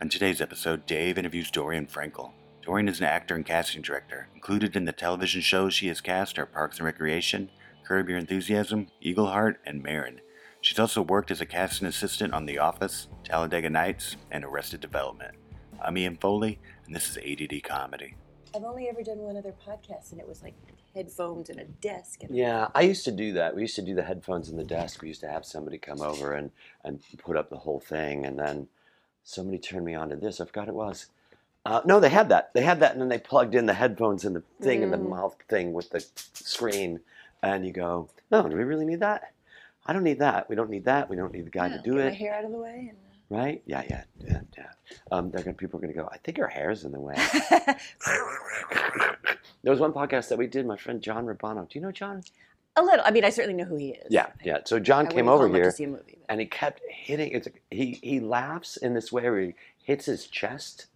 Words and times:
On 0.00 0.08
today's 0.08 0.40
episode, 0.40 0.86
Dave 0.86 1.18
interviews 1.18 1.50
Dorian 1.50 1.86
Frankel. 1.86 2.30
Dorian 2.62 2.88
is 2.88 3.00
an 3.00 3.06
actor 3.06 3.34
and 3.34 3.44
casting 3.44 3.82
director. 3.82 4.28
Included 4.32 4.76
in 4.76 4.84
the 4.84 4.92
television 4.92 5.40
shows 5.40 5.74
she 5.74 5.88
has 5.88 6.00
cast 6.00 6.38
are 6.38 6.46
Parks 6.46 6.78
and 6.78 6.86
Recreation, 6.86 7.50
Curb 7.84 8.08
Your 8.08 8.18
Enthusiasm, 8.18 8.86
Eagleheart, 9.04 9.56
and 9.66 9.82
Maron. 9.82 10.20
She's 10.60 10.78
also 10.78 11.02
worked 11.02 11.32
as 11.32 11.40
a 11.40 11.46
casting 11.46 11.88
assistant 11.88 12.32
on 12.32 12.46
The 12.46 12.58
Office, 12.58 13.08
Talladega 13.24 13.70
Nights, 13.70 14.16
and 14.30 14.44
Arrested 14.44 14.80
Development. 14.80 15.34
I'm 15.82 15.98
Ian 15.98 16.16
Foley, 16.16 16.60
and 16.86 16.94
this 16.94 17.10
is 17.10 17.18
ADD 17.18 17.64
Comedy. 17.64 18.14
I've 18.54 18.62
only 18.62 18.88
ever 18.88 19.02
done 19.02 19.18
one 19.18 19.36
other 19.36 19.54
podcast, 19.66 20.12
and 20.12 20.20
it 20.20 20.28
was 20.28 20.44
like 20.44 20.54
headphones 20.94 21.50
and 21.50 21.58
a 21.58 21.64
desk. 21.64 22.22
And 22.22 22.36
Yeah, 22.36 22.68
I 22.72 22.82
used 22.82 23.04
to 23.06 23.12
do 23.12 23.32
that. 23.32 23.56
We 23.56 23.62
used 23.62 23.76
to 23.76 23.82
do 23.82 23.96
the 23.96 24.04
headphones 24.04 24.48
in 24.48 24.56
the 24.56 24.64
desk. 24.64 25.02
We 25.02 25.08
used 25.08 25.20
to 25.22 25.28
have 25.28 25.44
somebody 25.44 25.78
come 25.78 26.00
over 26.00 26.34
and, 26.34 26.52
and 26.84 27.00
put 27.18 27.36
up 27.36 27.50
the 27.50 27.58
whole 27.58 27.80
thing, 27.80 28.26
and 28.26 28.38
then 28.38 28.68
somebody 29.28 29.58
turned 29.58 29.84
me 29.84 29.94
on 29.94 30.08
to 30.08 30.16
this. 30.16 30.40
I 30.40 30.46
forgot 30.46 30.68
it 30.68 30.74
was. 30.74 31.06
Uh, 31.66 31.82
no, 31.84 32.00
they 32.00 32.08
had 32.08 32.30
that. 32.30 32.50
They 32.54 32.62
had 32.62 32.80
that, 32.80 32.92
and 32.92 33.00
then 33.00 33.08
they 33.10 33.18
plugged 33.18 33.54
in 33.54 33.66
the 33.66 33.74
headphones 33.74 34.24
and 34.24 34.34
the 34.34 34.42
thing 34.62 34.82
and 34.82 34.92
the 34.92 34.96
Mm. 34.96 35.10
mouth 35.10 35.36
thing 35.48 35.72
with 35.74 35.90
the 35.90 36.00
screen, 36.32 37.00
and 37.42 37.66
you 37.66 37.72
go, 37.72 38.08
"No, 38.30 38.48
do 38.48 38.56
we 38.56 38.64
really 38.64 38.86
need 38.86 39.00
that? 39.00 39.32
I 39.84 39.92
don't 39.92 40.02
need 40.04 40.18
that. 40.20 40.48
We 40.48 40.56
don't 40.56 40.70
need 40.70 40.84
that. 40.86 41.10
We 41.10 41.16
don't 41.16 41.32
need 41.32 41.44
the 41.46 41.50
guy 41.50 41.66
yeah, 41.66 41.76
to 41.76 41.82
do 41.82 41.92
get 41.94 42.06
it, 42.06 42.10
My 42.10 42.14
hair 42.14 42.34
out 42.34 42.44
of 42.44 42.52
the 42.52 42.58
way. 42.58 42.92
right? 43.28 43.62
Yeah, 43.66 43.82
yeah, 43.90 44.04
yeah, 44.26 44.40
yeah. 44.56 44.66
Um, 45.12 45.30
they're 45.30 45.42
gonna 45.42 45.54
people 45.56 45.78
are 45.78 45.82
gonna 45.82 45.92
go. 45.92 46.08
I 46.10 46.16
think 46.18 46.38
her 46.38 46.48
hair's 46.48 46.84
in 46.84 46.92
the 46.92 47.00
way. 47.00 47.14
There 49.64 49.72
was 49.72 49.80
one 49.80 49.92
podcast 49.92 50.28
that 50.28 50.38
we 50.38 50.46
did. 50.46 50.66
My 50.66 50.76
friend 50.76 51.02
John 51.02 51.26
Rabano. 51.26 51.68
Do 51.68 51.78
you 51.78 51.84
know 51.84 51.90
John? 51.92 52.22
A 52.78 52.82
little. 52.86 53.04
I 53.04 53.10
mean, 53.10 53.24
I 53.24 53.30
certainly 53.30 53.56
know 53.56 53.68
who 53.68 53.76
he 53.76 53.90
is. 53.90 54.06
Yeah, 54.10 54.26
yeah. 54.44 54.58
So 54.64 54.78
John 54.78 55.06
I 55.06 55.10
came 55.10 55.28
over 55.28 55.48
here. 55.48 55.64
to 55.64 55.72
see 55.72 55.84
a 55.84 55.88
movie. 55.88 56.02
but- 56.06 56.14
and 56.30 56.40
he 56.40 56.46
kept 56.46 56.80
hitting. 56.90 57.30
It's 57.32 57.48
he 57.70 57.98
he 58.02 58.20
laughs 58.20 58.76
in 58.76 58.94
this 58.94 59.10
way 59.12 59.22
where 59.22 59.40
he 59.40 59.54
hits 59.82 60.04
his 60.06 60.26
chest, 60.26 60.86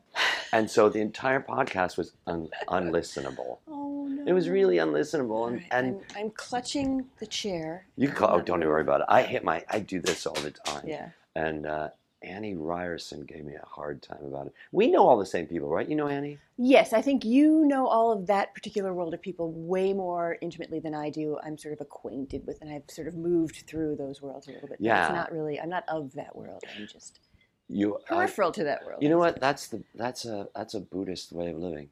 and 0.52 0.70
so 0.70 0.88
the 0.90 1.00
entire 1.00 1.40
podcast 1.40 1.96
was 1.96 2.12
un, 2.26 2.48
unlistenable. 2.68 3.58
Oh 3.68 4.06
no. 4.08 4.24
It 4.26 4.32
was 4.32 4.48
really 4.48 4.76
unlistenable, 4.76 5.46
and, 5.48 5.56
right, 5.58 5.66
and 5.70 6.00
I'm, 6.16 6.24
I'm 6.24 6.30
clutching 6.30 7.06
the 7.18 7.26
chair. 7.26 7.86
you 7.96 8.08
can 8.08 8.16
call. 8.16 8.30
Oh, 8.36 8.40
don't 8.40 8.60
worry 8.60 8.82
about 8.82 9.00
it. 9.02 9.06
I 9.08 9.22
hit 9.22 9.42
my. 9.44 9.64
I 9.70 9.78
do 9.78 10.00
this 10.00 10.26
all 10.26 10.34
the 10.34 10.50
time. 10.50 10.84
Yeah. 10.86 11.08
And 11.36 11.64
uh, 11.66 11.88
Annie 12.24 12.54
Ryerson 12.54 13.24
gave 13.24 13.44
me 13.44 13.54
a 13.54 13.66
hard 13.66 14.02
time 14.02 14.24
about 14.24 14.46
it. 14.46 14.54
We 14.70 14.90
know 14.90 15.06
all 15.08 15.18
the 15.18 15.26
same 15.26 15.46
people, 15.46 15.68
right? 15.68 15.88
You 15.88 15.96
know 15.96 16.08
Annie. 16.08 16.38
Yes, 16.56 16.92
I 16.92 17.02
think 17.02 17.24
you 17.24 17.64
know 17.66 17.86
all 17.86 18.12
of 18.12 18.26
that 18.28 18.54
particular 18.54 18.92
world 18.94 19.14
of 19.14 19.20
people 19.22 19.52
way 19.52 19.92
more 19.92 20.36
intimately 20.40 20.80
than 20.80 20.94
I 20.94 21.10
do. 21.10 21.38
I'm 21.44 21.58
sort 21.58 21.74
of 21.74 21.80
acquainted 21.80 22.46
with, 22.46 22.60
and 22.60 22.70
I've 22.72 22.84
sort 22.90 23.08
of 23.08 23.14
moved 23.16 23.64
through 23.66 23.96
those 23.96 24.22
worlds 24.22 24.48
a 24.48 24.52
little 24.52 24.68
bit. 24.68 24.78
Yeah. 24.80 25.06
It's 25.06 25.14
not 25.14 25.32
really. 25.32 25.60
I'm 25.60 25.68
not 25.68 25.84
of 25.88 26.12
that 26.14 26.34
world. 26.36 26.62
I'm 26.78 26.86
just 26.86 27.20
You. 27.68 27.98
I- 28.08 28.14
peripheral 28.14 28.52
to 28.52 28.64
that 28.64 28.84
world. 28.86 29.02
you 29.02 29.08
know 29.08 29.18
what? 29.18 29.40
That's 29.40 29.68
the. 29.68 29.82
That's 29.94 30.24
a. 30.24 30.48
That's 30.54 30.74
a 30.74 30.80
Buddhist 30.80 31.32
way 31.32 31.50
of 31.50 31.58
living. 31.58 31.88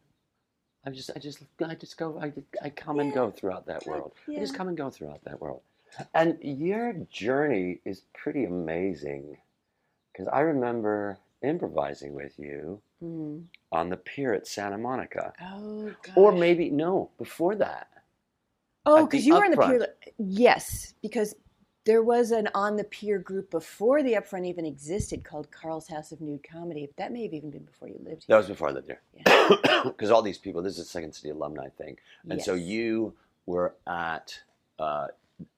I'm 0.87 0.95
just. 0.95 1.11
I 1.15 1.19
just. 1.19 1.43
I 1.65 1.75
just 1.75 1.97
go. 1.99 2.19
I. 2.21 2.33
I 2.63 2.71
come 2.71 3.01
and 3.01 3.13
go 3.13 3.31
throughout 3.31 3.67
that 3.67 3.83
I- 3.87 3.91
world. 3.91 4.13
I 4.29 4.39
just 4.39 4.55
come 4.55 4.69
and 4.69 4.77
go 4.77 4.91
throughout 4.91 5.25
that 5.25 5.41
world. 5.41 5.63
And 6.15 6.39
your 6.41 6.93
journey 7.11 7.81
is 7.85 8.03
pretty 8.15 8.45
amazing 8.45 9.39
because 10.21 10.33
I 10.33 10.41
remember 10.41 11.19
improvising 11.43 12.15
with 12.15 12.39
you 12.39 12.81
Hmm. 13.01 13.39
on 13.73 13.89
the 13.89 13.97
pier 13.97 14.35
at 14.35 14.47
Santa 14.47 14.77
Monica. 14.77 15.33
Oh, 15.43 15.91
gosh. 16.03 16.17
Or 16.17 16.33
maybe, 16.33 16.69
no, 16.69 17.11
before 17.17 17.55
that. 17.57 17.89
Oh, 18.85 19.07
because 19.07 19.25
you 19.25 19.35
were 19.35 19.45
in 19.47 19.53
the 19.53 19.57
pier. 19.57 19.87
Yes, 20.19 20.93
because 21.01 21.35
there 21.85 22.03
was 22.03 22.31
an 22.31 22.49
on 22.55 22.77
the 22.77 22.85
pier 22.85 23.19
group 23.19 23.51
before 23.51 24.03
the 24.03 24.13
upfront 24.13 24.47
even 24.47 24.67
existed 24.67 25.25
called 25.25 25.51
Carl's 25.51 25.89
House 25.89 26.13
of 26.13 26.21
Nude 26.21 26.47
Comedy. 26.47 26.91
That 26.99 27.11
may 27.11 27.23
have 27.23 27.33
even 27.33 27.51
been 27.51 27.65
before 27.65 27.89
you 27.89 27.99
lived 28.05 28.25
here. 28.25 28.27
That 28.29 28.37
was 28.37 28.49
before 28.49 28.69
I 28.69 28.73
lived 28.73 28.89
there. 28.89 29.01
Because 29.85 30.11
all 30.11 30.21
these 30.21 30.39
people, 30.39 30.61
this 30.61 30.75
is 30.75 30.81
a 30.81 30.91
Second 30.91 31.15
City 31.15 31.31
alumni 31.31 31.69
thing. 31.71 31.97
And 32.29 32.43
so 32.43 32.53
you 32.53 33.15
were 33.47 33.75
at 33.87 34.39
uh, 34.79 35.07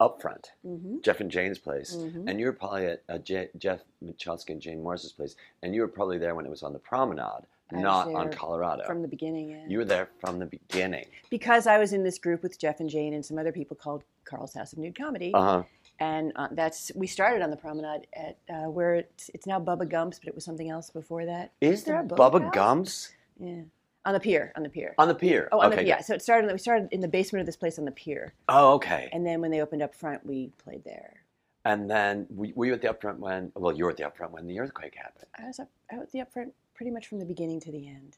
Upfront, 0.01 0.47
hmm 0.63 0.99
Jeff 1.03 1.21
and 1.21 1.31
Jane's 1.31 1.59
place. 1.59 1.97
Mhm. 1.97 2.29
And 2.29 2.39
you 2.41 2.47
were 2.47 2.53
probably 2.53 2.87
at 2.87 3.03
uh, 3.09 3.19
J- 3.19 3.51
Jeff 3.59 3.81
Michalski 4.05 4.51
and 4.51 4.61
Jane 4.61 4.83
Morris's 4.83 5.13
place. 5.13 5.35
And 5.63 5.75
you 5.75 5.81
were 5.83 5.89
probably 5.89 6.19
there 6.19 6.35
when 6.35 6.47
it 6.47 6.51
was 6.51 6.63
on 6.63 6.73
the 6.73 6.79
promenade, 6.79 7.45
I 7.73 7.81
not 7.81 8.09
on 8.15 8.31
Colorado. 8.31 8.85
from 8.85 9.03
the 9.03 9.09
beginning. 9.09 9.51
Yeah. 9.51 9.65
You 9.69 9.79
were 9.79 9.85
there 9.85 10.09
from 10.21 10.39
the 10.39 10.47
beginning. 10.47 11.07
because 11.31 11.67
I 11.67 11.79
was 11.79 11.93
in 11.93 12.05
this 12.05 12.19
group 12.19 12.43
with 12.43 12.59
Jeff 12.59 12.81
and 12.81 12.89
Jane 12.91 13.15
and 13.15 13.25
some 13.25 13.39
other 13.39 13.53
people 13.53 13.77
called 13.77 14.03
Carl's 14.25 14.55
House 14.55 14.73
of 14.73 14.79
Nude 14.79 14.97
Comedy, 14.97 15.33
Uh 15.35 15.41
huh. 15.43 15.63
and 15.99 16.33
uh, 16.37 16.49
that's 16.53 16.93
we 16.95 17.07
started 17.07 17.43
on 17.43 17.51
the 17.51 17.57
promenade 17.57 18.07
at 18.15 18.39
uh, 18.49 18.71
where 18.71 18.95
it's, 18.97 19.31
it's 19.35 19.47
now 19.47 19.59
Bubba 19.59 19.89
Gumps, 19.89 20.19
but 20.19 20.29
it 20.29 20.35
was 20.35 20.45
something 20.45 20.71
else 20.71 20.91
before 20.91 21.25
that. 21.27 21.53
Is 21.61 21.83
it 21.83 21.87
there 21.87 21.97
a 21.97 22.01
a 22.01 22.05
boat 22.05 22.19
Bubba? 22.19 22.53
Gumps 22.53 23.13
Yeah, 23.39 23.63
on 24.05 24.15
the 24.15 24.21
pier, 24.21 24.53
on 24.57 24.63
the 24.63 24.69
pier. 24.69 24.95
on 24.99 25.09
the 25.09 25.15
pier? 25.15 25.49
Oh, 25.53 25.61
on 25.61 25.73
okay. 25.73 25.83
the, 25.83 25.89
yeah. 25.89 26.01
So 26.01 26.15
it 26.15 26.23
started. 26.23 26.51
We 26.51 26.59
started 26.59 26.89
in 26.91 27.01
the 27.01 27.09
basement 27.09 27.41
of 27.41 27.47
this 27.47 27.57
place 27.57 27.79
on 27.79 27.85
the 27.85 27.93
pier, 27.93 28.35
Oh, 28.49 28.75
okay. 28.75 29.09
and 29.13 29.25
then 29.27 29.41
when 29.41 29.51
they 29.51 29.61
opened 29.61 29.83
up 29.83 29.95
front, 29.95 30.25
we 30.27 30.51
played 30.59 30.85
there. 30.85 31.23
And 31.65 31.89
then 31.89 32.27
were 32.31 32.49
were 32.57 32.67
you 32.67 32.73
at 32.75 32.83
the 32.83 32.89
upfront 32.89 33.19
when? 33.19 33.53
Well, 33.55 33.73
you 33.77 33.85
were 33.85 33.91
at 33.91 33.97
the 33.97 34.03
upfront 34.05 34.31
when 34.33 34.47
the 34.49 34.59
earthquake 34.59 34.95
happened, 34.97 35.27
I 35.39 35.47
was 35.47 35.61
up 35.61 35.69
out 35.93 36.11
the 36.11 36.19
upfront 36.19 36.51
pretty 36.75 36.91
much 36.91 37.07
from 37.07 37.19
the 37.21 37.25
beginning 37.25 37.61
to 37.61 37.71
the 37.71 37.87
end. 37.87 38.17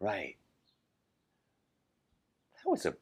right? 0.00 0.36
That 2.64 2.70
was 2.70 2.86
a 2.86 2.94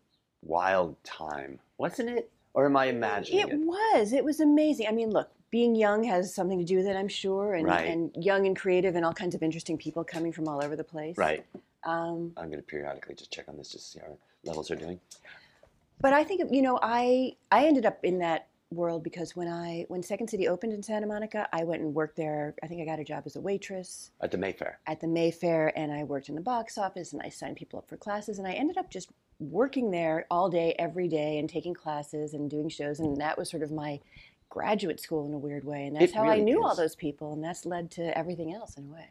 wild 0.42 1.02
time, 1.04 1.58
wasn't 1.78 2.10
it? 2.10 2.30
Or 2.54 2.66
am 2.66 2.76
I 2.76 2.86
imagining 2.86 3.40
It 3.48 3.52
it? 3.54 3.58
was. 3.60 4.12
It 4.12 4.24
was 4.24 4.40
amazing. 4.40 4.86
I 4.86 4.92
mean, 4.92 5.10
look, 5.10 5.30
being 5.50 5.74
young 5.74 6.04
has 6.04 6.34
something 6.34 6.58
to 6.58 6.64
do 6.64 6.76
with 6.76 6.86
it, 6.86 6.96
I'm 6.96 7.08
sure, 7.08 7.54
and, 7.54 7.66
Right. 7.66 7.86
and 7.88 8.10
young 8.16 8.46
and 8.46 8.56
creative, 8.56 8.96
and 8.96 9.04
all 9.04 9.12
kinds 9.12 9.34
of 9.34 9.42
interesting 9.42 9.76
people 9.78 10.02
coming 10.04 10.32
from 10.32 10.48
all 10.48 10.62
over 10.64 10.76
the 10.76 10.84
place. 10.84 11.16
Right. 11.18 11.44
Um, 11.84 12.32
I'm 12.36 12.46
going 12.46 12.58
to 12.58 12.62
periodically 12.62 13.14
just 13.14 13.30
check 13.32 13.48
on 13.48 13.56
this 13.56 13.70
just 13.70 13.86
to 13.86 13.90
see 13.92 14.00
how 14.00 14.12
our 14.12 14.18
levels 14.44 14.70
are 14.70 14.76
doing. 14.76 15.00
but 16.00 16.12
I 16.12 16.24
think 16.24 16.42
you 16.50 16.62
know, 16.62 16.78
I 16.82 17.36
I 17.50 17.66
ended 17.66 17.86
up 17.86 17.98
in 18.04 18.18
that 18.20 18.46
world 18.72 19.02
because 19.02 19.34
when 19.34 19.48
I 19.48 19.84
when 19.88 20.02
Second 20.02 20.28
City 20.28 20.46
opened 20.46 20.72
in 20.72 20.82
Santa 20.82 21.06
Monica, 21.06 21.48
I 21.52 21.64
went 21.64 21.82
and 21.82 21.94
worked 21.94 22.16
there. 22.16 22.54
I 22.62 22.66
think 22.66 22.80
I 22.80 22.84
got 22.84 23.00
a 23.00 23.04
job 23.04 23.24
as 23.26 23.34
a 23.36 23.40
waitress 23.40 24.10
At 24.20 24.30
the 24.30 24.38
Mayfair. 24.38 24.78
at 24.86 25.00
the 25.00 25.08
Mayfair, 25.08 25.72
and 25.76 25.90
I 25.92 26.04
worked 26.04 26.28
in 26.28 26.34
the 26.34 26.40
box 26.40 26.78
office, 26.78 27.12
and 27.12 27.20
I 27.22 27.28
signed 27.30 27.56
people 27.56 27.78
up 27.78 27.88
for 27.88 27.96
classes, 27.96 28.38
and 28.38 28.46
I 28.46 28.52
ended 28.52 28.78
up 28.78 28.90
just 28.90 29.10
working 29.40 29.90
there 29.90 30.26
all 30.30 30.48
day, 30.50 30.74
every 30.78 31.08
day, 31.08 31.38
and 31.38 31.48
taking 31.48 31.72
classes 31.74 32.34
and 32.34 32.48
doing 32.50 32.68
shows, 32.68 33.00
and 33.00 33.16
that 33.16 33.36
was 33.38 33.50
sort 33.50 33.62
of 33.62 33.72
my 33.72 33.98
graduate 34.50 35.00
school 35.00 35.26
in 35.26 35.32
a 35.32 35.38
weird 35.38 35.64
way, 35.64 35.86
and 35.86 35.96
that's 35.96 36.12
It 36.12 36.14
how 36.14 36.24
I 36.24 36.32
really 36.32 36.42
knew 36.42 36.62
all 36.64 36.76
those 36.76 36.94
people, 36.94 37.32
and 37.32 37.42
that's 37.42 37.64
led 37.64 37.90
to 37.92 38.16
everything 38.18 38.52
else 38.52 38.76
in 38.76 38.84
a 38.88 38.92
way. 38.92 39.08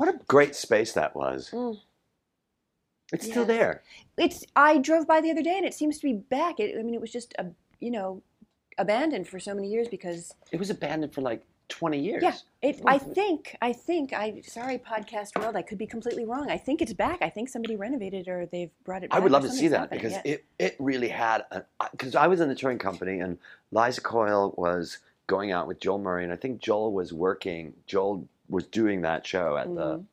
What 0.00 0.08
a 0.08 0.18
great 0.28 0.56
space 0.56 0.94
that 0.94 1.14
was. 1.14 1.50
Mm. 1.50 1.78
It's 3.12 3.26
still 3.26 3.44
there. 3.44 3.82
It's 4.16 4.46
I 4.56 4.78
drove 4.78 5.06
by 5.06 5.20
the 5.20 5.30
other 5.30 5.42
day, 5.42 5.58
and 5.58 5.66
it 5.66 5.74
seems 5.74 5.98
to 5.98 6.06
be 6.06 6.14
back. 6.14 6.58
It, 6.58 6.74
I 6.78 6.82
mean, 6.82 6.94
it 6.94 7.02
was 7.02 7.12
just 7.12 7.34
a 7.38 7.48
you 7.80 7.90
know 7.90 8.22
abandoned 8.78 9.28
for 9.28 9.38
so 9.38 9.52
many 9.52 9.68
years 9.68 9.88
because 9.88 10.34
It 10.52 10.58
was 10.58 10.70
abandoned 10.70 11.12
for 11.12 11.20
like 11.20 11.42
20 11.68 12.00
years. 12.00 12.22
yeah, 12.22 12.32
it. 12.62 12.80
I 12.86 12.96
think 12.96 13.58
I 13.60 13.74
think 13.74 14.14
I 14.14 14.40
sorry 14.40 14.78
podcast 14.78 15.38
world, 15.38 15.54
I 15.54 15.60
could 15.60 15.76
be 15.76 15.86
completely 15.86 16.24
wrong. 16.24 16.50
I 16.50 16.56
think 16.56 16.80
it's 16.80 16.94
back. 16.94 17.18
I 17.20 17.28
think 17.28 17.50
somebody 17.50 17.76
renovated 17.76 18.26
or 18.26 18.46
they've 18.46 18.70
brought 18.84 19.04
it. 19.04 19.10
Back. 19.10 19.18
I 19.18 19.20
would 19.20 19.32
love 19.32 19.42
to 19.42 19.50
see 19.50 19.68
that 19.68 19.90
because 19.90 20.12
yeah. 20.12 20.22
it, 20.24 20.44
it 20.58 20.76
really 20.78 21.08
had 21.08 21.44
because 21.92 22.14
I 22.14 22.26
was 22.26 22.40
in 22.40 22.48
the 22.48 22.54
touring 22.54 22.78
company 22.78 23.20
and 23.20 23.36
Liza 23.70 24.00
Coyle 24.00 24.54
was 24.56 24.96
going 25.26 25.52
out 25.52 25.68
with 25.68 25.78
Joel 25.78 25.98
Murray 25.98 26.24
and 26.24 26.32
I 26.32 26.36
think 26.36 26.62
Joel 26.62 26.94
was 26.94 27.12
working 27.12 27.74
Joel 27.86 28.26
was 28.50 28.66
doing 28.66 29.00
that 29.02 29.26
show 29.26 29.56
at 29.56 29.74
the 29.74 29.98
Mhm. 29.98 30.04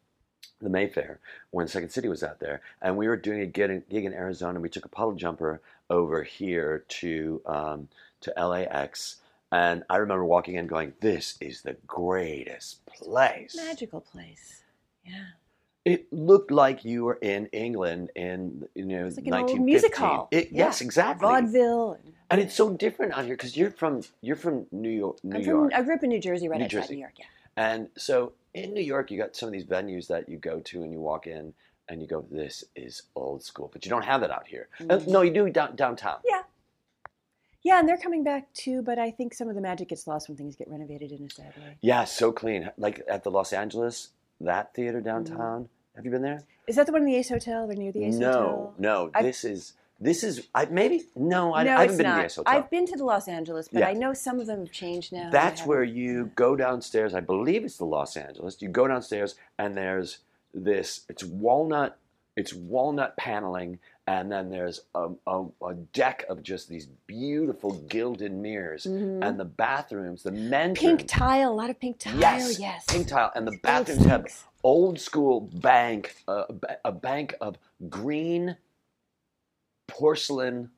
the 0.60 0.70
Mayfair 0.70 1.20
when 1.52 1.68
Second 1.68 1.90
City 1.90 2.08
was 2.08 2.24
out 2.24 2.40
there 2.40 2.62
and 2.82 2.98
we 2.98 3.08
were 3.08 3.16
doing 3.18 3.42
a 3.42 3.46
gig 3.46 3.70
in, 3.70 3.84
gig 3.90 4.06
in 4.06 4.14
Arizona 4.14 4.54
and 4.56 4.62
we 4.64 4.70
took 4.70 4.86
a 4.86 4.90
puddle 4.90 5.14
jumper 5.14 5.62
over 5.90 6.24
here 6.24 6.84
to 6.88 7.42
um, 7.46 7.90
to 8.22 8.34
LAX 8.38 9.18
and 9.52 9.84
I 9.90 9.98
remember 9.98 10.26
walking 10.26 10.56
in 10.56 10.68
going 10.68 10.94
this 11.00 11.38
is 11.42 11.62
the 11.62 11.74
greatest 11.86 12.86
place 12.86 13.56
magical 13.56 14.02
place. 14.02 14.64
Yeah, 15.06 15.26
it 15.86 16.12
looked 16.12 16.52
like 16.52 16.84
you 16.84 17.06
were 17.06 17.20
in 17.22 17.46
England 17.48 18.10
in 18.16 18.68
you 18.76 18.86
know 18.86 19.06
it's 19.08 19.18
like 19.18 19.26
an 19.28 19.32
1915. 19.32 19.60
old 19.60 19.66
music 19.66 19.96
hall. 19.96 20.28
It, 20.32 20.52
Yeah. 20.52 20.66
Yes, 20.66 20.82
exactly. 20.82 21.28
vaudeville. 21.28 22.00
and- 22.30 22.42
it's 22.42 22.54
so 22.56 22.72
different 22.74 23.14
out 23.14 23.26
here 23.26 23.36
because 23.36 23.56
you're 23.56 23.72
from 23.72 24.02
you're 24.22 24.36
from 24.36 24.66
New 24.72 24.90
York, 24.90 25.24
New 25.24 25.36
I'm 25.38 25.42
York. 25.44 25.74
I 25.74 25.82
grew 25.84 25.94
up 25.96 26.04
in 26.04 26.10
New 26.10 26.20
Jersey, 26.20 26.48
right 26.50 26.58
New 26.58 26.66
outside 26.66 26.82
Jersey. 26.82 26.96
New 26.96 27.02
York. 27.02 27.14
Yeah. 27.20 27.26
And 27.58 27.90
so 27.98 28.32
in 28.54 28.74
New 28.74 28.82
York 28.82 29.12
you 29.12 29.18
got 29.18 29.36
some 29.36 29.48
of 29.48 29.54
these 29.54 29.66
venues 29.66 30.08
that 30.08 30.30
you 30.30 30.38
go 30.38 30.60
to 30.62 30.84
and 30.84 30.92
you 30.94 31.00
walk 31.02 31.28
in 31.28 31.54
and 31.90 32.02
you 32.02 32.08
go, 32.08 32.26
"This 32.32 32.64
is 32.76 33.04
old 33.16 33.44
school," 33.44 33.70
but 33.74 33.84
you 33.86 33.90
don't 33.90 34.04
have 34.06 34.22
that 34.22 34.32
out 34.32 34.48
here. 34.48 34.68
Mhm. 34.80 35.08
no, 35.08 35.22
you 35.22 35.32
do 35.32 35.50
down, 35.50 35.76
downtown. 35.76 36.20
Yeah. 36.26 36.44
Yeah, 37.64 37.80
and 37.80 37.90
they're 37.90 37.98
coming 37.98 38.24
back 38.24 38.52
too, 38.54 38.82
but 38.82 38.98
I 38.98 39.12
think 39.12 39.34
some 39.34 39.50
of 39.50 39.56
the 39.56 39.62
magic 39.62 39.90
gets 39.90 40.08
lost 40.08 40.30
when 40.30 40.38
things 40.38 40.56
get 40.56 40.70
renovated 40.70 41.12
in 41.12 41.26
a 41.26 41.30
sad 41.30 41.54
way. 41.58 41.78
Yeah, 41.82 42.06
so 42.06 42.32
clean. 42.32 42.70
Like 42.78 43.02
at 43.10 43.24
the 43.24 43.32
Los 43.32 43.52
Angeles, 43.52 44.10
that 44.40 44.74
theater 44.74 45.00
Mm-hmm. 45.00 45.06
downtown. 45.08 45.70
Have 45.96 46.06
you 46.06 46.12
been 46.12 46.22
there? 46.22 46.44
Is 46.68 46.76
that 46.76 46.86
the 46.86 46.92
one 46.92 47.02
in 47.02 47.08
the 47.08 47.16
Ace 47.16 47.30
Hotel? 47.30 47.66
They're 47.68 47.76
near 47.76 47.92
the 47.92 48.06
Ace 48.06 48.16
no, 48.16 48.32
Hotel. 48.32 48.74
no. 48.78 49.12
I've- 49.16 49.26
This 49.28 49.44
is 49.44 49.74
This 50.00 50.24
is 50.24 50.48
I 50.54 50.66
maybe 50.66 51.06
no, 51.16 51.54
I, 51.56 51.64
no, 51.64 51.76
I 51.76 51.82
haven't 51.82 51.98
been 51.98 52.06
not. 52.06 52.30
to 52.30 52.36
the 52.36 52.42
Hotel. 52.42 52.44
I've 52.64 52.70
been 52.70 52.86
to 52.88 52.96
the 52.98 53.04
Los 53.04 53.28
Angeles, 53.28 53.68
but 53.68 53.80
Yeah. 53.80 53.88
I 53.90 53.94
know 53.94 54.14
some 54.14 54.40
of 54.40 54.46
them 54.48 54.60
have 54.60 54.72
changed 54.72 55.12
now. 55.12 55.30
That's 55.32 55.66
where 55.66 55.84
you 55.84 56.32
go 56.36 56.56
downstairs. 56.56 57.14
I 57.16 57.20
believe 57.20 57.64
it's 57.66 57.78
the 57.78 57.86
Los 57.86 58.16
Angeles. 58.16 58.62
You 58.62 58.70
go 58.70 58.88
downstairs 58.88 59.36
and 59.58 59.76
there's 59.76 60.20
this. 60.54 61.02
It's 61.10 61.24
walnut. 61.24 61.98
It's 62.36 62.54
walnut 62.54 63.18
paneling, 63.18 63.80
and 64.06 64.32
then 64.32 64.52
there's 64.52 64.82
a, 64.94 65.10
a, 65.26 65.46
a 65.66 65.74
deck 65.74 66.24
of 66.30 66.44
just 66.44 66.70
these 66.70 66.86
beautiful 67.08 67.72
gilded 67.90 68.32
mirrors, 68.32 68.86
Mhm. 68.86 69.28
and 69.28 69.40
the 69.40 69.46
bathrooms, 69.46 70.22
the 70.22 70.32
men's 70.32 70.78
pink 70.78 71.00
room- 71.00 71.08
tile, 71.08 71.52
a 71.52 71.56
lot 71.56 71.72
of 71.72 71.80
pink 71.80 71.98
tile. 71.98 72.16
Yes, 72.20 72.60
yes. 72.60 72.86
pink 72.88 73.08
tile, 73.08 73.32
and 73.34 73.48
the 73.48 73.58
bathrooms 73.64 74.06
have 74.06 74.28
old 74.64 75.00
school 75.00 75.42
bank, 75.42 76.16
uh, 76.28 76.44
a 76.86 76.92
bank 76.92 77.34
of 77.42 77.58
green 77.90 78.56
porcelain, 79.88 80.70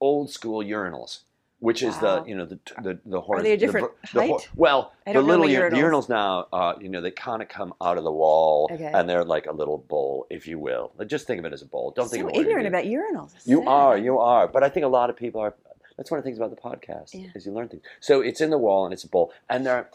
old 0.00 0.30
school 0.30 0.62
urinals, 0.64 1.20
which 1.60 1.82
is 1.82 1.96
the 1.98 2.24
you 2.26 2.34
know 2.34 2.44
the 2.46 2.58
the 2.82 2.98
the 3.06 3.20
horse. 3.20 3.42
they 3.42 3.52
a 3.52 3.56
different 3.56 3.90
the, 4.12 4.20
height? 4.26 4.48
well, 4.56 4.92
the 5.06 5.20
little 5.20 5.46
my 5.46 5.54
ur- 5.56 5.70
the 5.70 5.76
urinals. 5.76 6.06
urinals 6.06 6.08
now, 6.08 6.46
uh, 6.52 6.74
you 6.80 6.88
know, 6.88 7.00
they 7.00 7.10
kind 7.10 7.42
of 7.42 7.48
come 7.48 7.72
out 7.80 7.96
of 7.98 8.04
the 8.04 8.12
wall, 8.12 8.68
Okay. 8.72 8.90
and 8.92 9.08
they're 9.08 9.24
like 9.24 9.46
a 9.46 9.52
little 9.52 9.78
bowl, 9.78 10.26
if 10.30 10.46
you 10.46 10.58
will. 10.58 10.92
Just 11.06 11.26
think 11.26 11.38
of 11.38 11.44
it 11.44 11.52
as 11.52 11.62
a 11.62 11.66
bowl. 11.66 11.92
Don't 11.94 12.08
think 12.10 12.24
of 12.24 12.30
ignorant 12.34 12.66
about 12.66 12.84
urinals. 12.84 13.32
You 13.44 13.58
sad. 13.58 13.68
are, 13.68 13.96
you 13.98 14.18
are. 14.18 14.48
But 14.48 14.62
I 14.62 14.68
think 14.68 14.84
a 14.84 14.88
lot 14.88 15.10
of 15.10 15.16
people 15.16 15.40
are. 15.40 15.54
That's 15.96 16.10
one 16.10 16.18
of 16.18 16.24
the 16.24 16.28
things 16.28 16.38
about 16.38 16.50
the 16.50 16.60
podcast 16.60 17.14
Yeah. 17.14 17.28
is 17.36 17.46
you 17.46 17.52
learn 17.52 17.68
things. 17.68 17.82
So 18.00 18.20
it's 18.20 18.40
in 18.40 18.50
the 18.50 18.58
wall 18.58 18.84
and 18.84 18.92
it's 18.92 19.04
a 19.04 19.08
bowl, 19.08 19.32
and 19.48 19.64
there. 19.64 19.90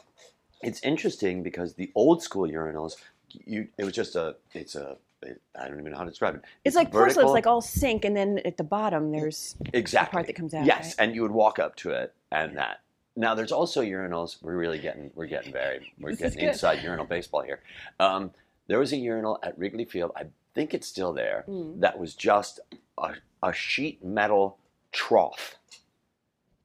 It's 0.62 0.82
interesting 0.84 1.42
because 1.42 1.76
the 1.76 1.90
old 1.96 2.22
school 2.22 2.46
urinals, 2.46 2.98
you 3.46 3.68
it 3.78 3.84
was 3.86 3.94
just 3.94 4.16
a. 4.16 4.36
It's 4.54 4.76
a. 4.76 4.98
I 5.24 5.68
don't 5.68 5.80
even 5.80 5.92
know 5.92 5.98
how 5.98 6.04
to 6.06 6.10
describe 6.10 6.36
it. 6.36 6.42
It's 6.64 6.76
like 6.76 6.92
porcelain. 6.92 7.08
vertical. 7.10 7.30
It's 7.30 7.34
like 7.34 7.48
all 7.48 7.62
sink, 7.62 8.06
and 8.06 8.16
then 8.16 8.40
at 8.46 8.58
the 8.58 8.64
bottom 8.64 9.12
there's 9.12 9.56
exactly 9.74 10.14
part 10.14 10.28
that 10.28 10.34
comes 10.34 10.54
out, 10.54 10.66
Yes, 10.66 10.96
right? 10.98 11.06
and 11.06 11.16
you 11.16 11.22
would 11.24 11.32
walk 11.32 11.60
up 11.60 11.76
to 11.78 11.92
it 11.92 12.14
and 12.32 12.58
that. 12.58 12.80
Now 13.16 13.36
there's 13.36 13.52
also 13.52 13.82
urinals. 13.82 14.38
We're 14.42 14.56
really 14.56 14.80
getting 14.80 15.12
we're 15.16 15.26
getting 15.26 15.52
very 15.52 15.92
we're 16.00 16.16
getting 16.16 16.40
inside 16.40 16.82
urinal 16.84 17.06
baseball 17.06 17.42
here. 17.42 17.60
Um, 18.00 18.32
there 18.68 18.80
was 18.80 18.94
a 18.94 18.98
urinal 18.98 19.40
at 19.44 19.58
Wrigley 19.58 19.84
Field. 19.86 20.12
I 20.16 20.28
think 20.56 20.74
it's 20.74 20.88
still 20.88 21.12
there. 21.12 21.44
Mm. 21.50 21.82
That 21.82 22.00
was 22.00 22.16
just 22.16 22.60
a, 22.98 23.14
a 23.44 23.52
sheet 23.52 24.04
metal 24.06 24.58
trough. 24.92 25.56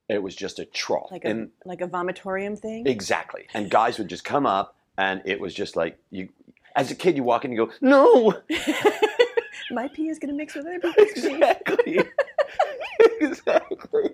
It 0.07 0.21
was 0.21 0.35
just 0.35 0.59
a 0.59 0.65
trough. 0.65 1.11
like 1.11 1.25
a 1.25 1.29
and 1.29 1.49
like 1.65 1.81
a 1.81 1.87
vomitorium 1.87 2.57
thing. 2.57 2.85
exactly. 2.87 3.47
And 3.53 3.69
guys 3.69 3.97
would 3.97 4.07
just 4.07 4.23
come 4.23 4.45
up, 4.45 4.75
and 4.97 5.21
it 5.25 5.39
was 5.41 5.53
just 5.53 5.75
like 5.75 5.97
you. 6.11 6.29
As 6.75 6.91
a 6.91 6.95
kid, 6.95 7.15
you 7.15 7.23
walk 7.23 7.45
in 7.45 7.51
and 7.51 7.57
you 7.59 7.65
go, 7.67 7.71
"No, 7.81 8.33
My 9.71 9.87
pee 9.87 10.09
is 10.09 10.19
going 10.19 10.29
to 10.29 10.35
mix 10.35 10.55
with 10.55 10.65
other 10.65 10.79
people's 10.79 11.11
pee. 11.13 11.35
exactly, 11.35 11.99
exactly." 13.21 14.09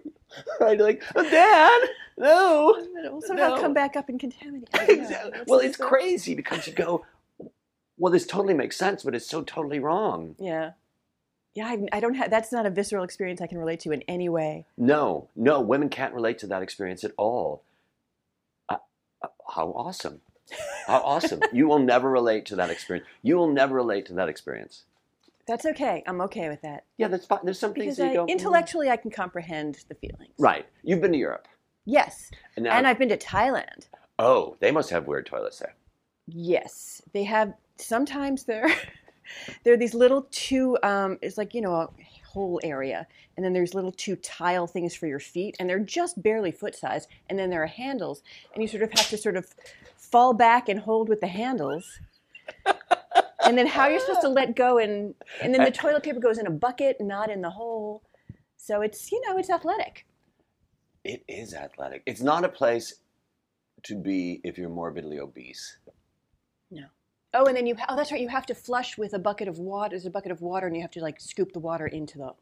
I'd 0.62 0.78
be 0.78 0.84
like, 0.84 1.04
"Dad, 1.14 1.82
no." 2.18 2.74
And 2.76 3.06
it 3.06 3.12
will 3.12 3.22
somehow 3.22 3.56
No. 3.56 3.62
come 3.62 3.74
back 3.74 3.96
up 3.96 4.10
and 4.10 4.20
contaminate. 4.20 4.70
Exactly. 4.88 5.42
Well, 5.48 5.60
it's 5.60 5.78
so- 5.78 5.88
crazy 5.88 6.36
because 6.36 6.68
you 6.68 6.74
go, 6.74 7.06
well, 7.98 8.12
this 8.14 8.26
totally 8.26 8.54
makes 8.54 8.78
sense, 8.78 9.04
but 9.04 9.14
it's 9.16 9.28
so 9.28 9.42
totally 9.44 9.80
wrong. 9.80 10.36
Yeah. 10.40 10.72
Yeah, 11.54 11.68
I, 11.68 11.86
I 11.92 12.00
don't 12.00 12.14
have. 12.14 12.30
That's 12.30 12.52
not 12.54 12.66
a 12.66 12.70
visceral 12.70 13.04
experience 13.04 13.42
I 13.42 13.48
can 13.48 13.58
relate 13.58 13.82
to 13.82 13.92
in 13.92 14.04
any 14.08 14.30
way. 14.30 14.66
No, 14.78 15.28
no, 15.36 15.60
women 15.60 15.90
can't 15.90 16.14
relate 16.14 16.40
to 16.40 16.48
that 16.48 16.62
experience 16.64 17.04
at 17.04 17.12
all. 17.18 17.62
Uh, 18.70 18.78
uh, 19.22 19.28
how 19.54 19.68
awesome. 19.72 20.22
How 20.88 21.00
awesome. 21.00 21.42
you 21.54 21.68
will 21.68 21.80
never 21.80 22.10
relate 22.10 22.46
to 22.48 22.56
that 22.58 22.70
experience. 22.70 23.08
You 23.22 23.38
will 23.38 23.52
never 23.52 23.76
relate 23.76 24.06
to 24.08 24.14
that 24.14 24.30
experience. 24.30 24.84
That's 25.48 25.66
okay. 25.66 26.04
I'm 26.08 26.22
okay 26.22 26.50
with 26.50 26.62
that 26.62 26.86
Yeah, 26.98 27.08
that's 27.08 27.26
fine. 27.26 27.40
There's 27.44 27.60
some 27.60 27.74
things 27.74 27.86
because 27.86 27.98
that 27.98 28.06
you 28.06 28.12
I, 28.12 28.16
go, 28.16 28.26
"Mm." 28.26 28.30
intellectually 28.30 28.90
I 28.90 28.98
can 28.98 29.12
comprehend 29.12 29.80
the 29.90 29.96
feelings. 29.96 30.34
Right. 30.38 30.66
You've 30.84 31.02
been 31.02 31.12
to 31.14 31.18
Europe. 31.18 31.48
Yes, 31.86 32.30
And, 32.56 32.66
now, 32.66 32.78
and 32.78 32.86
I've 32.88 33.00
been 33.00 33.10
to 33.10 33.18
Thailand. 33.18 33.88
oh, 34.20 34.56
they 34.60 34.72
must 34.72 34.92
have 34.92 35.08
weird 35.08 35.26
toilets 35.26 35.58
there. 35.60 35.74
Yes, 36.28 37.02
they 37.12 37.24
have. 37.24 37.54
Sometimes 37.78 38.44
they're 38.44 38.70
there 39.64 39.74
are 39.74 39.78
these 39.78 39.94
little 39.96 40.28
two. 40.32 40.78
Um, 40.84 41.18
it's 41.22 41.38
like 41.38 41.54
you 41.56 41.62
know 41.62 41.74
a 41.74 41.90
whole 42.26 42.60
area, 42.64 43.08
and 43.36 43.44
then 43.44 43.52
there's 43.52 43.74
little 43.74 43.92
two 43.92 44.16
tile 44.18 44.68
things 44.68 44.96
for 44.96 45.08
your 45.08 45.20
feet, 45.20 45.56
and 45.60 45.68
they're 45.70 45.80
just 45.80 46.22
barely 46.22 46.52
foot 46.52 46.76
size. 46.76 47.08
And 47.30 47.38
then 47.38 47.50
there 47.50 47.64
are 47.64 47.68
handles, 47.68 48.22
and 48.54 48.62
you 48.62 48.68
sort 48.68 48.84
of 48.84 48.92
have 48.92 49.10
to 49.10 49.18
sort 49.18 49.36
of 49.36 49.48
fall 50.12 50.34
back 50.34 50.70
and 50.70 50.80
hold 50.80 51.10
with 51.10 51.22
the 51.22 51.28
handles. 51.28 52.00
and 53.46 53.58
then 53.58 53.68
how 53.68 53.84
are 53.84 53.92
you're 53.92 54.00
supposed 54.00 54.22
to 54.22 54.30
let 54.30 54.56
go, 54.56 54.78
and 54.78 55.16
and 55.42 55.54
then 55.54 55.64
the 55.64 55.72
toilet 55.72 56.04
paper 56.04 56.20
goes 56.20 56.38
in 56.38 56.48
a 56.48 56.52
bucket, 56.52 56.98
not 57.00 57.30
in 57.30 57.42
the 57.42 57.50
hole. 57.50 58.04
So 58.58 58.82
it's 58.82 59.12
you 59.12 59.22
know 59.28 59.38
it's 59.38 59.50
athletic. 59.50 60.06
It 61.04 61.24
is 61.28 61.54
athletic. 61.54 62.04
It's 62.06 62.22
not 62.22 62.46
a 62.46 62.50
place 62.50 62.96
to 63.84 63.96
be 63.96 64.40
if 64.44 64.58
you're 64.58 64.70
morbidly 64.70 65.20
obese. 65.20 65.78
No. 66.70 66.86
Oh, 67.34 67.46
and 67.46 67.56
then 67.56 67.66
you 67.66 67.76
oh 67.90 67.96
that's 67.96 68.12
right 68.12 68.22
you 68.22 68.30
have 68.30 68.46
to 68.48 68.56
flush 68.56 68.98
with 68.98 69.14
a 69.14 69.20
bucket 69.20 69.48
of 69.48 69.58
water. 69.58 69.92
There's 69.92 70.06
a 70.06 70.12
bucket 70.12 70.32
of 70.32 70.42
water, 70.42 70.68
and 70.68 70.76
you 70.76 70.82
have 70.82 70.92
to 70.92 71.02
like 71.02 71.20
scoop 71.20 71.54
the 71.54 71.60
water 71.60 71.88
into 71.88 72.18
the 72.18 72.34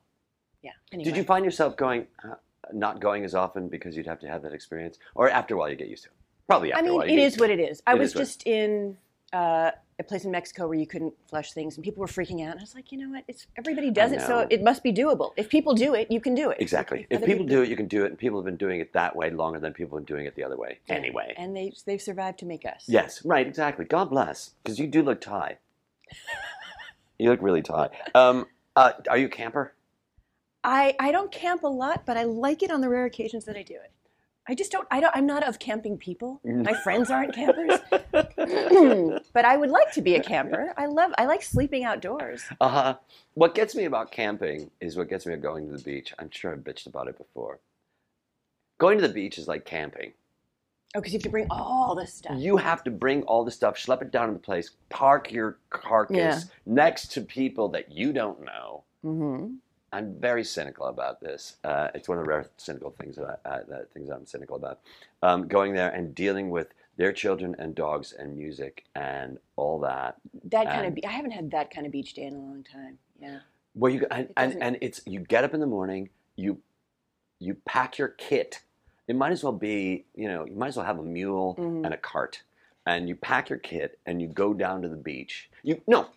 yeah. 0.61 0.71
Anyway. 0.91 1.05
Did 1.05 1.17
you 1.17 1.23
find 1.23 1.45
yourself 1.45 1.77
going, 1.77 2.07
uh, 2.23 2.35
not 2.73 2.99
going 2.99 3.23
as 3.23 3.33
often 3.33 3.69
because 3.69 3.95
you'd 3.95 4.07
have 4.07 4.19
to 4.19 4.27
have 4.27 4.41
that 4.43 4.53
experience, 4.53 4.97
or 5.15 5.29
after 5.29 5.55
a 5.55 5.57
while 5.57 5.69
you 5.69 5.75
get 5.75 5.87
used 5.87 6.03
to 6.03 6.09
it? 6.09 6.15
Probably 6.49 6.73
after 6.73 6.85
I 6.85 6.89
mean, 6.89 7.01
it 7.03 7.19
is 7.19 7.37
what 7.37 7.51
it 7.51 7.59
is. 7.59 7.83
I 7.85 7.93
It 7.93 7.99
was 7.99 8.09
is 8.09 8.15
what- 8.15 8.21
just 8.21 8.47
in 8.47 8.97
uh, 9.31 9.69
a 9.99 10.03
place 10.03 10.25
in 10.25 10.31
Mexico 10.31 10.67
where 10.67 10.77
you 10.79 10.87
couldn't 10.87 11.13
flush 11.27 11.51
things, 11.51 11.75
and 11.75 11.83
people 11.83 12.01
were 12.01 12.07
freaking 12.07 12.41
out. 12.43 12.51
And 12.53 12.59
I 12.59 12.63
was 12.63 12.73
like, 12.73 12.91
you 12.91 12.97
know 12.97 13.09
what? 13.09 13.23
It's 13.27 13.45
everybody 13.55 13.91
does 13.91 14.11
it, 14.11 14.21
so 14.21 14.47
it 14.49 14.63
must 14.63 14.81
be 14.81 14.91
doable. 14.91 15.33
If 15.37 15.49
people 15.49 15.75
do 15.75 15.93
it, 15.93 16.09
you 16.09 16.19
can 16.19 16.33
do 16.33 16.49
it. 16.49 16.57
Exactly. 16.59 17.05
If 17.11 17.17
other 17.17 17.27
people 17.27 17.45
do 17.45 17.61
it, 17.61 17.69
you 17.69 17.75
can 17.75 17.87
do 17.87 18.03
it, 18.05 18.07
and 18.07 18.17
people 18.17 18.39
have 18.39 18.45
been 18.45 18.57
doing 18.57 18.79
it 18.79 18.93
that 18.93 19.15
way 19.15 19.29
longer 19.29 19.59
than 19.59 19.73
people 19.73 19.97
have 19.97 20.05
been 20.07 20.15
doing 20.15 20.25
it 20.25 20.35
the 20.35 20.43
other 20.43 20.57
way. 20.57 20.79
Yeah. 20.87 20.95
Anyway. 20.95 21.35
and 21.37 21.55
they 21.55 21.73
they've 21.85 22.01
survived 22.01 22.39
to 22.39 22.45
make 22.45 22.65
us. 22.65 22.85
Yes, 22.87 23.23
right, 23.23 23.45
exactly. 23.45 23.85
God 23.85 24.09
bless, 24.09 24.51
because 24.63 24.79
you 24.79 24.87
do 24.87 25.03
look 25.03 25.21
Thai. 25.21 25.57
you 27.19 27.29
look 27.29 27.41
really 27.43 27.61
Thai. 27.61 27.89
Um, 28.15 28.47
uh, 28.75 28.93
are 29.09 29.17
you 29.17 29.27
a 29.27 29.29
camper? 29.29 29.73
I 30.63 30.95
I 30.99 31.11
don't 31.11 31.31
camp 31.31 31.63
a 31.63 31.67
lot, 31.67 32.05
but 32.07 32.17
I 32.17 32.23
like 32.23 32.63
it 32.63 32.71
on 32.71 32.81
the 32.81 32.89
rare 32.89 33.05
occasions 33.05 33.45
that 33.45 33.55
I 33.55 33.61
do 33.63 33.75
it. 33.75 33.91
I 34.49 34.55
just 34.55 34.71
don't. 34.71 34.87
I 34.89 34.99
don't. 34.99 35.15
I'm 35.15 35.27
not 35.27 35.47
of 35.47 35.59
camping 35.59 35.95
people. 35.97 36.41
My 36.43 36.73
friends 36.73 37.11
aren't 37.11 37.35
campers, 37.35 37.79
but 39.33 39.45
I 39.45 39.55
would 39.55 39.69
like 39.69 39.91
to 39.93 40.01
be 40.01 40.15
a 40.15 40.23
camper. 40.23 40.73
I 40.75 40.87
love. 40.87 41.11
I 41.19 41.25
like 41.25 41.43
sleeping 41.43 41.83
outdoors. 41.83 42.43
Uh 42.59 42.67
huh. 42.67 42.97
What 43.35 43.53
gets 43.53 43.75
me 43.75 43.85
about 43.85 44.11
camping 44.11 44.71
is 44.81 44.97
what 44.97 45.07
gets 45.07 45.27
me 45.27 45.33
about 45.35 45.43
going 45.43 45.69
to 45.69 45.77
the 45.77 45.83
beach. 45.83 46.13
I'm 46.17 46.31
sure 46.31 46.51
I've 46.51 46.59
bitched 46.59 46.87
about 46.87 47.07
it 47.07 47.17
before. 47.17 47.59
Going 48.79 48.97
to 48.97 49.07
the 49.07 49.13
beach 49.13 49.37
is 49.37 49.47
like 49.47 49.65
camping. 49.65 50.13
Oh, 50.95 50.99
because 50.99 51.13
you 51.13 51.17
have 51.19 51.23
to 51.23 51.29
bring 51.29 51.47
all 51.51 51.93
this 51.93 52.11
stuff. 52.15 52.35
You 52.39 52.57
have 52.57 52.83
to 52.85 52.89
bring 52.89 53.21
all 53.23 53.45
the 53.45 53.51
stuff, 53.51 53.75
schlep 53.77 54.01
it 54.01 54.09
down 54.11 54.29
to 54.29 54.33
the 54.33 54.39
place, 54.39 54.71
park 54.89 55.31
your 55.31 55.59
carcass 55.69 56.15
Yeah. 56.17 56.39
next 56.65 57.11
to 57.11 57.21
people 57.21 57.69
that 57.69 57.91
you 57.91 58.11
don't 58.11 58.43
know. 58.43 58.83
Mm-hmm. 59.05 59.53
I'm 59.91 60.15
very 60.19 60.43
cynical 60.43 60.87
about 60.87 61.19
this. 61.21 61.55
Uh, 61.63 61.87
it's 61.95 62.07
one 62.07 62.17
of 62.17 62.23
the 62.23 62.29
rare 62.29 62.45
cynical 62.57 62.91
things 62.91 63.15
that, 63.15 63.39
I, 63.45 63.49
uh, 63.49 63.59
that 63.69 63.91
things 63.93 64.09
I'm 64.09 64.25
cynical 64.25 64.55
about. 64.55 64.79
Um, 65.23 65.47
going 65.47 65.73
there 65.73 65.89
and 65.89 66.13
dealing 66.13 66.49
with 66.49 66.67
their 66.97 67.11
children 67.11 67.55
and 67.59 67.73
dogs 67.75 68.13
and 68.13 68.37
music 68.37 68.83
and 68.95 69.37
all 69.55 69.79
that. 69.79 70.17
That 70.45 70.65
kind 70.67 70.79
of. 70.81 70.85
And- 70.87 70.95
Be- 70.95 71.05
I 71.05 71.11
haven't 71.11 71.31
had 71.31 71.51
that 71.51 71.71
kind 71.73 71.85
of 71.85 71.91
beach 71.91 72.13
day 72.13 72.23
in 72.23 72.35
a 72.35 72.39
long 72.39 72.63
time. 72.63 72.97
Yeah. 73.21 73.39
Well, 73.75 73.91
you 73.91 74.05
and, 74.11 74.25
It 74.27 74.33
and, 74.37 74.61
and 74.63 74.77
it's 74.81 75.01
you 75.05 75.21
get 75.21 75.43
up 75.43 75.53
in 75.53 75.59
the 75.59 75.67
morning, 75.67 76.09
you 76.35 76.59
you 77.39 77.55
pack 77.65 77.97
your 77.97 78.09
kit. 78.09 78.61
It 79.07 79.15
might 79.15 79.31
as 79.31 79.43
well 79.43 79.53
be 79.53 80.05
you 80.15 80.27
know 80.27 80.45
you 80.45 80.55
might 80.55 80.67
as 80.69 80.77
well 80.77 80.85
have 80.85 80.99
a 80.99 81.03
mule 81.03 81.55
Mhm. 81.57 81.85
and 81.85 81.93
a 81.93 81.97
cart, 81.97 82.43
and 82.85 83.07
you 83.07 83.15
pack 83.15 83.49
your 83.49 83.59
kit 83.59 83.97
and 84.05 84.21
you 84.21 84.27
go 84.27 84.53
down 84.53 84.81
to 84.81 84.89
the 84.89 84.97
beach. 84.97 85.49
You 85.63 85.81
no 85.87 86.07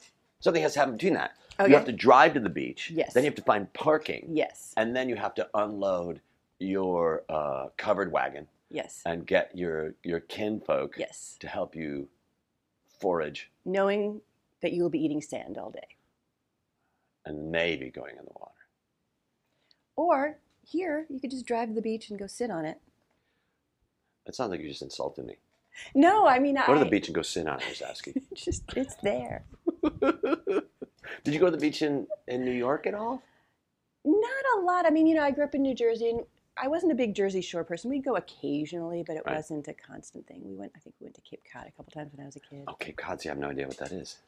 something 0.41 0.63
has 0.63 0.73
to 0.75 0.81
happen 0.81 0.95
between 0.95 1.15
that. 1.15 1.33
Okay. 1.61 1.69
You 1.71 1.77
have 1.77 1.85
to 1.87 1.93
drive 1.93 2.35
to 2.35 2.41
the 2.41 2.49
beach. 2.49 2.91
Yes. 2.95 3.13
Then 3.13 3.25
you 3.25 3.29
have 3.31 3.37
to 3.37 3.43
find 3.43 3.73
parking. 3.73 4.29
Yes. 4.33 4.73
and 4.77 4.95
then 4.97 5.09
you 5.09 5.17
have 5.17 5.35
to 5.37 5.49
unload 5.55 6.21
your 6.59 7.25
uh, 7.29 7.69
covered 7.77 8.11
wagon 8.13 8.47
Yes. 8.71 9.03
and 9.05 9.27
get 9.27 9.51
your 9.57 9.95
your 10.03 10.21
kinfolk 10.21 10.95
Yes. 10.99 11.37
to 11.41 11.49
help 11.49 11.75
you 11.77 12.09
forage 13.01 13.51
Knowing 13.65 14.21
that 14.61 14.73
you 14.73 14.83
will 14.83 14.91
be 14.91 15.05
eating 15.05 15.21
sand 15.21 15.59
all 15.59 15.71
day. 15.71 15.97
and 17.27 17.51
maybe 17.53 17.91
going 17.91 18.17
in 18.17 18.25
the 18.25 18.33
water. 18.35 18.53
Or 19.97 20.39
here, 20.65 21.07
you 21.11 21.21
could 21.21 21.31
just 21.31 21.45
drive 21.47 21.69
to 21.69 21.75
the 21.75 21.83
beach 21.83 22.09
and 22.11 22.19
go 22.19 22.27
sit 22.27 22.51
on 22.51 22.65
it. 22.65 22.79
It 24.27 24.35
sounds 24.37 24.51
like 24.51 24.61
you 24.61 24.69
just 24.69 24.83
insulted 24.83 25.27
me. 25.27 25.37
No, 25.95 26.27
I 26.27 26.39
mean, 26.39 26.55
Go 26.55 26.63
I 26.75 26.79
to 26.79 26.85
the 26.85 26.91
beach 26.91 27.09
and 27.09 27.15
go 27.15 27.23
sit 27.23 27.47
on 27.47 27.59
it. 27.61 27.67
I 27.67 27.69
was 27.71 27.83
asking. 27.83 28.23
Just 28.35 28.63
it's 28.77 28.95
there. 28.97 29.45
Did 31.25 31.35
you 31.35 31.41
go 31.41 31.47
to 31.47 31.53
the 31.53 31.59
beach 31.59 31.83
in, 31.83 32.07
in 32.29 32.45
New 32.45 32.53
York 32.53 32.87
at 32.87 32.95
all? 32.95 33.23
Not 34.05 34.45
a 34.57 34.61
lot. 34.61 34.87
I 34.87 34.91
mean, 34.91 35.07
you 35.07 35.15
know, 35.15 35.23
I 35.23 35.31
grew 35.31 35.45
up 35.45 35.55
in 35.55 35.63
New 35.63 35.75
Jersey, 35.75 36.11
and 36.11 36.21
I 36.57 36.69
wasn't 36.69 36.93
a 36.93 36.95
big 36.95 37.15
Jersey 37.15 37.41
Shore 37.41 37.65
person. 37.65 37.91
We'd 37.91 38.05
go 38.05 38.17
occasionally, 38.17 39.05
but 39.07 39.17
it 39.17 39.23
Right. 39.25 39.37
wasn't 39.37 39.69
a 39.69 39.75
constant 39.75 40.27
thing. 40.27 40.43
We 40.45 40.55
went. 40.55 40.73
I 40.75 40.81
think 40.81 40.97
we 41.01 41.05
went 41.05 41.15
to 41.15 41.21
Cape 41.23 41.43
Cod 41.51 41.67
a 41.67 41.71
couple 41.73 41.93
times 41.93 42.13
when 42.13 42.23
I 42.23 42.27
was 42.27 42.37
a 42.37 42.41
kid. 42.41 42.65
Oh, 42.67 42.75
Cape 42.75 42.97
Cod. 42.97 43.21
See, 43.21 43.29
I 43.29 43.33
have 43.33 43.39
no 43.39 43.51
idea 43.51 43.67
what 43.69 43.79
that 43.79 43.93
is. 43.93 44.19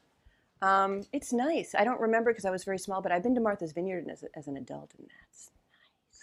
Um, 0.61 1.03
it's 1.11 1.33
nice. 1.33 1.75
I 1.75 1.83
don't 1.83 1.99
remember 1.99 2.31
because 2.31 2.45
I 2.45 2.49
was 2.49 2.63
very 2.63 2.79
small, 2.79 3.01
but 3.01 3.11
I've 3.11 3.21
been 3.21 3.35
to 3.35 3.41
Martha's 3.41 3.73
Vineyard 3.73 4.07
as, 4.09 4.23
as 4.35 4.47
an 4.47 4.55
adult, 4.55 4.93
and 4.97 5.07
that's 5.09 5.51
nice. 5.51 6.21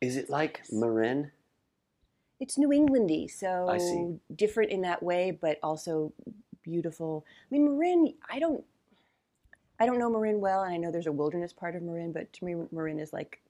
Is 0.00 0.16
it 0.16 0.28
like 0.28 0.62
Marin? 0.70 1.30
it's 2.40 2.56
New 2.56 2.70
Englandy, 2.70 3.30
so 3.30 4.18
different 4.34 4.70
in 4.70 4.80
that 4.80 5.02
way, 5.02 5.30
but 5.30 5.58
also 5.62 6.10
beautiful. 6.62 7.24
I 7.28 7.54
mean, 7.54 7.66
Marin. 7.66 8.14
I 8.30 8.38
don't. 8.38 8.64
I 9.80 9.86
don't 9.86 9.98
know 9.98 10.10
Marin 10.10 10.40
well, 10.40 10.62
and 10.62 10.72
I 10.72 10.76
know 10.76 10.92
there's 10.92 11.06
a 11.06 11.12
wilderness 11.12 11.52
part 11.52 11.74
of 11.74 11.82
Marin, 11.82 12.12
but 12.12 12.30
to 12.34 12.44
me, 12.44 12.54
Marin 12.70 13.00
is 13.00 13.12
like 13.14 13.40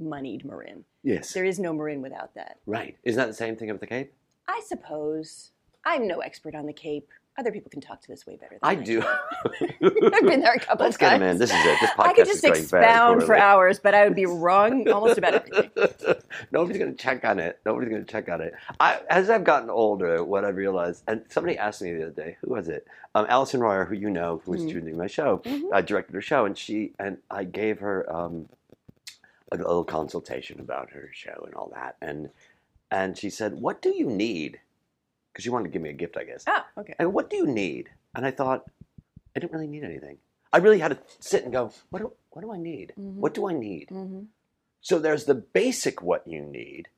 moneyed 0.00 0.44
Marin. 0.44 0.84
Yes. 1.04 1.32
There 1.32 1.44
is 1.44 1.60
no 1.60 1.72
Marin 1.72 2.02
without 2.02 2.34
that. 2.34 2.58
Right. 2.66 2.96
Isn't 3.04 3.18
that 3.18 3.28
the 3.28 3.34
same 3.34 3.56
thing 3.56 3.70
of 3.70 3.78
the 3.78 3.86
Cape? 3.86 4.12
I 4.48 4.60
suppose. 4.66 5.52
I'm 5.84 6.08
no 6.08 6.18
expert 6.18 6.56
on 6.56 6.66
the 6.66 6.72
Cape. 6.72 7.08
Other 7.38 7.52
people 7.52 7.70
can 7.70 7.82
talk 7.82 8.00
to 8.00 8.08
this 8.08 8.26
way 8.26 8.36
better 8.36 8.52
than 8.52 8.60
I 8.62 8.70
I 8.70 8.74
do. 8.76 9.02
I've 9.82 10.22
been 10.24 10.40
there 10.40 10.54
a 10.54 10.58
couple 10.60 10.86
Let's 10.86 10.96
times. 10.96 11.20
get 11.20 11.22
in. 11.22 11.38
This 11.38 11.50
is 11.50 11.56
it. 11.66 11.78
This 11.80 11.90
podcast 11.90 12.06
I 12.06 12.12
could 12.14 12.22
is 12.28 12.28
just 12.28 12.42
going 12.42 12.60
expound 12.60 13.22
for 13.24 13.36
hours, 13.36 13.78
but 13.78 13.94
I 13.94 14.04
would 14.04 14.14
be 14.16 14.24
wrong 14.44 14.88
almost 14.88 15.18
about 15.18 15.34
everything. 15.34 15.70
Nobody's 16.50 16.78
going 16.78 16.92
to 16.96 16.96
check 17.02 17.24
on 17.26 17.38
it. 17.38 17.58
Nobody's 17.66 17.90
going 17.90 18.04
to 18.04 18.10
check 18.10 18.28
on 18.30 18.40
it. 18.40 18.54
I, 18.80 19.00
as 19.10 19.28
I've 19.28 19.44
gotten 19.44 19.68
older, 19.68 20.24
what 20.24 20.44
I've 20.46 20.56
realized, 20.56 21.02
and 21.08 21.24
somebody 21.28 21.58
asked 21.58 21.82
me 21.82 21.92
the 21.92 22.04
other 22.04 22.10
day, 22.12 22.36
who 22.40 22.54
was 22.54 22.68
it? 22.68 22.86
Um, 23.14 23.26
Alison 23.28 23.60
Royer, 23.60 23.84
who 23.84 23.94
you 23.94 24.08
know, 24.08 24.40
who 24.44 24.52
was 24.52 24.62
Mhm. 24.62 24.70
tuning 24.70 24.96
my 24.96 25.06
show, 25.06 25.38
Mhm. 25.44 25.64
I 25.72 25.82
directed 25.82 26.14
her 26.14 26.22
show, 26.22 26.46
and 26.46 26.56
she 26.56 26.92
and 26.98 27.18
I 27.30 27.44
gave 27.44 27.80
her 27.80 28.10
um, 28.10 28.48
a 29.52 29.56
little 29.58 29.84
consultation 29.84 30.58
about 30.58 30.90
her 30.90 31.10
show 31.12 31.42
and 31.44 31.54
all 31.54 31.70
that, 31.74 31.96
and 32.00 32.30
and 32.90 33.18
she 33.18 33.28
said, 33.30 33.54
"What 33.60 33.82
do 33.82 33.90
you 33.90 34.06
need?" 34.06 34.60
Because 35.36 35.44
she 35.44 35.50
wanted 35.50 35.64
to 35.64 35.70
give 35.70 35.82
me 35.82 35.90
a 35.90 35.92
gift, 35.92 36.16
I 36.16 36.24
guess. 36.24 36.44
Oh, 36.46 36.64
okay. 36.78 36.94
And 36.98 37.12
what 37.12 37.28
do 37.28 37.36
you 37.36 37.46
need? 37.46 37.90
And 38.14 38.24
I 38.24 38.30
thought, 38.30 38.64
I 39.36 39.40
didn't 39.40 39.52
really 39.52 39.66
need 39.66 39.84
anything. 39.84 40.16
I 40.50 40.56
really 40.56 40.78
had 40.78 40.92
to 40.92 40.98
sit 41.20 41.44
and 41.44 41.52
go, 41.52 41.72
what 41.90 41.98
do, 41.98 42.10
what 42.30 42.40
do 42.40 42.50
I 42.50 42.56
need? 42.56 42.94
Mhm. 42.98 43.16
What 43.16 43.34
do 43.34 43.46
I 43.46 43.52
need? 43.52 43.90
hmm 43.90 44.22
So 44.80 44.98
there's 44.98 45.26
the 45.26 45.34
basic 45.34 46.00
what 46.00 46.26
you 46.26 46.40
need. 46.40 46.88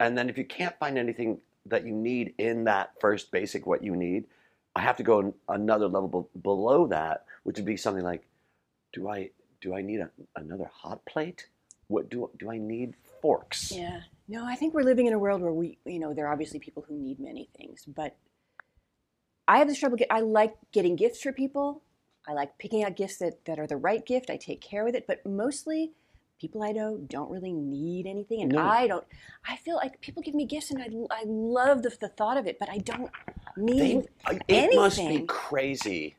And 0.00 0.16
then 0.16 0.30
if 0.30 0.38
you 0.38 0.46
can't 0.46 0.78
find 0.78 0.96
anything 0.96 1.40
that 1.66 1.84
you 1.84 1.92
need 1.92 2.32
in 2.38 2.64
that 2.64 2.92
first 3.02 3.30
basic 3.30 3.66
what 3.66 3.84
you 3.84 3.94
need, 3.94 4.24
I 4.74 4.80
have 4.80 4.96
to 4.96 5.02
go 5.02 5.34
another 5.46 5.88
level 5.88 6.08
be- 6.32 6.40
below 6.40 6.86
that, 6.86 7.26
which 7.42 7.56
would 7.58 7.66
be 7.66 7.76
something 7.76 8.02
like, 8.02 8.26
do 8.94 9.10
I 9.10 9.28
do 9.60 9.74
I 9.74 9.82
need 9.82 10.00
a, 10.00 10.08
another 10.36 10.70
hot 10.72 11.04
plate? 11.04 11.48
What 11.88 12.08
do 12.08 12.30
do 12.38 12.50
I 12.50 12.56
need 12.56 12.94
forks? 13.20 13.72
Yeah. 13.72 14.00
No, 14.28 14.44
I 14.44 14.54
think 14.56 14.74
we're 14.74 14.82
living 14.82 15.06
in 15.06 15.14
a 15.14 15.18
world 15.18 15.40
where 15.40 15.52
we, 15.52 15.78
you 15.86 15.98
know, 15.98 16.12
there 16.12 16.26
are 16.26 16.32
obviously 16.32 16.60
people 16.60 16.84
who 16.86 16.96
need 16.98 17.18
many 17.18 17.48
things, 17.56 17.84
but 17.86 18.16
I 19.46 19.58
have 19.58 19.68
this 19.68 19.78
trouble. 19.78 19.96
Get, 19.96 20.08
I 20.10 20.20
like 20.20 20.54
getting 20.72 20.96
gifts 20.96 21.22
for 21.22 21.32
people. 21.32 21.82
I 22.28 22.32
like 22.34 22.58
picking 22.58 22.84
out 22.84 22.94
gifts 22.94 23.16
that, 23.18 23.42
that 23.46 23.58
are 23.58 23.66
the 23.66 23.78
right 23.78 24.04
gift. 24.04 24.28
I 24.28 24.36
take 24.36 24.60
care 24.60 24.84
with 24.84 24.94
it, 24.94 25.06
but 25.06 25.24
mostly 25.24 25.92
people 26.38 26.62
I 26.62 26.72
know 26.72 26.98
don't 26.98 27.30
really 27.30 27.52
need 27.52 28.06
anything, 28.06 28.42
and 28.42 28.52
No. 28.52 28.60
I 28.62 28.86
don't. 28.86 29.04
I 29.48 29.56
feel 29.56 29.76
like 29.76 29.98
people 30.02 30.22
give 30.22 30.34
me 30.34 30.44
gifts, 30.44 30.70
and 30.70 30.82
I, 30.82 30.88
I 31.10 31.22
love 31.24 31.82
the, 31.82 31.96
the 31.98 32.08
thought 32.08 32.36
of 32.36 32.46
it, 32.46 32.58
but 32.58 32.68
I 32.68 32.78
don't 32.78 33.10
need. 33.56 34.08
They, 34.28 34.40
it 34.48 34.76
must 34.76 34.98
be 34.98 35.24
crazy 35.26 36.16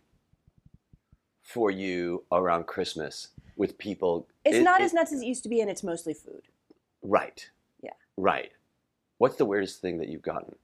for 1.44 1.70
you 1.70 2.24
around 2.32 2.66
Christmas 2.66 3.30
with 3.56 3.78
people. 3.78 4.28
it's 4.44 4.58
it- 4.58 4.64
not 4.64 4.82
it- 4.82 4.86
as 4.86 4.94
nuts 4.94 5.14
as 5.14 5.22
it 5.22 5.26
used 5.28 5.44
to 5.44 5.50
be, 5.50 5.62
and 5.62 5.70
it's 5.70 5.84
mostly 5.84 6.16
food. 6.16 6.42
right. 7.04 7.52
Right. 8.20 8.52
What's 9.18 9.38
the 9.38 9.46
weirdest 9.46 9.82
thing 9.82 9.98
that 10.00 10.10
you've 10.10 10.22
gotten? 10.22 10.56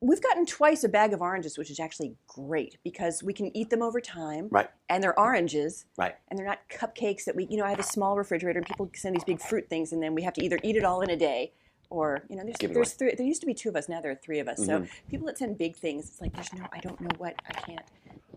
We've 0.00 0.22
gotten 0.22 0.46
twice 0.46 0.84
a 0.84 0.88
bag 0.88 1.12
of 1.12 1.20
oranges, 1.20 1.58
which 1.58 1.70
is 1.70 1.80
actually 1.80 2.14
great 2.28 2.78
because 2.84 3.20
we 3.22 3.32
can 3.32 3.54
eat 3.56 3.70
them 3.70 3.82
over 3.82 4.00
time. 4.00 4.46
Right. 4.50 4.70
And 4.88 5.02
they're 5.02 5.18
oranges. 5.18 5.86
Right. 5.96 6.14
And 6.28 6.38
they're 6.38 6.46
not 6.46 6.60
cupcakes 6.70 7.24
that 7.24 7.34
we, 7.34 7.46
you 7.50 7.56
know, 7.56 7.64
I 7.64 7.70
have 7.70 7.80
a 7.80 7.84
small 7.84 8.16
refrigerator 8.16 8.58
and 8.58 8.66
people 8.66 8.88
send 8.94 9.16
these 9.16 9.24
big 9.24 9.40
fruit 9.40 9.68
things 9.68 9.92
and 9.92 10.00
then 10.00 10.14
we 10.14 10.22
have 10.22 10.34
to 10.34 10.44
either 10.44 10.58
eat 10.62 10.76
it 10.76 10.84
all 10.84 11.00
in 11.00 11.10
a 11.10 11.16
day 11.16 11.52
or, 11.90 12.22
you 12.28 12.36
know, 12.36 12.44
there's, 12.44 12.72
there's 12.72 12.92
three, 12.92 13.14
there 13.16 13.26
used 13.26 13.40
to 13.40 13.46
be 13.46 13.54
two 13.54 13.68
of 13.70 13.74
us, 13.74 13.88
now 13.88 14.00
there 14.00 14.12
are 14.12 14.20
three 14.22 14.38
of 14.38 14.46
us. 14.46 14.58
So 14.64 14.80
Mhm. 14.80 14.88
people 15.08 15.26
that 15.26 15.38
send 15.38 15.58
big 15.58 15.74
things, 15.74 16.06
it's 16.08 16.20
like, 16.20 16.32
there's 16.34 16.52
no, 16.52 16.66
I 16.70 16.78
don't 16.80 17.00
know 17.00 17.08
what, 17.16 17.34
I 17.48 17.52
can't. 17.52 17.86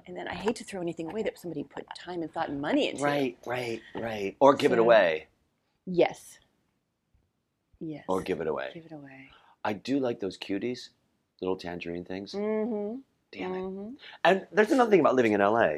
And 0.08 0.18
then 0.18 0.28
I 0.28 0.34
hate 0.34 0.56
to 0.56 0.64
throw 0.64 0.82
anything 0.82 1.12
away 1.12 1.22
that 1.24 1.38
somebody 1.38 1.64
put 1.64 1.86
time 1.96 2.24
and 2.24 2.32
thought 2.32 2.50
and 2.50 2.60
money 2.60 2.90
into. 2.90 3.04
Right. 3.04 3.38
Right. 3.46 3.82
Right. 3.94 4.36
Or 4.40 4.56
give 4.56 4.72
it 4.72 4.80
away. 4.80 5.28
Yes. 5.86 6.40
Yes. 7.82 8.06
Or 8.08 8.22
give 8.22 8.40
it 8.42 8.48
away. 8.48 8.70
Give 8.74 8.86
it 8.86 8.92
away. 8.92 9.30
I 9.66 9.74
do 9.74 10.00
like 10.00 10.20
those 10.20 10.38
cuties, 10.38 10.90
little 11.42 11.58
tangerine 11.58 12.06
things. 12.06 12.34
Mm-hmm. 12.34 13.00
Damn 13.32 13.54
it. 13.54 13.58
mm-hmm. 13.58 13.90
And 14.24 14.48
there's 14.52 14.72
another 14.72 14.92
thing 14.92 15.00
about 15.00 15.16
living 15.16 15.34
in 15.34 15.42
LA 15.42 15.78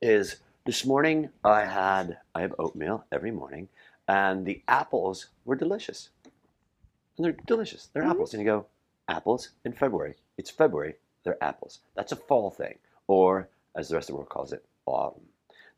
is 0.00 0.36
this 0.64 0.84
morning 0.86 1.28
I 1.44 1.64
had 1.64 2.18
I 2.34 2.40
have 2.40 2.54
oatmeal 2.58 3.04
every 3.12 3.30
morning, 3.30 3.68
and 4.08 4.46
the 4.46 4.62
apples 4.68 5.26
were 5.44 5.56
delicious. 5.56 6.08
And 7.16 7.24
they're 7.26 7.36
delicious. 7.46 7.88
They're 7.92 8.02
Mhm. 8.04 8.10
apples, 8.12 8.32
and 8.34 8.42
you 8.42 8.46
go 8.48 8.66
apples 9.08 9.50
in 9.64 9.72
February. 9.72 10.14
It's 10.38 10.50
February. 10.50 10.94
They're 11.24 11.42
apples. 11.42 11.80
That's 11.94 12.12
a 12.12 12.16
fall 12.16 12.50
thing, 12.50 12.78
or 13.06 13.48
as 13.74 13.88
the 13.88 13.94
rest 13.96 14.08
of 14.08 14.14
the 14.14 14.16
world 14.18 14.28
calls 14.30 14.52
it, 14.52 14.64
autumn. 14.86 15.28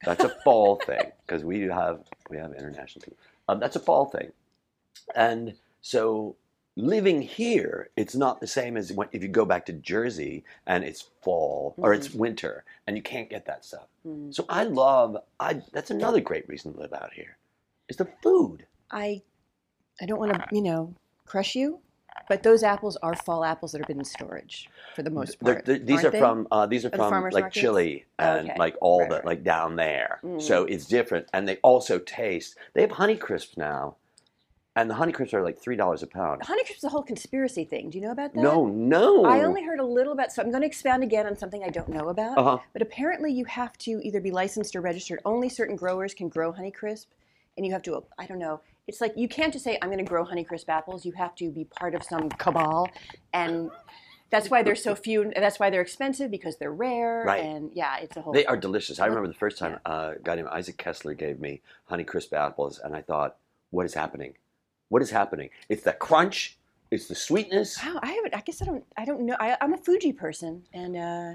That's 0.04 0.24
a 0.24 0.28
fall 0.44 0.76
thing 0.76 1.12
because 1.26 1.44
we 1.44 1.62
have 1.62 2.04
we 2.30 2.36
have 2.36 2.52
international 2.54 3.02
people. 3.02 3.18
Um, 3.48 3.58
that's 3.60 3.76
a 3.76 3.80
fall 3.80 4.06
thing, 4.06 4.32
and 5.14 5.54
so 5.84 6.34
living 6.76 7.20
here, 7.20 7.90
it's 7.94 8.14
not 8.14 8.40
the 8.40 8.46
same 8.46 8.78
as 8.78 8.90
when, 8.90 9.06
if 9.12 9.22
you 9.22 9.28
go 9.28 9.44
back 9.44 9.66
to 9.66 9.72
Jersey 9.74 10.42
and 10.66 10.82
it's 10.82 11.10
fall 11.20 11.74
or 11.76 11.92
it's 11.92 12.12
winter 12.14 12.64
and 12.86 12.96
you 12.96 13.02
can't 13.02 13.28
get 13.28 13.44
that 13.44 13.66
stuff. 13.66 13.86
Mm-hmm. 14.06 14.30
So 14.32 14.46
I 14.48 14.64
love. 14.64 15.18
I 15.38 15.60
that's 15.72 15.90
another 15.90 16.20
great 16.20 16.48
reason 16.48 16.72
to 16.72 16.80
live 16.80 16.94
out 16.94 17.12
here, 17.12 17.36
is 17.90 17.98
the 17.98 18.08
food. 18.22 18.64
I 18.90 19.20
I 20.00 20.06
don't 20.06 20.18
want 20.18 20.32
to, 20.32 20.42
you 20.50 20.62
know, 20.62 20.94
crush 21.26 21.54
you, 21.54 21.80
but 22.30 22.42
those 22.42 22.62
apples 22.62 22.96
are 23.02 23.14
fall 23.14 23.44
apples 23.44 23.72
that 23.72 23.78
have 23.82 23.86
been 23.86 23.98
in 23.98 24.04
storage 24.06 24.68
for 24.96 25.02
the 25.02 25.10
most 25.10 25.38
part. 25.40 25.66
they're- 25.66 25.78
these 25.78 26.02
are 26.02 26.12
from 26.12 26.48
uh, 26.50 26.64
these 26.64 26.86
are 26.86 26.90
from 26.90 27.10
farmers 27.10 27.34
like 27.34 27.44
markets? 27.44 27.60
Chile 27.60 28.04
and 28.18 28.48
Okay. 28.48 28.58
like 28.58 28.74
all 28.80 29.00
Right, 29.00 29.10
the 29.10 29.16
right. 29.16 29.24
like 29.26 29.44
down 29.44 29.76
there. 29.76 30.18
Mm. 30.24 30.40
So 30.40 30.64
it's 30.64 30.86
different, 30.86 31.28
and 31.34 31.46
they 31.46 31.58
also 31.58 31.98
taste. 31.98 32.56
They 32.72 32.80
have 32.80 32.92
Honey 32.92 33.16
Crisps 33.16 33.56
now, 33.58 33.96
and 34.76 34.90
the 34.90 34.94
Honey 34.94 35.12
Crisps 35.12 35.34
are 35.34 35.42
like 35.42 35.58
three 35.58 35.76
dollars 35.76 36.02
a 36.02 36.06
pound. 36.06 36.42
Honeycrisp 36.42 36.78
is 36.78 36.84
a 36.84 36.88
whole 36.88 37.02
conspiracy 37.02 37.64
thing. 37.64 37.90
Do 37.90 37.98
you 37.98 38.04
know 38.04 38.10
about 38.10 38.34
that? 38.34 38.40
No, 38.40 38.66
no. 38.66 39.24
I 39.24 39.44
only 39.44 39.62
heard 39.62 39.78
a 39.78 39.84
little 39.84 40.12
about. 40.12 40.32
So 40.32 40.42
I'm 40.42 40.50
going 40.50 40.62
to 40.62 40.66
expound 40.66 41.02
again 41.02 41.26
on 41.26 41.36
something 41.36 41.62
I 41.62 41.68
don't 41.68 41.88
know 41.88 42.08
about. 42.08 42.38
Uh 42.38 42.42
huh. 42.42 42.58
But 42.72 42.82
apparently, 42.82 43.32
you 43.32 43.44
have 43.44 43.78
to 43.78 44.00
either 44.02 44.20
be 44.20 44.30
licensed 44.30 44.74
or 44.74 44.80
registered. 44.80 45.20
Only 45.24 45.48
certain 45.48 45.76
growers 45.76 46.12
can 46.12 46.28
grow 46.28 46.52
Honeycrisp, 46.52 47.06
and 47.56 47.64
you 47.64 47.72
have 47.72 47.82
to. 47.82 48.02
I 48.18 48.26
don't 48.26 48.40
know. 48.40 48.60
It's 48.86 49.00
like 49.00 49.14
you 49.16 49.28
can't 49.28 49.52
just 49.52 49.64
say 49.64 49.78
I'm 49.80 49.88
going 49.88 50.04
to 50.04 50.08
grow 50.08 50.24
Honeycrisp 50.24 50.68
apples. 50.68 51.06
You 51.06 51.12
have 51.12 51.34
to 51.36 51.50
be 51.50 51.64
part 51.64 51.94
of 51.94 52.02
some 52.02 52.28
cabal, 52.30 52.90
and 53.32 53.70
that's 54.30 54.50
why 54.50 54.64
they're 54.64 54.74
so 54.74 54.96
few. 54.96 55.22
And 55.22 55.34
that's 55.36 55.60
why 55.60 55.70
they're 55.70 55.82
expensive 55.82 56.32
because 56.32 56.56
they're 56.56 56.72
rare. 56.72 57.22
Right. 57.24 57.44
And 57.44 57.70
yeah, 57.74 57.98
it's 57.98 58.16
a 58.16 58.22
whole. 58.22 58.32
They 58.32 58.44
are 58.46 58.56
delicious. 58.56 58.98
I 58.98 59.06
remember 59.06 59.28
the 59.28 59.34
first 59.34 59.56
time 59.56 59.78
uh, 59.86 60.14
a 60.16 60.18
guy 60.20 60.34
named 60.34 60.48
Isaac 60.48 60.78
Kessler 60.78 61.14
gave 61.14 61.38
me 61.38 61.60
Honey 61.84 62.02
Crisp 62.02 62.34
apples, 62.34 62.80
and 62.82 62.96
I 62.96 63.02
thought, 63.02 63.36
what 63.70 63.86
is 63.86 63.94
happening? 63.94 64.34
What 64.94 65.02
is 65.02 65.10
happening? 65.10 65.50
It's 65.68 65.82
the 65.82 65.92
crunch. 65.92 66.56
It's 66.88 67.08
the 67.08 67.16
sweetness. 67.16 67.82
Wow, 67.84 67.98
I 68.00 68.12
haven't. 68.12 68.32
I 68.32 68.42
guess 68.42 68.62
I 68.62 68.64
don't. 68.64 68.84
I 68.96 69.04
don't 69.04 69.22
know. 69.22 69.34
I, 69.40 69.56
I'm 69.60 69.72
a 69.72 69.76
Fuji 69.76 70.12
person, 70.12 70.62
and 70.72 70.96
uh, 70.96 71.32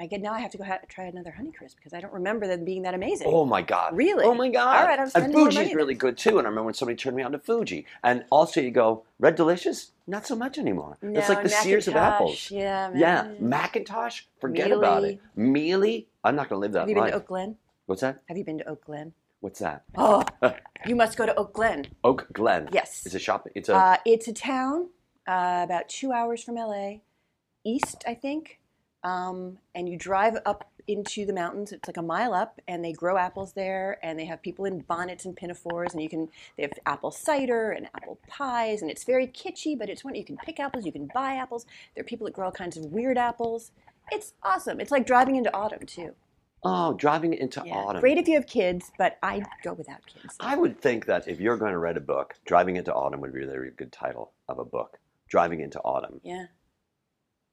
I 0.00 0.06
get 0.06 0.20
now. 0.20 0.32
I 0.32 0.40
have 0.40 0.50
to 0.50 0.58
go 0.58 0.64
ha- 0.64 0.80
try 0.88 1.04
another 1.04 1.32
Honeycrisp 1.38 1.76
because 1.76 1.94
I 1.94 2.00
don't 2.00 2.12
remember 2.12 2.48
them 2.48 2.64
being 2.64 2.82
that 2.82 2.92
amazing. 2.94 3.28
Oh 3.30 3.44
my 3.44 3.62
god! 3.62 3.96
Really? 3.96 4.24
Oh 4.24 4.34
my 4.34 4.48
god! 4.48 4.80
All 4.80 4.84
right, 4.84 4.98
I'm 4.98 5.02
and 5.02 5.10
spending 5.10 5.32
Fuji's 5.32 5.58
money 5.58 5.76
really 5.76 5.94
good 5.94 6.18
too. 6.18 6.38
And 6.38 6.46
I 6.48 6.50
remember 6.50 6.64
when 6.64 6.74
somebody 6.74 6.96
turned 6.96 7.14
me 7.14 7.22
on 7.22 7.30
to 7.30 7.38
Fuji. 7.38 7.86
And 8.02 8.24
also, 8.30 8.60
you 8.60 8.72
go 8.72 9.04
Red 9.20 9.36
Delicious, 9.36 9.92
not 10.08 10.26
so 10.26 10.34
much 10.34 10.58
anymore. 10.58 10.98
it's 11.02 11.28
like 11.28 11.44
the 11.44 11.50
Sears 11.50 11.86
of 11.86 11.94
apples. 11.94 12.50
Yeah, 12.50 12.88
man. 12.88 12.98
Yeah, 12.98 13.28
McIntosh, 13.40 14.22
forget 14.40 14.72
about 14.72 15.04
it. 15.04 15.20
Mealy, 15.36 16.08
I'm 16.24 16.34
not 16.34 16.48
going 16.48 16.56
to 16.56 16.60
live 16.62 16.72
that 16.72 16.80
Have 16.80 16.88
you 16.88 16.96
been 16.96 17.06
to 17.06 17.14
Oak 17.14 17.28
Glen? 17.28 17.58
What's 17.86 18.00
that? 18.00 18.22
Have 18.26 18.36
you 18.36 18.44
been 18.44 18.58
to 18.58 18.68
Oak 18.68 18.84
Glen? 18.86 19.12
What's 19.42 19.58
that? 19.58 19.82
Oh, 19.96 20.24
you 20.86 20.94
must 20.94 21.18
go 21.18 21.26
to 21.26 21.34
Oak 21.34 21.52
Glen. 21.52 21.88
Oak 22.04 22.28
Glen. 22.32 22.68
Yes. 22.72 23.02
It's 23.04 23.16
a 23.16 23.18
shop. 23.18 23.48
It's 23.56 23.68
a. 23.68 23.74
Uh, 23.74 23.96
it's 24.06 24.28
a 24.28 24.32
town 24.32 24.88
uh, 25.26 25.62
about 25.64 25.88
two 25.88 26.12
hours 26.12 26.44
from 26.44 26.54
LA, 26.54 26.98
east, 27.64 28.04
I 28.06 28.14
think. 28.14 28.60
Um, 29.02 29.58
and 29.74 29.88
you 29.88 29.98
drive 29.98 30.36
up 30.46 30.70
into 30.86 31.26
the 31.26 31.32
mountains. 31.32 31.72
It's 31.72 31.88
like 31.88 31.96
a 31.96 32.02
mile 32.02 32.34
up, 32.34 32.60
and 32.68 32.84
they 32.84 32.92
grow 32.92 33.18
apples 33.18 33.52
there. 33.54 33.98
And 34.04 34.16
they 34.16 34.26
have 34.26 34.40
people 34.42 34.64
in 34.64 34.78
bonnets 34.82 35.24
and 35.24 35.36
pinafores, 35.36 35.92
and 35.92 36.00
you 36.00 36.08
can. 36.08 36.28
They 36.56 36.62
have 36.62 36.72
apple 36.86 37.10
cider 37.10 37.72
and 37.72 37.88
apple 37.96 38.20
pies, 38.28 38.80
and 38.80 38.92
it's 38.92 39.02
very 39.02 39.26
kitschy, 39.26 39.76
but 39.76 39.90
it's 39.90 40.04
one 40.04 40.14
you 40.14 40.24
can 40.24 40.36
pick 40.36 40.60
apples, 40.60 40.86
you 40.86 40.92
can 40.92 41.10
buy 41.12 41.34
apples. 41.34 41.66
There 41.96 42.02
are 42.02 42.06
people 42.06 42.26
that 42.26 42.34
grow 42.34 42.46
all 42.46 42.52
kinds 42.52 42.76
of 42.76 42.84
weird 42.84 43.18
apples. 43.18 43.72
It's 44.12 44.34
awesome. 44.44 44.78
It's 44.78 44.92
like 44.92 45.04
driving 45.04 45.34
into 45.34 45.52
autumn 45.52 45.84
too. 45.84 46.14
Oh, 46.64 46.94
driving 46.94 47.34
into 47.34 47.62
Yeah. 47.64 47.74
autumn. 47.74 48.00
Great 48.00 48.18
if 48.18 48.28
you 48.28 48.34
have 48.34 48.46
kids, 48.46 48.90
but 48.98 49.18
I 49.22 49.42
go 49.62 49.72
without 49.72 50.04
kids. 50.06 50.36
I 50.40 50.56
would 50.56 50.80
think 50.80 51.06
that 51.06 51.26
if 51.28 51.40
you're 51.40 51.56
going 51.56 51.72
to 51.72 51.78
write 51.78 51.96
a 51.96 52.00
book, 52.00 52.34
Driving 52.44 52.76
into 52.76 52.92
Autumn 52.94 53.20
would 53.20 53.32
be 53.34 53.42
a 53.42 53.46
very 53.46 53.70
good 53.70 53.92
title 53.92 54.32
of 54.48 54.58
a 54.58 54.64
book. 54.64 54.98
Driving 55.28 55.60
into 55.60 55.80
Autumn. 55.80 56.20
Yeah, 56.22 56.46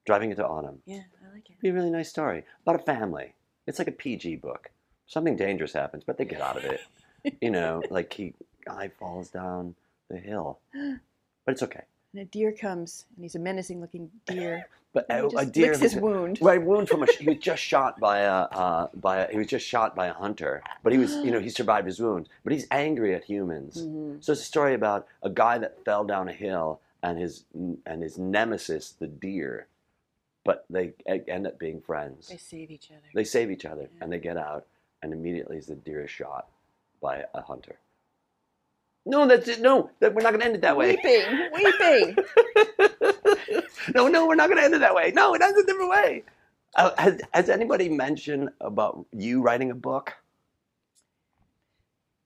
Driving 0.06 0.30
into 0.30 0.46
Autumn. 0.46 0.82
yeah, 0.86 1.02
I 1.28 1.32
like 1.34 1.48
it. 1.50 1.60
Be 1.60 1.68
a 1.70 1.72
really 1.72 1.90
nice 1.90 2.08
story 2.08 2.44
about 2.62 2.76
a 2.80 2.84
family. 2.84 3.34
It's 3.66 3.78
like 3.78 3.88
a 3.88 3.92
PG 3.92 4.36
book. 4.36 4.70
Something 5.06 5.36
dangerous 5.36 5.72
happens, 5.72 6.04
but 6.04 6.18
they 6.18 6.24
get 6.24 6.40
out 6.40 6.56
of 6.56 6.64
it. 6.64 6.80
you 7.40 7.50
know, 7.50 7.82
like 7.90 8.12
he 8.12 8.34
guy 8.64 8.88
falls 8.98 9.28
down 9.30 9.74
the 10.08 10.18
hill, 10.18 10.60
but 10.72 11.52
it's 11.52 11.62
okay. 11.62 11.82
And 12.12 12.22
a 12.22 12.24
deer 12.24 12.52
comes, 12.52 13.06
and 13.14 13.24
he's 13.24 13.34
a 13.36 13.38
menacing 13.38 13.80
looking 13.80 14.10
deer. 14.26 14.66
But 14.92 15.06
a, 15.08 15.24
a 15.36 15.46
deer 15.46 15.68
licks 15.68 15.78
his 15.78 15.94
wound. 15.94 16.38
Right, 16.42 16.60
wound 16.60 16.88
from 16.88 17.04
a. 17.04 17.06
He 17.06 17.24
was 17.28 17.38
just 17.38 17.62
shot 17.62 18.00
by 18.00 18.22
a. 18.22 18.32
Uh, 18.32 18.88
by 18.96 19.18
a, 19.18 19.30
he 19.30 19.38
was 19.38 19.46
just 19.46 19.64
shot 19.64 19.94
by 19.94 20.08
a 20.08 20.12
hunter, 20.12 20.64
but 20.82 20.92
he 20.92 20.98
was, 20.98 21.14
you 21.14 21.30
know, 21.30 21.38
he 21.38 21.48
survived 21.48 21.86
his 21.86 22.00
wound. 22.00 22.28
But 22.42 22.52
he's 22.54 22.66
angry 22.72 23.14
at 23.14 23.22
humans. 23.22 23.76
Mhm. 23.84 24.20
So 24.24 24.32
it's 24.32 24.40
a 24.42 24.44
story 24.44 24.74
about 24.74 25.06
a 25.22 25.30
guy 25.30 25.58
that 25.58 25.84
fell 25.84 26.02
down 26.02 26.28
a 26.28 26.32
hill 26.32 26.80
and 27.04 27.20
his 27.20 27.44
and 27.86 28.02
his 28.02 28.18
nemesis, 28.18 28.90
the 28.90 29.06
deer, 29.06 29.68
but 30.42 30.64
they 30.68 30.92
end 31.28 31.46
up 31.46 31.56
being 31.60 31.80
friends. 31.80 32.26
They 32.26 32.36
save 32.36 32.72
each 32.72 32.90
other. 32.90 33.06
They 33.14 33.22
save 33.22 33.52
each 33.52 33.64
other 33.64 33.82
Yeah. 33.82 34.02
and 34.02 34.12
they 34.12 34.18
get 34.18 34.36
out, 34.36 34.66
and 35.02 35.12
immediately 35.12 35.60
the 35.60 35.76
deer 35.76 36.02
is 36.02 36.10
shot 36.10 36.48
by 37.00 37.26
a 37.32 37.42
hunter. 37.42 37.76
No, 39.06 39.26
that's 39.26 39.48
it. 39.48 39.60
No, 39.60 39.90
that, 40.00 40.14
we're 40.14 40.22
not 40.22 40.30
going 40.30 40.40
to 40.40 40.46
end 40.46 40.54
it 40.56 40.60
that 40.62 40.76
way. 40.76 40.96
Weeping, 41.02 41.48
weeping. 41.54 42.16
no, 43.94 44.08
no, 44.08 44.26
we're 44.26 44.34
not 44.34 44.48
going 44.48 44.58
to 44.58 44.64
end 44.64 44.74
it 44.74 44.80
that 44.80 44.94
way. 44.94 45.10
No, 45.14 45.34
it 45.34 45.42
ends 45.42 45.58
a 45.58 45.64
different 45.64 45.90
way. 45.90 46.22
Uh, 46.76 46.90
has, 46.98 47.20
has 47.32 47.48
anybody 47.48 47.88
mentioned 47.88 48.50
about 48.60 49.06
you 49.12 49.42
writing 49.42 49.70
a 49.70 49.74
book? 49.74 50.12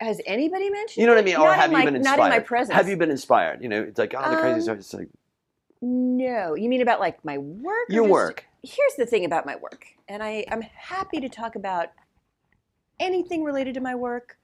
Has 0.00 0.20
anybody 0.26 0.68
mentioned? 0.68 1.00
You 1.00 1.06
know 1.06 1.14
what 1.14 1.20
I 1.22 1.24
mean? 1.24 1.36
Or 1.36 1.52
have 1.54 1.70
you 1.70 1.78
my, 1.78 1.84
been 1.84 1.94
Not 1.94 2.00
inspired? 2.00 2.24
in 2.26 2.30
my 2.30 2.38
presence. 2.40 2.74
Have 2.76 2.88
you 2.88 2.96
been 2.96 3.10
inspired? 3.10 3.62
You 3.62 3.68
know, 3.68 3.80
it's 3.82 3.98
like, 3.98 4.12
oh, 4.16 4.30
the 4.30 4.36
crazy 4.36 4.54
Um, 4.56 4.60
story. 4.60 4.78
It's 4.78 4.94
like, 4.94 5.08
No, 5.80 6.54
you 6.54 6.68
mean 6.68 6.82
about 6.82 7.00
like 7.00 7.24
my 7.24 7.38
work? 7.38 7.86
your 7.88 8.04
just- 8.04 8.12
work. 8.12 8.44
Here's 8.62 8.94
the 8.96 9.04
thing 9.06 9.24
about 9.26 9.44
my 9.44 9.56
work, 9.56 9.84
and 10.08 10.22
I, 10.22 10.44
I'm 10.50 10.62
happy 10.62 11.20
to 11.20 11.28
talk 11.28 11.54
about 11.54 11.88
anything 12.98 13.44
related 13.44 13.74
to 13.74 13.80
my 13.82 13.94
work, 13.94 14.38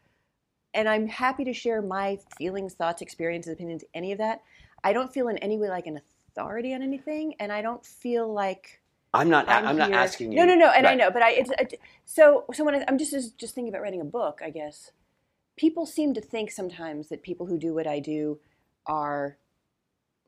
and 0.74 0.88
I'm 0.88 1.06
happy 1.06 1.44
to 1.44 1.52
share 1.52 1.82
my 1.82 2.18
feelings, 2.38 2.74
thoughts, 2.74 3.02
experiences, 3.02 3.52
opinions, 3.52 3.84
any 3.94 4.12
of 4.12 4.18
that. 4.18 4.42
I 4.84 4.92
don't 4.92 5.12
feel 5.12 5.28
in 5.28 5.38
any 5.38 5.58
way 5.58 5.68
like 5.68 5.86
an 5.86 6.00
authority 6.28 6.74
on 6.74 6.82
anything, 6.82 7.34
and 7.40 7.52
I 7.52 7.62
don't 7.62 7.84
feel 7.84 8.32
like 8.32 8.80
I'm 9.12 9.28
not. 9.28 9.48
I'm, 9.48 9.66
I'm, 9.66 9.76
not 9.76 9.92
asking 9.92 10.32
you. 10.32 10.38
No, 10.38 10.44
no, 10.44 10.54
no, 10.54 10.70
and 10.70 10.86
I 10.86 10.94
know, 10.94 11.10
but 11.10 11.22
I 11.22 11.32
it's 11.32 11.50
it, 11.58 11.80
so 12.04 12.44
so 12.52 12.64
when 12.64 12.76
I, 12.76 12.84
I'm 12.88 12.98
just 12.98 13.38
just 13.38 13.54
thinking 13.54 13.68
about 13.68 13.82
writing 13.82 14.00
a 14.00 14.04
book, 14.04 14.40
I 14.44 14.50
guess 14.50 14.92
people 15.56 15.84
seem 15.84 16.14
to 16.14 16.20
think 16.20 16.50
sometimes 16.50 17.08
that 17.08 17.22
people 17.22 17.46
who 17.46 17.58
do 17.58 17.74
what 17.74 17.86
I 17.86 17.98
do 18.00 18.38
are 18.86 19.36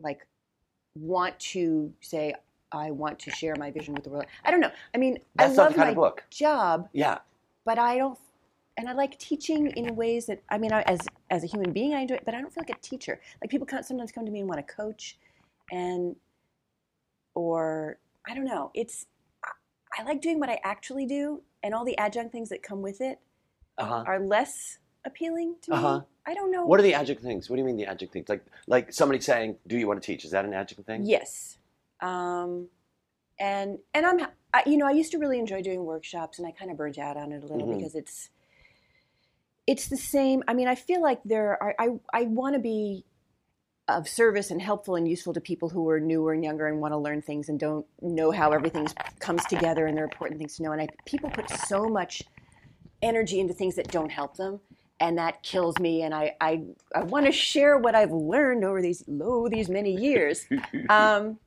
like 0.00 0.26
want 0.94 1.38
to 1.38 1.92
say 2.00 2.34
I 2.72 2.90
want 2.90 3.18
to 3.20 3.30
share 3.30 3.54
my 3.56 3.70
vision 3.70 3.94
with 3.94 4.04
the 4.04 4.10
world. 4.10 4.26
I 4.44 4.50
don't 4.50 4.60
know. 4.60 4.70
I 4.94 4.98
mean, 4.98 5.18
That's 5.36 5.52
I 5.58 5.62
not 5.62 5.70
love 5.70 5.76
my 5.76 5.94
book. 5.94 6.24
job, 6.30 6.88
Yeah. 6.92 7.18
but 7.64 7.78
I 7.78 7.98
don't. 7.98 8.18
And 8.78 8.88
I 8.88 8.92
like 8.94 9.18
teaching 9.18 9.66
in 9.72 9.94
ways 9.96 10.26
that 10.26 10.42
I 10.48 10.56
mean, 10.58 10.72
I, 10.72 10.82
as 10.82 11.00
as 11.30 11.44
a 11.44 11.46
human 11.46 11.72
being, 11.72 11.94
I 11.94 12.00
enjoy 12.00 12.14
it, 12.16 12.22
but 12.24 12.34
I 12.34 12.40
don't 12.40 12.52
feel 12.52 12.64
like 12.66 12.76
a 12.76 12.80
teacher. 12.80 13.20
Like 13.40 13.50
people 13.50 13.66
come, 13.66 13.82
sometimes 13.82 14.12
come 14.12 14.24
to 14.24 14.32
me 14.32 14.40
and 14.40 14.48
want 14.48 14.66
to 14.66 14.74
coach, 14.74 15.18
and 15.70 16.16
or 17.34 17.98
I 18.26 18.34
don't 18.34 18.44
know. 18.44 18.70
It's 18.74 19.06
I- 19.44 19.50
I 19.98 20.02
like 20.04 20.20
doing 20.22 20.40
what 20.40 20.48
I 20.48 20.58
actually 20.64 21.04
do, 21.06 21.42
and 21.62 21.74
all 21.74 21.84
the 21.84 21.96
adjunct 21.98 22.32
things 22.32 22.48
that 22.48 22.62
come 22.62 22.80
with 22.82 23.00
it 23.00 23.18
Uh 23.78 23.84
huh. 23.84 24.04
are 24.06 24.20
less 24.20 24.78
appealing 25.04 25.56
to 25.62 25.70
me. 25.72 25.76
Uh-huh. 25.76 26.00
I 26.24 26.34
don't 26.34 26.50
know. 26.50 26.64
What 26.64 26.78
are 26.80 26.84
the 26.84 26.94
adjunct 26.94 27.22
things? 27.22 27.50
What 27.50 27.56
do 27.56 27.60
you 27.60 27.66
mean 27.66 27.76
the 27.76 27.86
adjunct 27.86 28.12
things? 28.14 28.28
Like 28.28 28.44
like 28.66 28.92
somebody 28.92 29.20
saying, 29.20 29.56
"Do 29.66 29.76
you 29.76 29.86
want 29.86 30.00
to 30.02 30.06
teach?" 30.06 30.24
Is 30.24 30.30
that 30.30 30.44
an 30.44 30.54
adjunct 30.54 30.86
thing? 30.86 31.04
Yes. 31.04 31.58
Um, 32.00 32.68
and 33.38 33.78
and 33.92 34.06
I'm 34.06 34.20
I, 34.54 34.62
you 34.66 34.76
know 34.78 34.86
I 34.86 34.92
used 34.92 35.12
to 35.12 35.18
really 35.18 35.38
enjoy 35.38 35.62
doing 35.62 35.84
workshops, 35.84 36.38
and 36.38 36.46
I 36.46 36.52
kind 36.52 36.70
of 36.70 36.76
burnt 36.76 36.98
out 36.98 37.16
on 37.16 37.32
it 37.32 37.42
a 37.42 37.46
little 37.46 37.66
Mhm. 37.68 37.76
because 37.78 37.94
it's 37.94 38.30
it's 39.66 39.88
the 39.88 39.96
same. 39.96 40.42
I 40.48 40.54
mean, 40.54 40.68
I 40.68 40.74
feel 40.74 41.02
like 41.02 41.20
there 41.24 41.62
are 41.62 41.74
I 41.78 41.88
I 42.12 42.22
want 42.24 42.54
to 42.54 42.60
be 42.60 43.04
of 43.88 44.08
service 44.08 44.50
and 44.50 44.62
helpful 44.62 44.94
and 44.94 45.08
useful 45.08 45.32
to 45.34 45.40
people 45.40 45.68
who 45.68 45.88
are 45.90 46.00
newer 46.00 46.32
and 46.32 46.44
younger 46.44 46.66
and 46.66 46.80
want 46.80 46.92
to 46.92 46.98
learn 46.98 47.20
things 47.20 47.48
and 47.48 47.58
don't 47.58 47.84
know 48.00 48.30
how 48.30 48.52
everything 48.52 48.86
comes 49.18 49.44
together 49.46 49.86
and 49.86 49.96
they're 49.96 50.04
important 50.04 50.38
things 50.38 50.56
to 50.56 50.62
know. 50.62 50.72
And 50.72 50.80
I 50.80 50.88
people 51.04 51.30
put 51.30 51.50
so 51.50 51.88
much 51.88 52.22
energy 53.02 53.40
into 53.40 53.52
things 53.52 53.74
that 53.76 53.88
don't 53.88 54.10
help 54.10 54.36
them. 54.36 54.60
And 55.00 55.18
that 55.18 55.42
kills 55.42 55.80
me, 55.80 56.02
and 56.02 56.14
I, 56.14 56.36
I, 56.40 56.62
I 56.94 57.02
want 57.02 57.26
to 57.26 57.32
share 57.32 57.76
what 57.76 57.96
I've 57.96 58.12
learned 58.12 58.64
over 58.64 58.80
these 58.80 59.02
lo 59.08 59.48
these 59.48 59.68
many 59.68 60.00
years, 60.00 60.46
um, 60.88 61.40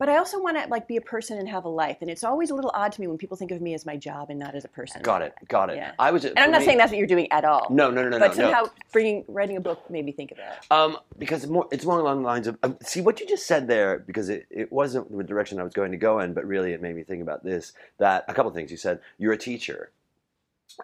but 0.00 0.08
I 0.08 0.16
also 0.16 0.40
want 0.40 0.56
to 0.56 0.66
like 0.70 0.88
be 0.88 0.96
a 0.96 1.00
person 1.02 1.36
and 1.36 1.46
have 1.46 1.66
a 1.66 1.68
life. 1.68 1.98
And 2.00 2.08
it's 2.10 2.24
always 2.24 2.48
a 2.48 2.54
little 2.54 2.70
odd 2.72 2.90
to 2.92 3.00
me 3.02 3.06
when 3.06 3.18
people 3.18 3.36
think 3.36 3.50
of 3.50 3.60
me 3.60 3.74
as 3.74 3.84
my 3.84 3.98
job 3.98 4.30
and 4.30 4.38
not 4.38 4.54
as 4.54 4.64
a 4.64 4.68
person. 4.68 5.02
Got 5.02 5.20
it. 5.20 5.34
Got 5.46 5.68
it. 5.68 5.76
Yeah. 5.76 5.92
I 5.98 6.10
was. 6.10 6.24
And 6.24 6.38
I'm 6.38 6.50
not 6.50 6.62
saying 6.62 6.78
that's 6.78 6.90
what 6.90 6.96
you're 6.96 7.06
doing 7.06 7.30
at 7.30 7.44
all. 7.44 7.66
No, 7.68 7.90
no, 7.90 8.02
no, 8.02 8.08
no, 8.08 8.18
but 8.18 8.34
no. 8.34 8.44
no. 8.44 8.50
somehow 8.50 8.70
bringing 8.92 9.26
writing 9.28 9.58
a 9.58 9.60
book 9.60 9.90
made 9.90 10.06
me 10.06 10.12
think 10.12 10.30
of 10.30 10.38
that. 10.38 10.64
Um, 10.70 10.96
because 11.18 11.44
it's 11.44 11.52
more, 11.52 11.68
it's 11.70 11.84
more 11.84 12.00
along 12.00 12.22
the 12.22 12.26
lines 12.26 12.46
of 12.46 12.56
um, 12.62 12.78
see 12.82 13.02
what 13.02 13.20
you 13.20 13.26
just 13.26 13.46
said 13.46 13.68
there. 13.68 13.98
Because 13.98 14.30
it, 14.30 14.46
it 14.48 14.72
wasn't 14.72 15.14
the 15.14 15.22
direction 15.22 15.60
I 15.60 15.64
was 15.64 15.74
going 15.74 15.90
to 15.90 15.98
go 15.98 16.20
in, 16.20 16.32
but 16.32 16.46
really 16.46 16.72
it 16.72 16.80
made 16.80 16.96
me 16.96 17.02
think 17.02 17.20
about 17.20 17.44
this. 17.44 17.74
That 17.98 18.24
a 18.26 18.32
couple 18.32 18.48
of 18.48 18.54
things 18.54 18.70
you 18.70 18.78
said. 18.78 19.00
You're 19.18 19.34
a 19.34 19.38
teacher, 19.38 19.90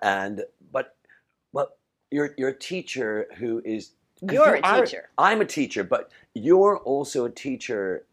and 0.02 0.44
but 0.70 0.94
but 1.54 1.78
you're 2.10 2.34
you're 2.36 2.50
a 2.50 2.58
teacher 2.58 3.28
who 3.38 3.62
is. 3.64 3.92
You're 4.20 4.56
you 4.56 4.60
a 4.60 4.60
are- 4.60 4.84
teacher. 4.84 5.08
I'm 5.16 5.40
a 5.40 5.46
teacher, 5.46 5.84
but 5.84 6.10
you're 6.34 6.76
also 6.76 7.24
a 7.24 7.30
teacher. 7.30 8.04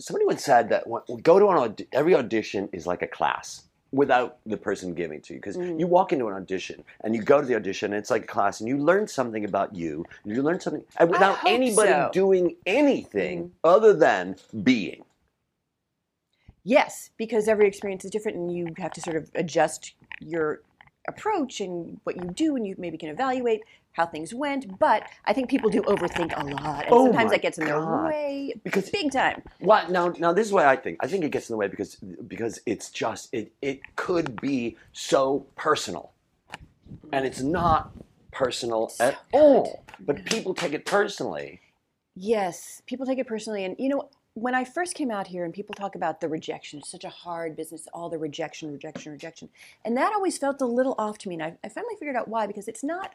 Somebody 0.00 0.24
once 0.26 0.44
said 0.44 0.68
that 0.70 0.86
when, 0.86 1.02
go 1.22 1.38
to 1.38 1.48
an 1.48 1.56
aud- 1.58 1.86
every 1.92 2.14
audition 2.14 2.68
is 2.72 2.86
like 2.86 3.02
a 3.02 3.06
class 3.06 3.64
without 3.92 4.38
the 4.46 4.56
person 4.56 4.94
giving 4.94 5.20
to 5.20 5.34
you 5.34 5.38
because 5.38 5.56
Mhm. 5.58 5.78
you 5.78 5.86
walk 5.86 6.14
into 6.14 6.26
an 6.26 6.34
audition 6.34 6.82
and 7.04 7.14
you 7.14 7.22
go 7.22 7.42
to 7.42 7.46
the 7.46 7.54
audition 7.54 7.92
and 7.92 7.98
it's 8.00 8.10
like 8.10 8.24
a 8.24 8.26
class 8.26 8.58
and 8.60 8.68
you 8.68 8.78
learn 8.78 9.06
something 9.06 9.44
about 9.44 9.74
you 9.74 10.06
you 10.24 10.42
learn 10.42 10.58
something 10.58 10.82
and 10.96 11.10
without 11.10 11.36
anybody 11.46 11.90
so. 11.90 12.08
doing 12.10 12.56
anything 12.64 13.44
Mhm. 13.44 13.50
other 13.64 13.92
than 13.92 14.36
being 14.62 15.04
Yes, 16.64 17.10
because 17.16 17.48
every 17.48 17.66
experience 17.66 18.04
is 18.04 18.10
different, 18.12 18.38
and 18.38 18.56
you 18.56 18.72
have 18.78 18.92
to 18.92 19.00
sort 19.00 19.16
of 19.16 19.28
adjust 19.34 19.94
your 20.20 20.60
approach 21.08 21.60
and 21.60 22.00
what 22.04 22.16
you 22.16 22.30
do, 22.30 22.56
and 22.56 22.66
you 22.66 22.74
maybe 22.78 22.98
can 22.98 23.08
evaluate 23.08 23.60
how 23.92 24.06
things 24.06 24.32
went. 24.32 24.78
But 24.78 25.04
I 25.24 25.32
think 25.32 25.50
people 25.50 25.70
do 25.70 25.82
overthink 25.82 26.32
a 26.36 26.44
lot, 26.62 26.84
and 26.84 26.92
Oh 26.92 27.06
sometimes 27.06 27.30
that 27.30 27.42
gets 27.42 27.58
in 27.58 27.64
their 27.64 27.78
God. 27.78 28.08
way, 28.08 28.54
because 28.64 28.90
big 28.90 29.12
time. 29.12 29.42
What 29.60 29.90
now? 29.90 30.14
Now 30.18 30.32
this 30.32 30.46
is 30.46 30.52
what 30.52 30.66
I 30.66 30.76
think. 30.76 30.98
I 31.00 31.06
think 31.06 31.24
it 31.24 31.30
gets 31.30 31.48
in 31.50 31.54
the 31.54 31.58
way 31.58 31.68
because 31.68 31.96
because 32.26 32.60
it's 32.66 32.90
just 32.90 33.32
it 33.32 33.52
it 33.62 33.80
could 33.96 34.40
be 34.40 34.76
so 34.92 35.46
personal, 35.56 36.12
and 37.12 37.24
it's 37.26 37.40
not 37.40 37.92
personal 38.32 38.88
So 38.88 39.04
at 39.04 39.18
all. 39.32 39.84
But 40.00 40.24
people 40.24 40.54
take 40.54 40.72
it 40.72 40.84
personally. 40.86 41.60
Yes, 42.14 42.82
people 42.86 43.06
take 43.06 43.18
it 43.18 43.26
personally, 43.26 43.64
and 43.64 43.76
you 43.78 43.88
know, 43.88 44.08
when 44.34 44.54
I 44.54 44.64
first 44.64 44.94
came 44.94 45.10
out 45.10 45.26
here, 45.26 45.44
and 45.44 45.52
people 45.52 45.74
talk 45.74 45.94
about 45.94 46.20
the 46.20 46.28
rejection, 46.28 46.78
it's 46.78 46.90
such 46.90 47.04
a 47.04 47.10
hard 47.10 47.54
business, 47.54 47.86
all 47.92 48.08
the 48.08 48.18
rejection, 48.18 48.72
rejection, 48.72 49.12
rejection, 49.12 49.50
and 49.84 49.96
that 49.96 50.12
always 50.12 50.38
felt 50.38 50.62
a 50.62 50.66
little 50.66 50.94
off 50.98 51.18
to 51.18 51.28
me. 51.28 51.34
And 51.34 51.42
I, 51.42 51.56
I 51.62 51.68
finally 51.68 51.96
figured 51.98 52.16
out 52.16 52.28
why, 52.28 52.46
because 52.46 52.66
it's 52.66 52.82
not, 52.82 53.12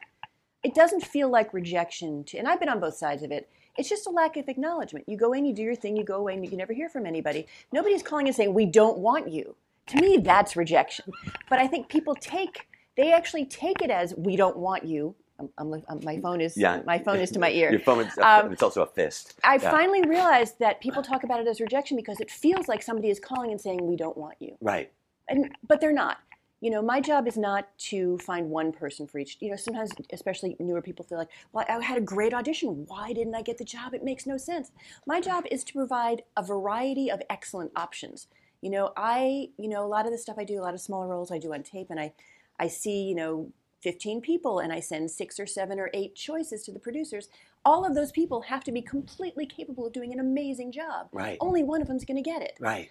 it 0.62 0.74
doesn't 0.74 1.04
feel 1.04 1.28
like 1.28 1.52
rejection 1.52 2.24
to, 2.24 2.38
and 2.38 2.46
I've 2.46 2.60
been 2.60 2.68
on 2.68 2.80
both 2.80 2.94
sides 2.94 3.22
of 3.22 3.32
it. 3.32 3.48
It's 3.76 3.88
just 3.88 4.06
a 4.06 4.10
lack 4.10 4.36
of 4.36 4.48
acknowledgement. 4.48 5.08
You 5.08 5.16
go 5.16 5.32
in, 5.32 5.44
you 5.44 5.54
do 5.54 5.62
your 5.62 5.76
thing, 5.76 5.96
you 5.96 6.04
go 6.04 6.16
away, 6.16 6.34
and 6.34 6.44
you 6.44 6.48
can 6.48 6.58
never 6.58 6.72
hear 6.72 6.88
from 6.88 7.06
anybody. 7.06 7.46
Nobody's 7.72 8.02
calling 8.02 8.26
and 8.26 8.34
saying 8.34 8.54
we 8.54 8.66
don't 8.66 8.98
want 8.98 9.28
you. 9.28 9.54
To 9.88 10.00
me, 10.00 10.18
that's 10.18 10.56
rejection. 10.56 11.12
But 11.48 11.60
I 11.60 11.66
think 11.66 11.88
people 11.88 12.14
take, 12.14 12.68
they 12.96 13.12
actually 13.12 13.46
take 13.46 13.80
it 13.80 13.90
as 13.90 14.14
we 14.16 14.36
don't 14.36 14.56
want 14.56 14.84
you. 14.84 15.14
I'm, 15.38 15.48
I'm, 15.88 16.00
my 16.02 16.18
phone 16.18 16.40
is, 16.40 16.56
Yeah. 16.56 16.82
my 16.84 16.98
phone 16.98 17.20
is 17.20 17.30
to 17.32 17.38
my 17.38 17.50
ear. 17.60 17.70
Your 17.70 17.80
phone 17.80 18.00
is 18.06 18.18
Um, 18.18 18.52
it's 18.52 18.62
also 18.62 18.82
a 18.82 18.86
fist. 18.86 19.34
I 19.44 19.54
Yeah. 19.54 19.70
finally 19.70 20.02
realized 20.02 20.58
that 20.58 20.80
people 20.80 21.02
talk 21.10 21.22
about 21.24 21.40
it 21.40 21.46
as 21.46 21.60
rejection 21.60 21.96
because 21.96 22.20
it 22.20 22.30
feels 22.30 22.68
like 22.68 22.82
somebody 22.82 23.10
is 23.10 23.20
calling 23.20 23.50
and 23.50 23.60
saying 23.60 23.86
we 23.86 23.96
don't 23.96 24.16
want 24.16 24.34
you, 24.40 24.56
Right. 24.60 24.90
and 25.28 25.54
but 25.66 25.80
they're 25.80 25.92
not. 25.92 26.18
You 26.60 26.70
know, 26.70 26.82
my 26.82 27.00
job 27.00 27.28
is 27.28 27.36
not 27.36 27.68
to 27.90 28.18
find 28.18 28.50
one 28.50 28.72
person 28.72 29.06
for 29.06 29.20
each. 29.20 29.36
You 29.38 29.50
know, 29.50 29.56
sometimes, 29.56 29.92
especially 30.12 30.56
newer 30.58 30.82
people, 30.82 31.04
feel 31.04 31.18
like, 31.18 31.28
"Well, 31.52 31.64
I 31.68 31.80
had 31.80 31.98
a 31.98 32.00
great 32.00 32.34
audition. 32.34 32.84
Why 32.88 33.12
didn't 33.12 33.36
I 33.36 33.42
get 33.42 33.58
the 33.58 33.64
job? 33.64 33.94
It 33.94 34.02
makes 34.02 34.26
no 34.26 34.36
sense." 34.36 34.72
My 35.06 35.20
job 35.20 35.44
is 35.52 35.62
to 35.64 35.72
provide 35.72 36.24
a 36.36 36.42
variety 36.42 37.12
of 37.12 37.22
excellent 37.30 37.70
options. 37.76 38.26
You 38.60 38.70
know, 38.70 38.92
I, 38.96 39.50
you 39.56 39.68
know, 39.68 39.84
a 39.84 39.86
lot 39.86 40.04
of 40.06 40.10
the 40.10 40.18
stuff 40.18 40.36
I 40.36 40.42
do, 40.42 40.58
a 40.58 40.64
lot 40.64 40.74
of 40.74 40.80
smaller 40.80 41.06
roles 41.06 41.30
I 41.30 41.38
do 41.38 41.54
on 41.54 41.62
tape, 41.62 41.90
and 41.90 42.00
I, 42.00 42.12
I 42.58 42.66
see, 42.66 43.02
you 43.04 43.14
know, 43.14 43.52
15 43.82 44.20
people, 44.20 44.58
and 44.58 44.72
I 44.72 44.80
send 44.80 45.10
six 45.10 45.38
or 45.38 45.46
seven 45.46 45.78
or 45.78 45.90
eight 45.94 46.14
choices 46.14 46.64
to 46.64 46.72
the 46.72 46.78
producers. 46.80 47.28
All 47.64 47.84
of 47.84 47.94
those 47.94 48.10
people 48.12 48.42
have 48.42 48.64
to 48.64 48.72
be 48.72 48.82
completely 48.82 49.46
capable 49.46 49.86
of 49.86 49.92
doing 49.92 50.12
an 50.12 50.20
amazing 50.20 50.72
job. 50.72 51.08
Right. 51.12 51.38
Only 51.40 51.62
one 51.62 51.80
of 51.82 51.88
them's 51.88 52.04
going 52.04 52.22
to 52.22 52.28
get 52.28 52.42
it 52.42 52.54
Right. 52.60 52.90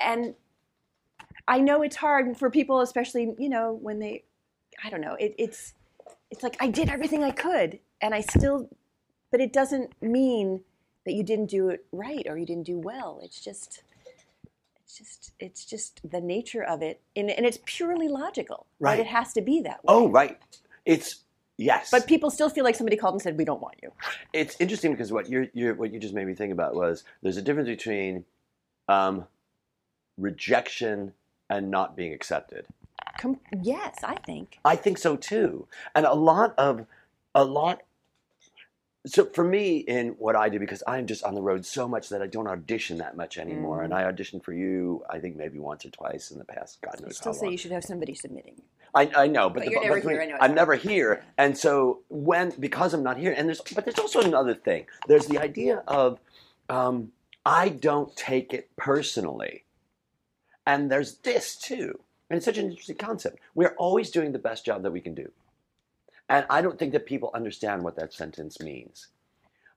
and 0.00 0.34
I 1.46 1.60
know 1.60 1.82
it's 1.82 1.96
hard 1.96 2.36
for 2.36 2.50
people, 2.50 2.80
especially 2.80 3.34
you 3.38 3.48
know 3.48 3.72
when 3.80 3.98
they, 4.00 4.24
I 4.84 4.90
don't 4.90 5.00
know, 5.00 5.14
it, 5.14 5.34
it's 5.38 5.74
it's 6.30 6.42
like 6.42 6.56
I 6.60 6.68
did 6.68 6.90
everything 6.90 7.24
I 7.24 7.30
could, 7.30 7.78
and 8.02 8.14
I 8.14 8.20
still, 8.20 8.68
but 9.30 9.40
it 9.40 9.52
doesn't 9.52 9.92
mean 10.02 10.60
that 11.06 11.14
you 11.14 11.22
didn't 11.22 11.46
do 11.46 11.70
it 11.70 11.86
right 11.90 12.26
or 12.28 12.36
you 12.36 12.44
didn't 12.44 12.66
do 12.66 12.78
well. 12.78 13.20
It's 13.22 13.40
just, 13.42 13.82
it's 14.88 14.96
just 14.96 15.32
it's 15.38 15.64
just 15.66 16.00
the 16.10 16.20
nature 16.20 16.62
of 16.62 16.80
it, 16.80 17.02
and, 17.14 17.30
and 17.30 17.44
it's 17.44 17.58
purely 17.66 18.08
logical. 18.08 18.66
Right. 18.80 18.98
It 18.98 19.06
has 19.06 19.34
to 19.34 19.42
be 19.42 19.60
that 19.60 19.84
way. 19.84 19.88
Oh, 19.88 20.08
right. 20.08 20.38
It's 20.86 21.24
yes. 21.58 21.90
But 21.90 22.06
people 22.06 22.30
still 22.30 22.48
feel 22.48 22.64
like 22.64 22.74
somebody 22.74 22.96
called 22.96 23.14
and 23.14 23.22
said, 23.22 23.36
"We 23.36 23.44
don't 23.44 23.60
want 23.60 23.76
you." 23.82 23.92
it's 24.32 24.56
interesting 24.58 24.92
because 24.92 25.12
what 25.12 25.28
you're, 25.28 25.48
you're 25.52 25.74
what 25.74 25.92
you 25.92 26.00
just 26.00 26.14
made 26.14 26.26
me 26.26 26.32
think 26.32 26.52
about 26.52 26.74
was 26.74 27.04
there's 27.22 27.36
a 27.36 27.42
difference 27.42 27.68
between 27.68 28.24
um, 28.88 29.26
rejection 30.16 31.12
and 31.50 31.70
not 31.70 31.94
being 31.94 32.14
accepted. 32.14 32.64
Com- 33.18 33.40
yes, 33.62 33.98
I 34.02 34.14
think. 34.14 34.58
I 34.64 34.76
think 34.76 34.96
so 34.96 35.16
too. 35.16 35.66
And 35.94 36.06
a 36.06 36.14
lot 36.14 36.54
of 36.56 36.86
a 37.34 37.44
lot 37.44 37.82
so 39.08 39.24
for 39.26 39.44
me 39.44 39.78
in 39.78 40.10
what 40.18 40.36
I 40.36 40.48
do 40.48 40.58
because 40.58 40.82
I'm 40.86 41.06
just 41.06 41.24
on 41.24 41.34
the 41.34 41.42
road 41.42 41.64
so 41.64 41.88
much 41.88 42.08
that 42.10 42.22
I 42.22 42.26
don't 42.26 42.46
audition 42.46 42.98
that 42.98 43.16
much 43.16 43.38
anymore. 43.38 43.80
Mm. 43.80 43.84
And 43.86 43.94
I 43.94 44.02
auditioned 44.04 44.44
for 44.44 44.52
you 44.52 45.04
I 45.10 45.18
think 45.18 45.36
maybe 45.36 45.58
once 45.58 45.84
or 45.84 45.90
twice 45.90 46.30
in 46.30 46.38
the 46.38 46.44
past 46.44 46.80
God 46.82 46.96
I 46.98 47.02
knows 47.04 47.16
still 47.16 47.32
how 47.32 47.38
say 47.38 47.46
long. 47.46 47.52
you 47.52 47.58
should 47.58 47.72
have 47.72 47.84
somebody 47.84 48.14
submitting. 48.14 48.62
I, 48.94 49.10
I 49.14 49.26
know, 49.26 49.50
but, 49.50 49.60
But 49.60 49.64
the, 49.66 49.70
you're 49.72 49.82
never 49.82 50.00
but 50.00 50.10
here, 50.10 50.22
I 50.22 50.26
know 50.26 50.36
I'm 50.40 50.54
never 50.54 50.74
here, 50.74 51.22
and 51.36 51.56
so 51.56 52.00
when 52.08 52.52
because 52.58 52.94
I'm 52.94 53.02
not 53.02 53.18
here, 53.18 53.34
and 53.36 53.48
there's 53.48 53.60
but 53.60 53.84
there's 53.84 53.98
also 53.98 54.20
another 54.20 54.54
thing. 54.54 54.86
There's 55.06 55.26
the 55.26 55.38
idea 55.38 55.82
of 55.86 56.18
um, 56.68 57.12
I 57.44 57.68
don't 57.68 58.14
take 58.16 58.54
it 58.54 58.70
personally, 58.76 59.64
and 60.66 60.90
there's 60.90 61.16
this 61.18 61.54
too, 61.56 62.00
and 62.30 62.38
it's 62.38 62.46
such 62.46 62.58
an 62.58 62.70
interesting 62.70 62.96
concept. 62.96 63.38
We're 63.54 63.74
always 63.76 64.10
doing 64.10 64.32
the 64.32 64.38
best 64.38 64.64
job 64.64 64.82
that 64.82 64.90
we 64.90 65.00
can 65.00 65.14
do, 65.14 65.30
and 66.28 66.46
I 66.50 66.60
don't 66.62 66.78
think 66.78 66.92
that 66.92 67.06
people 67.06 67.30
understand 67.34 67.82
what 67.82 67.96
that 67.96 68.12
sentence 68.12 68.60
means. 68.60 69.08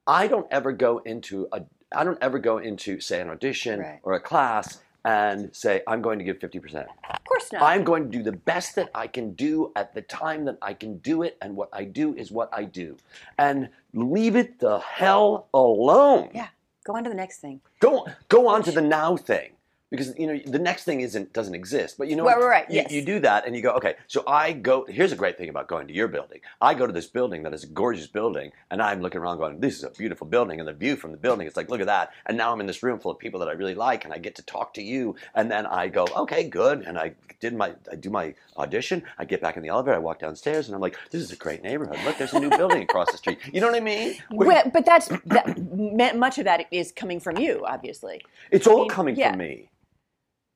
I 0.07 0.27
don't 0.27 0.47
ever 0.51 0.71
go 0.71 0.99
into 0.99 1.47
a 1.51 1.61
I 1.93 2.03
don't 2.03 2.17
ever 2.21 2.39
go 2.39 2.57
into 2.57 2.99
say 2.99 3.19
an 3.21 3.29
audition 3.29 3.79
Right. 3.79 3.99
or 4.03 4.13
a 4.13 4.19
class 4.19 4.79
and 5.03 5.53
say 5.55 5.81
I'm 5.87 6.01
going 6.01 6.19
to 6.19 6.25
give 6.25 6.39
fifty 6.39 6.59
percent. 6.59 6.87
Of 7.09 7.23
course 7.25 7.51
not. 7.51 7.61
I'm 7.63 7.83
going 7.83 8.09
to 8.11 8.17
do 8.17 8.23
the 8.23 8.31
best 8.31 8.75
that 8.75 8.89
I 8.95 9.07
can 9.07 9.33
do 9.33 9.71
at 9.75 9.93
the 9.93 10.01
time 10.01 10.45
that 10.45 10.57
I 10.61 10.73
can 10.73 10.97
do 10.99 11.23
it, 11.23 11.37
and 11.41 11.55
what 11.55 11.69
I 11.73 11.85
do 11.85 12.13
is 12.15 12.31
what 12.31 12.49
I 12.53 12.63
do. 12.65 12.97
And 13.37 13.69
leave 13.93 14.35
it 14.35 14.59
the 14.59 14.79
hell 14.79 15.47
alone. 15.53 16.29
Yeah. 16.33 16.47
Go 16.83 16.95
on 16.95 17.03
to 17.03 17.09
the 17.09 17.15
next 17.15 17.39
thing. 17.39 17.61
Go 17.79 18.07
go 18.29 18.47
on 18.47 18.63
to 18.63 18.71
the 18.71 18.81
now 18.81 19.15
thing. 19.17 19.51
Because 19.91 20.17
you 20.17 20.25
know 20.25 20.39
the 20.45 20.57
next 20.57 20.85
thing 20.85 21.01
isn't 21.01 21.33
doesn't 21.33 21.53
exist, 21.53 21.97
but 21.97 22.07
you 22.07 22.15
know 22.15 22.25
Right, 22.25 22.37
right, 22.37 22.47
right, 22.47 22.69
You, 22.69 22.77
yes. 22.77 22.91
you 22.91 23.05
do 23.05 23.19
that 23.19 23.45
and 23.45 23.55
you 23.55 23.61
go 23.61 23.71
okay. 23.73 23.95
So 24.07 24.23
I 24.25 24.53
go. 24.53 24.85
Here's 24.87 25.11
a 25.11 25.17
great 25.17 25.37
thing 25.37 25.49
about 25.49 25.67
going 25.67 25.87
to 25.87 25.93
your 25.93 26.07
building. 26.07 26.39
I 26.61 26.73
go 26.73 26.87
to 26.87 26.93
this 26.93 27.07
building 27.07 27.43
that 27.43 27.53
is 27.53 27.65
a 27.65 27.67
gorgeous 27.67 28.07
building, 28.07 28.51
and 28.71 28.81
I'm 28.81 29.01
looking 29.01 29.21
around 29.21 29.37
going, 29.37 29.59
"This 29.59 29.75
is 29.75 29.83
a 29.83 29.89
beautiful 29.89 30.25
building," 30.25 30.59
and 30.59 30.67
the 30.67 30.73
view 30.73 30.95
from 30.95 31.11
the 31.11 31.17
building, 31.17 31.45
it's 31.45 31.57
like, 31.57 31.69
look 31.69 31.81
at 31.81 31.87
that. 31.87 32.11
And 32.25 32.37
now 32.37 32.51
I'm 32.51 32.59
in 32.61 32.67
this 32.67 32.81
room 32.81 32.99
full 32.99 33.11
of 33.11 33.19
people 33.19 33.39
that 33.41 33.49
I 33.49 33.51
really 33.51 33.75
like, 33.75 34.05
and 34.05 34.13
I 34.13 34.17
get 34.17 34.35
to 34.35 34.41
talk 34.43 34.73
to 34.75 34.81
you. 34.81 35.15
And 35.35 35.51
then 35.51 35.65
I 35.65 35.87
go, 35.87 36.07
okay, 36.15 36.47
good. 36.47 36.81
And 36.81 36.97
I 36.97 37.13
did 37.39 37.53
my 37.53 37.73
I 37.91 37.95
do 37.95 38.09
my 38.09 38.33
audition. 38.57 39.03
I 39.17 39.25
get 39.25 39.41
back 39.41 39.57
in 39.57 39.63
the 39.63 39.69
elevator. 39.69 39.95
I 39.95 39.99
walk 39.99 40.19
downstairs, 40.19 40.67
and 40.67 40.75
I'm 40.75 40.81
like, 40.81 40.97
this 41.09 41.21
is 41.21 41.31
a 41.31 41.35
great 41.35 41.63
neighborhood. 41.63 41.99
Look, 42.05 42.17
there's 42.17 42.33
a 42.33 42.39
new 42.39 42.49
building 42.49 42.83
across 42.83 43.11
the 43.11 43.17
street. 43.17 43.39
You 43.51 43.59
know 43.59 43.67
what 43.67 43.75
I 43.75 43.81
mean? 43.81 44.15
Well, 44.31 44.63
but 44.71 44.85
that's 44.85 45.09
that, 45.25 46.15
much 46.15 46.37
of 46.37 46.45
that 46.45 46.65
is 46.71 46.91
coming 46.91 47.19
from 47.19 47.37
you, 47.37 47.65
obviously. 47.65 48.23
it's 48.51 48.67
all 48.67 48.81
mean, 48.81 48.89
coming 48.89 49.15
yeah. 49.15 49.31
from 49.31 49.39
me, 49.39 49.69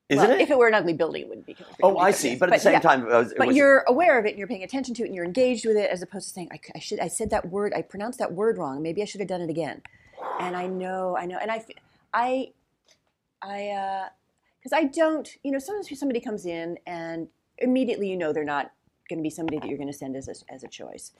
isn't 0.08 0.22
Well, 0.22 0.36
it? 0.36 0.40
If 0.40 0.50
it 0.50 0.58
were 0.58 0.68
an 0.68 0.74
ugly 0.74 0.92
building, 0.92 1.22
it 1.22 1.28
wouldn't 1.28 1.46
be 1.46 1.54
from 1.54 1.66
oh, 1.82 1.98
I 1.98 2.12
see. 2.12 2.36
But 2.36 2.50
at 2.50 2.56
the 2.56 2.60
same 2.60 2.72
yeah. 2.74 2.80
time, 2.80 3.02
it 3.02 3.08
was, 3.08 3.32
it 3.32 3.38
but 3.38 3.48
was- 3.48 3.56
you're 3.56 3.84
aware 3.88 4.18
of 4.18 4.24
it 4.24 4.30
and 4.30 4.38
you're 4.38 4.46
paying 4.46 4.62
attention 4.62 4.94
to 4.94 5.02
it 5.02 5.06
and 5.06 5.14
you're 5.14 5.24
engaged 5.24 5.66
with 5.66 5.76
it 5.76 5.90
as 5.90 6.02
opposed 6.02 6.28
to 6.28 6.34
saying 6.34 6.48
"I 6.74 6.78
should 6.78 7.00
I 7.00 7.08
said 7.08 7.30
that 7.30 7.48
word 7.48 7.72
I 7.74 7.82
pronounced 7.82 8.18
that 8.20 8.32
word 8.32 8.58
wrong 8.58 8.82
maybe 8.82 9.02
I 9.02 9.04
should 9.04 9.20
have 9.20 9.28
done 9.28 9.40
it 9.40 9.50
again 9.50 9.82
and 10.40 10.56
I 10.56 10.66
know 10.66 11.16
I 11.16 11.26
know 11.26 11.38
and 11.38 11.50
I 11.50 11.64
I 12.14 12.52
I 13.42 13.68
uh, 13.68 14.08
because 14.58 14.72
I 14.72 14.84
don't 14.84 15.28
you 15.42 15.50
know 15.50 15.58
sometimes 15.58 15.98
somebody 15.98 16.20
comes 16.20 16.46
in 16.46 16.78
and 16.86 17.28
immediately 17.58 18.08
you 18.08 18.16
know 18.16 18.32
they're 18.32 18.44
not 18.44 18.72
going 19.08 19.18
to 19.18 19.22
be 19.22 19.30
somebody 19.30 19.58
that 19.58 19.68
you're 19.68 19.78
going 19.78 19.90
to 19.90 19.96
send 19.96 20.16
as 20.16 20.28
a, 20.28 20.52
as 20.52 20.62
a 20.64 20.68
choice 20.68 21.12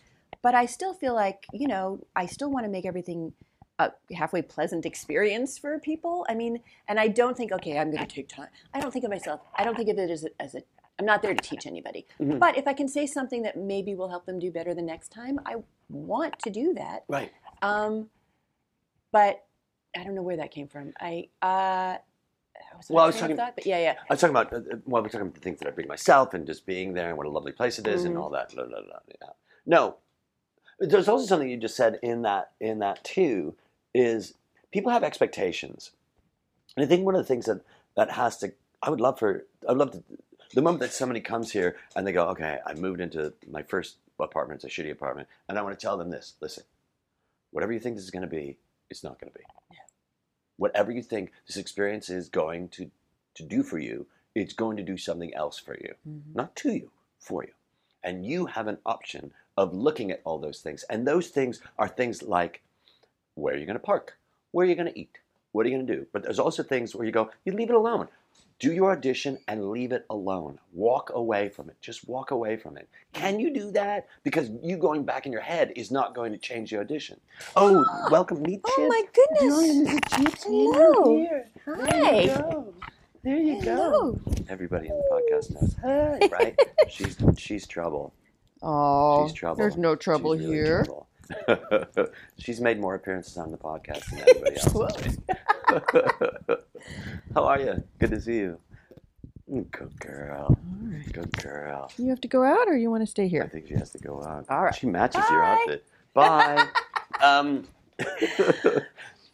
but 0.42 0.54
I 0.54 0.66
still 0.66 0.94
feel 0.94 1.14
like 1.14 1.44
you 1.52 1.68
know 1.68 2.00
I 2.14 2.26
still 2.26 2.50
want 2.50 2.64
to 2.64 2.70
make 2.70 2.86
everything 2.86 3.32
a 3.78 3.92
halfway 4.14 4.42
pleasant 4.42 4.86
experience 4.86 5.58
for 5.58 5.78
people. 5.78 6.24
I 6.28 6.34
mean, 6.34 6.60
and 6.88 6.98
I 6.98 7.08
don't 7.08 7.36
think, 7.36 7.52
okay, 7.52 7.78
I'm 7.78 7.90
going 7.90 8.06
to 8.06 8.14
take 8.14 8.28
time. 8.28 8.48
I 8.72 8.80
don't 8.80 8.90
think 8.90 9.04
of 9.04 9.10
myself. 9.10 9.40
I 9.56 9.64
don't 9.64 9.76
think 9.76 9.88
of 9.90 9.98
it 9.98 10.10
as 10.10 10.24
a, 10.24 10.28
as 10.42 10.54
a. 10.54 10.62
I'm 10.98 11.04
not 11.04 11.20
there 11.20 11.34
to 11.34 11.42
teach 11.42 11.66
anybody. 11.66 12.06
Mhm. 12.18 12.38
But 12.38 12.56
if 12.56 12.66
I 12.66 12.72
can 12.72 12.88
say 12.88 13.06
something 13.06 13.42
that 13.42 13.58
maybe 13.58 13.94
will 13.94 14.08
help 14.08 14.24
them 14.24 14.38
do 14.38 14.50
better 14.50 14.72
the 14.74 14.80
next 14.80 15.10
time, 15.10 15.38
I 15.44 15.56
want 15.90 16.38
to 16.40 16.50
do 16.50 16.72
that. 16.74 17.04
right. 17.08 17.30
Um, 17.60 18.08
but 19.12 19.44
I 19.96 20.04
don't 20.04 20.14
know 20.14 20.22
where 20.22 20.36
that 20.38 20.50
came 20.50 20.68
from. 20.68 20.92
I 20.98 21.28
uh, 21.42 21.98
was 22.76 22.86
Well, 22.88 23.04
I 23.04 23.06
was 23.08 23.18
talking- 23.20 23.36
thought? 23.36 23.54
but 23.56 23.66
yeah, 23.66 23.78
yeah. 23.78 23.94
I 24.08 24.12
was 24.14 24.20
talking 24.20 24.34
about 24.36 24.52
uh, 24.54 24.56
uh, 24.56 24.76
well, 24.86 25.02
we're 25.02 25.08
talking 25.08 25.22
about 25.22 25.34
the 25.34 25.40
things 25.40 25.58
that 25.58 25.68
I 25.68 25.70
bring 25.70 25.86
myself 25.88 26.32
and 26.32 26.46
just 26.46 26.64
being 26.64 26.94
there 26.94 27.08
and 27.10 27.18
what 27.18 27.26
a 27.26 27.30
lovely 27.30 27.52
place 27.52 27.78
it 27.78 27.86
is 27.86 28.04
and 28.04 28.14
Mhm. 28.16 28.22
all 28.22 28.30
that. 28.30 28.54
Blah, 28.54 28.64
blah, 28.64 28.80
blah, 28.82 28.98
yeah. 29.20 29.28
No, 29.66 29.96
there's 30.78 31.08
also 31.08 31.26
something 31.26 31.48
you 31.48 31.56
just 31.58 31.76
said 31.76 31.98
in 32.02 32.22
that 32.22 32.52
in 32.60 32.78
that 32.80 33.04
too 33.04 33.54
is 33.96 34.34
people 34.72 34.92
have 34.92 35.02
expectations, 35.04 35.92
and 36.76 36.84
I 36.84 36.88
think 36.88 37.04
one 37.04 37.14
of 37.14 37.20
the 37.20 37.26
things 37.26 37.46
that 37.46 37.62
that 37.96 38.10
has 38.12 38.36
to 38.38 38.52
I 38.82 38.90
would 38.90 39.00
love 39.00 39.18
for 39.18 39.44
I'd 39.68 39.76
love 39.76 39.92
to 39.92 40.02
the 40.54 40.62
moment 40.62 40.80
that 40.80 40.92
somebody 40.92 41.20
comes 41.20 41.52
here 41.52 41.76
and 41.94 42.06
they 42.06 42.12
go 42.12 42.28
okay 42.28 42.58
I 42.66 42.74
moved 42.74 43.00
into 43.00 43.32
my 43.50 43.62
first 43.62 43.96
apartment 44.20 44.62
it's 44.62 44.78
a 44.78 44.82
shitty 44.82 44.90
apartment 44.92 45.28
and 45.48 45.58
I 45.58 45.62
want 45.62 45.78
to 45.78 45.84
tell 45.86 45.96
them 45.96 46.10
this 46.10 46.34
listen 46.40 46.64
whatever 47.50 47.72
you 47.72 47.80
think 47.80 47.96
this 47.96 48.04
is 48.04 48.10
going 48.10 48.22
to 48.22 48.28
be 48.28 48.58
it's 48.90 49.02
not 49.02 49.18
going 49.20 49.32
to 49.32 49.38
be 49.38 49.44
Yeah. 49.72 49.78
whatever 50.56 50.92
you 50.92 51.02
think 51.02 51.32
this 51.46 51.56
experience 51.56 52.10
is 52.10 52.28
going 52.28 52.68
to 52.70 52.90
to 53.34 53.42
do 53.42 53.62
for 53.62 53.78
you, 53.78 54.06
it's 54.34 54.54
going 54.54 54.76
to 54.78 54.82
do 54.82 54.96
something 54.96 55.34
else 55.34 55.58
for 55.58 55.74
you, 55.74 55.94
Mhm. 56.08 56.34
not 56.34 56.56
to 56.56 56.72
you, 56.72 56.90
for 57.18 57.44
you. 57.44 57.52
And 58.02 58.24
you 58.24 58.46
have 58.46 58.66
an 58.66 58.78
option 58.86 59.34
of 59.58 59.74
looking 59.74 60.10
at 60.10 60.22
all 60.24 60.38
those 60.38 60.62
things. 60.62 60.84
And 60.84 61.06
those 61.06 61.28
things 61.28 61.60
are 61.78 61.88
things 61.88 62.22
like 62.22 62.62
where 63.36 63.54
are 63.54 63.56
you 63.58 63.66
going 63.66 63.78
to 63.78 63.84
park? 63.84 64.18
Where 64.50 64.66
are 64.66 64.68
you 64.68 64.74
going 64.74 64.92
to 64.92 64.98
eat? 64.98 65.18
What 65.52 65.64
are 65.64 65.68
you 65.68 65.76
going 65.76 65.86
to 65.86 65.96
do? 65.96 66.06
But 66.12 66.24
there's 66.24 66.38
also 66.38 66.62
things 66.62 66.94
where 66.94 67.06
you 67.06 67.12
go, 67.12 67.30
you 67.44 67.52
leave 67.52 67.70
it 67.70 67.76
alone. 67.76 68.08
Do 68.58 68.72
your 68.72 68.90
audition 68.92 69.38
and 69.46 69.70
leave 69.70 69.92
it 69.92 70.06
alone. 70.08 70.58
Walk 70.72 71.10
away 71.14 71.50
from 71.50 71.68
it. 71.68 71.76
Just 71.82 72.08
walk 72.08 72.30
away 72.30 72.56
from 72.56 72.78
it. 72.78 72.88
Can 73.12 73.38
you 73.38 73.52
do 73.52 73.70
that? 73.72 74.06
Because 74.24 74.50
you 74.62 74.78
going 74.78 75.04
back 75.04 75.26
in 75.26 75.32
your 75.32 75.42
head 75.42 75.72
is 75.76 75.90
not 75.90 76.14
going 76.14 76.32
to 76.32 76.38
change 76.38 76.70
the 76.70 76.78
audition. 76.80 77.20
Oh, 77.54 77.84
welcome, 78.10 78.42
meet 78.42 78.62
Oh 78.64 78.88
my 78.88 79.02
goodness! 79.12 79.42
Julian, 79.42 79.86
Mrs. 79.86 80.24
Chips, 80.24 80.44
Hello. 80.44 81.16
here. 81.18 81.48
There 81.66 81.76
Hi. 81.76 82.20
you 82.22 82.26
go. 82.28 82.74
There 83.22 83.36
you 83.36 83.62
go. 83.62 84.20
Everybody 84.48 84.88
on 84.88 84.96
the 84.96 85.04
podcast 85.12 85.50
knows. 85.54 85.76
Hi, 85.82 86.28
right? 86.32 86.58
she's 86.88 87.16
she's 87.36 87.66
trouble. 87.66 88.14
Oh, 88.62 89.26
She's 89.28 89.34
trouble. 89.36 89.56
there's 89.58 89.76
no 89.76 89.94
trouble 89.96 90.34
She's 90.34 90.44
really 90.46 90.56
here. 90.56 90.84
trouble. 90.84 91.08
she's 92.38 92.60
made 92.60 92.78
more 92.80 92.94
appearances 92.94 93.36
on 93.36 93.50
the 93.50 93.58
podcast 93.58 94.04
than 94.10 94.20
anybody 94.20 94.56
else. 94.58 95.16
How 97.34 97.44
are 97.44 97.60
you? 97.60 97.82
Good 97.98 98.10
to 98.10 98.20
see 98.20 98.36
you. 98.36 98.58
Mm, 99.50 99.70
Good 99.70 99.98
girl. 100.00 100.56
Good 101.12 101.32
girl. 101.42 101.90
You 101.98 102.08
have 102.10 102.20
to 102.22 102.28
go 102.28 102.42
out, 102.44 102.68
or 102.68 102.76
you 102.76 102.90
want 102.90 103.02
to 103.02 103.06
stay 103.06 103.28
here? 103.28 103.42
I 103.42 103.48
think 103.48 103.68
she 103.68 103.74
has 103.74 103.90
to 103.90 103.98
go 103.98 104.22
out. 104.22 104.46
All 104.48 104.64
right. 104.64 104.74
She 104.74 104.86
matches 104.86 105.24
your 105.30 105.42
outfit. 105.42 105.84
Bye. 106.14 106.66
um, 107.22 107.66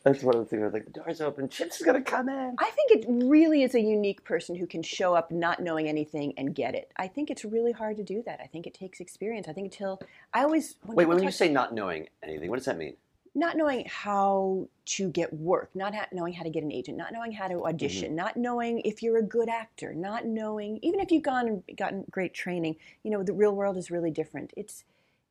that's 0.05 0.23
one 0.23 0.35
of 0.35 0.41
the 0.41 0.47
things. 0.47 0.63
I 0.63 0.65
was 0.67 0.75
like, 0.75 0.87
the 0.87 0.91
door's 0.93 1.21
open. 1.21 1.49
Chips 1.49 1.81
is 1.81 1.87
gonna 1.87 2.03
come 2.03 2.29
in. 2.29 2.57
I 2.59 2.71
think 2.71 2.91
it 2.91 3.05
really 3.09 3.63
is 3.63 3.75
a 3.75 3.81
unique 3.81 4.25
person 4.25 4.57
who 4.57 4.67
can 4.67 4.83
show 4.83 5.15
up 5.15 5.31
not 5.31 5.61
knowing 5.61 5.89
anything 5.89 6.35
and 6.37 6.55
get 6.55 6.75
it. 6.75 6.91
I 6.97 7.07
think 7.09 7.31
it's 7.31 7.45
really 7.45 7.73
hard 7.73 7.97
to 7.99 8.03
do 8.03 8.23
that. 8.27 8.41
I 8.43 8.47
think 8.47 8.67
it 8.67 8.75
takes 8.75 9.01
experience. 9.01 9.47
I 9.49 9.53
think 9.53 9.67
until 9.67 10.01
I 10.35 10.43
always 10.43 10.77
when 10.83 10.97
Wait, 10.97 11.07
when 11.09 11.23
you 11.23 11.31
say 11.31 11.49
not 11.49 11.73
knowing 11.75 12.09
anything, 12.23 12.51
what 12.51 12.57
does 12.57 12.67
that 12.67 12.79
mean? 12.79 12.95
not 13.35 13.57
knowing 13.57 13.83
how 13.89 14.69
to 14.85 15.09
get 15.09 15.33
work, 15.33 15.71
not 15.75 15.95
ha- 15.95 16.07
knowing 16.13 16.35
how 16.35 16.43
to 16.43 16.51
get 16.51 16.63
an 16.63 16.71
agent, 16.71 16.99
not 16.99 17.15
knowing 17.15 17.33
how 17.33 17.49
to 17.49 17.65
audition, 17.65 18.09
Mm-hmm. 18.09 18.17
not 18.17 18.37
knowing 18.37 18.81
if 18.81 19.03
you're 19.03 19.17
a 19.17 19.23
good 19.23 19.49
actor, 19.49 19.95
not 19.95 20.27
knowing 20.27 20.79
even 20.83 21.01
if 21.01 21.11
you've 21.11 21.23
gone 21.23 21.49
and 21.49 21.63
gotten 21.79 22.05
great 22.11 22.35
training. 22.35 22.77
You 23.03 23.11
know, 23.11 23.23
the 23.23 23.33
real 23.33 23.55
world 23.57 23.79
is 23.79 23.91
really 23.91 24.11
different. 24.11 24.53
It's 24.55 24.85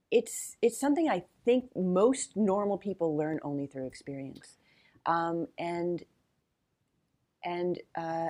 it's 0.09 0.57
it's 0.63 0.79
something 0.79 1.07
I 1.09 1.25
think 1.45 1.69
most 1.75 2.35
normal 2.35 2.79
people 2.79 3.15
learn 3.15 3.39
only 3.43 3.67
through 3.67 3.85
experience, 3.85 4.57
um, 5.05 5.47
and 5.57 6.03
and. 7.43 7.79
Uh, 7.97 8.29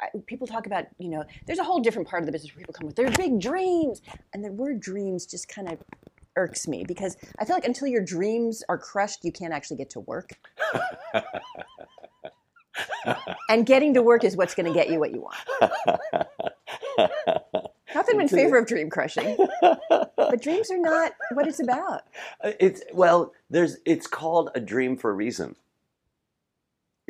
I, 0.00 0.08
people 0.26 0.48
talk 0.48 0.66
about, 0.66 0.86
you 0.98 1.08
know, 1.08 1.22
there's 1.46 1.60
a 1.60 1.64
whole 1.64 1.78
different 1.78 2.08
part 2.08 2.22
of 2.22 2.26
the 2.26 2.32
business 2.32 2.52
where 2.52 2.58
people 2.58 2.74
come 2.74 2.88
with 2.88 2.96
their 2.96 3.10
big 3.12 3.40
dreams, 3.40 4.02
and 4.34 4.44
the 4.44 4.50
word 4.50 4.80
dreams 4.80 5.26
just 5.26 5.48
kind 5.48 5.70
of 5.70 5.78
irks 6.36 6.66
me 6.66 6.84
because 6.86 7.16
I 7.38 7.44
feel 7.44 7.54
like 7.56 7.66
until 7.66 7.88
your 7.88 8.02
dreams 8.02 8.62
are 8.68 8.78
crushed, 8.78 9.24
you 9.24 9.32
can't 9.32 9.52
actually 9.52 9.76
get 9.76 9.90
to 9.90 10.00
work. 10.00 10.30
and 13.48 13.66
getting 13.66 13.94
to 13.94 14.02
work 14.02 14.24
is 14.24 14.36
what's 14.36 14.54
going 14.54 14.66
to 14.66 14.72
get 14.72 14.90
you 14.90 14.98
what 14.98 15.12
you 15.12 15.20
want. 15.22 15.36
Not 17.94 18.06
that 18.06 18.14
I'm 18.14 18.20
in 18.20 18.28
favor 18.28 18.56
of 18.58 18.66
dream 18.66 18.88
crushing, 18.88 19.36
but 19.60 20.40
dreams 20.42 20.70
are 20.70 20.78
not 20.78 21.12
what 21.34 21.46
it's 21.46 21.60
about. 21.60 22.02
it's 22.44 22.82
well, 22.92 23.32
there's 23.50 23.76
it's 23.84 24.06
called 24.06 24.50
a 24.54 24.60
dream 24.60 24.96
for 24.96 25.10
a 25.10 25.14
reason. 25.14 25.56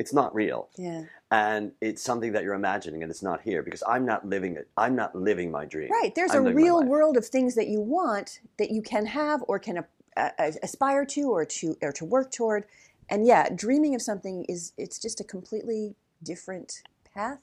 It's 0.03 0.13
not 0.13 0.35
real. 0.35 0.67
Yeah. 0.77 1.05
and 1.31 1.71
it's 1.79 2.01
something 2.03 2.33
that 2.33 2.43
you're 2.43 2.55
imagining 2.55 3.03
and 3.03 3.09
it's 3.09 3.23
not 3.23 3.39
here 3.41 3.63
because 3.63 3.81
I'm 3.87 4.05
not 4.05 4.27
living 4.27 4.57
it. 4.57 4.67
I'm 4.75 4.97
not 4.97 5.15
living 5.15 5.49
my 5.49 5.63
dream. 5.63 5.89
Right. 5.89 6.13
There's 6.13 6.35
I'm 6.35 6.45
a 6.45 6.53
real 6.53 6.83
world 6.83 7.15
of 7.15 7.25
things 7.25 7.55
that 7.55 7.67
you 7.69 7.79
want 7.79 8.41
that 8.59 8.69
you 8.69 8.81
can 8.81 9.05
have 9.05 9.39
or 9.47 9.59
can 9.59 9.85
uh, 10.17 10.29
aspire 10.61 11.05
to 11.05 11.23
or 11.31 11.45
to 11.45 11.77
or 11.81 11.93
to 11.93 12.03
work 12.03 12.31
toward. 12.33 12.65
And 13.09 13.25
yeah, 13.25 13.47
dreaming 13.55 13.95
of 13.95 14.01
something 14.01 14.43
is 14.49 14.73
it's 14.77 14.99
just 14.99 15.21
a 15.21 15.23
completely 15.23 15.95
different 16.21 16.83
path 17.15 17.39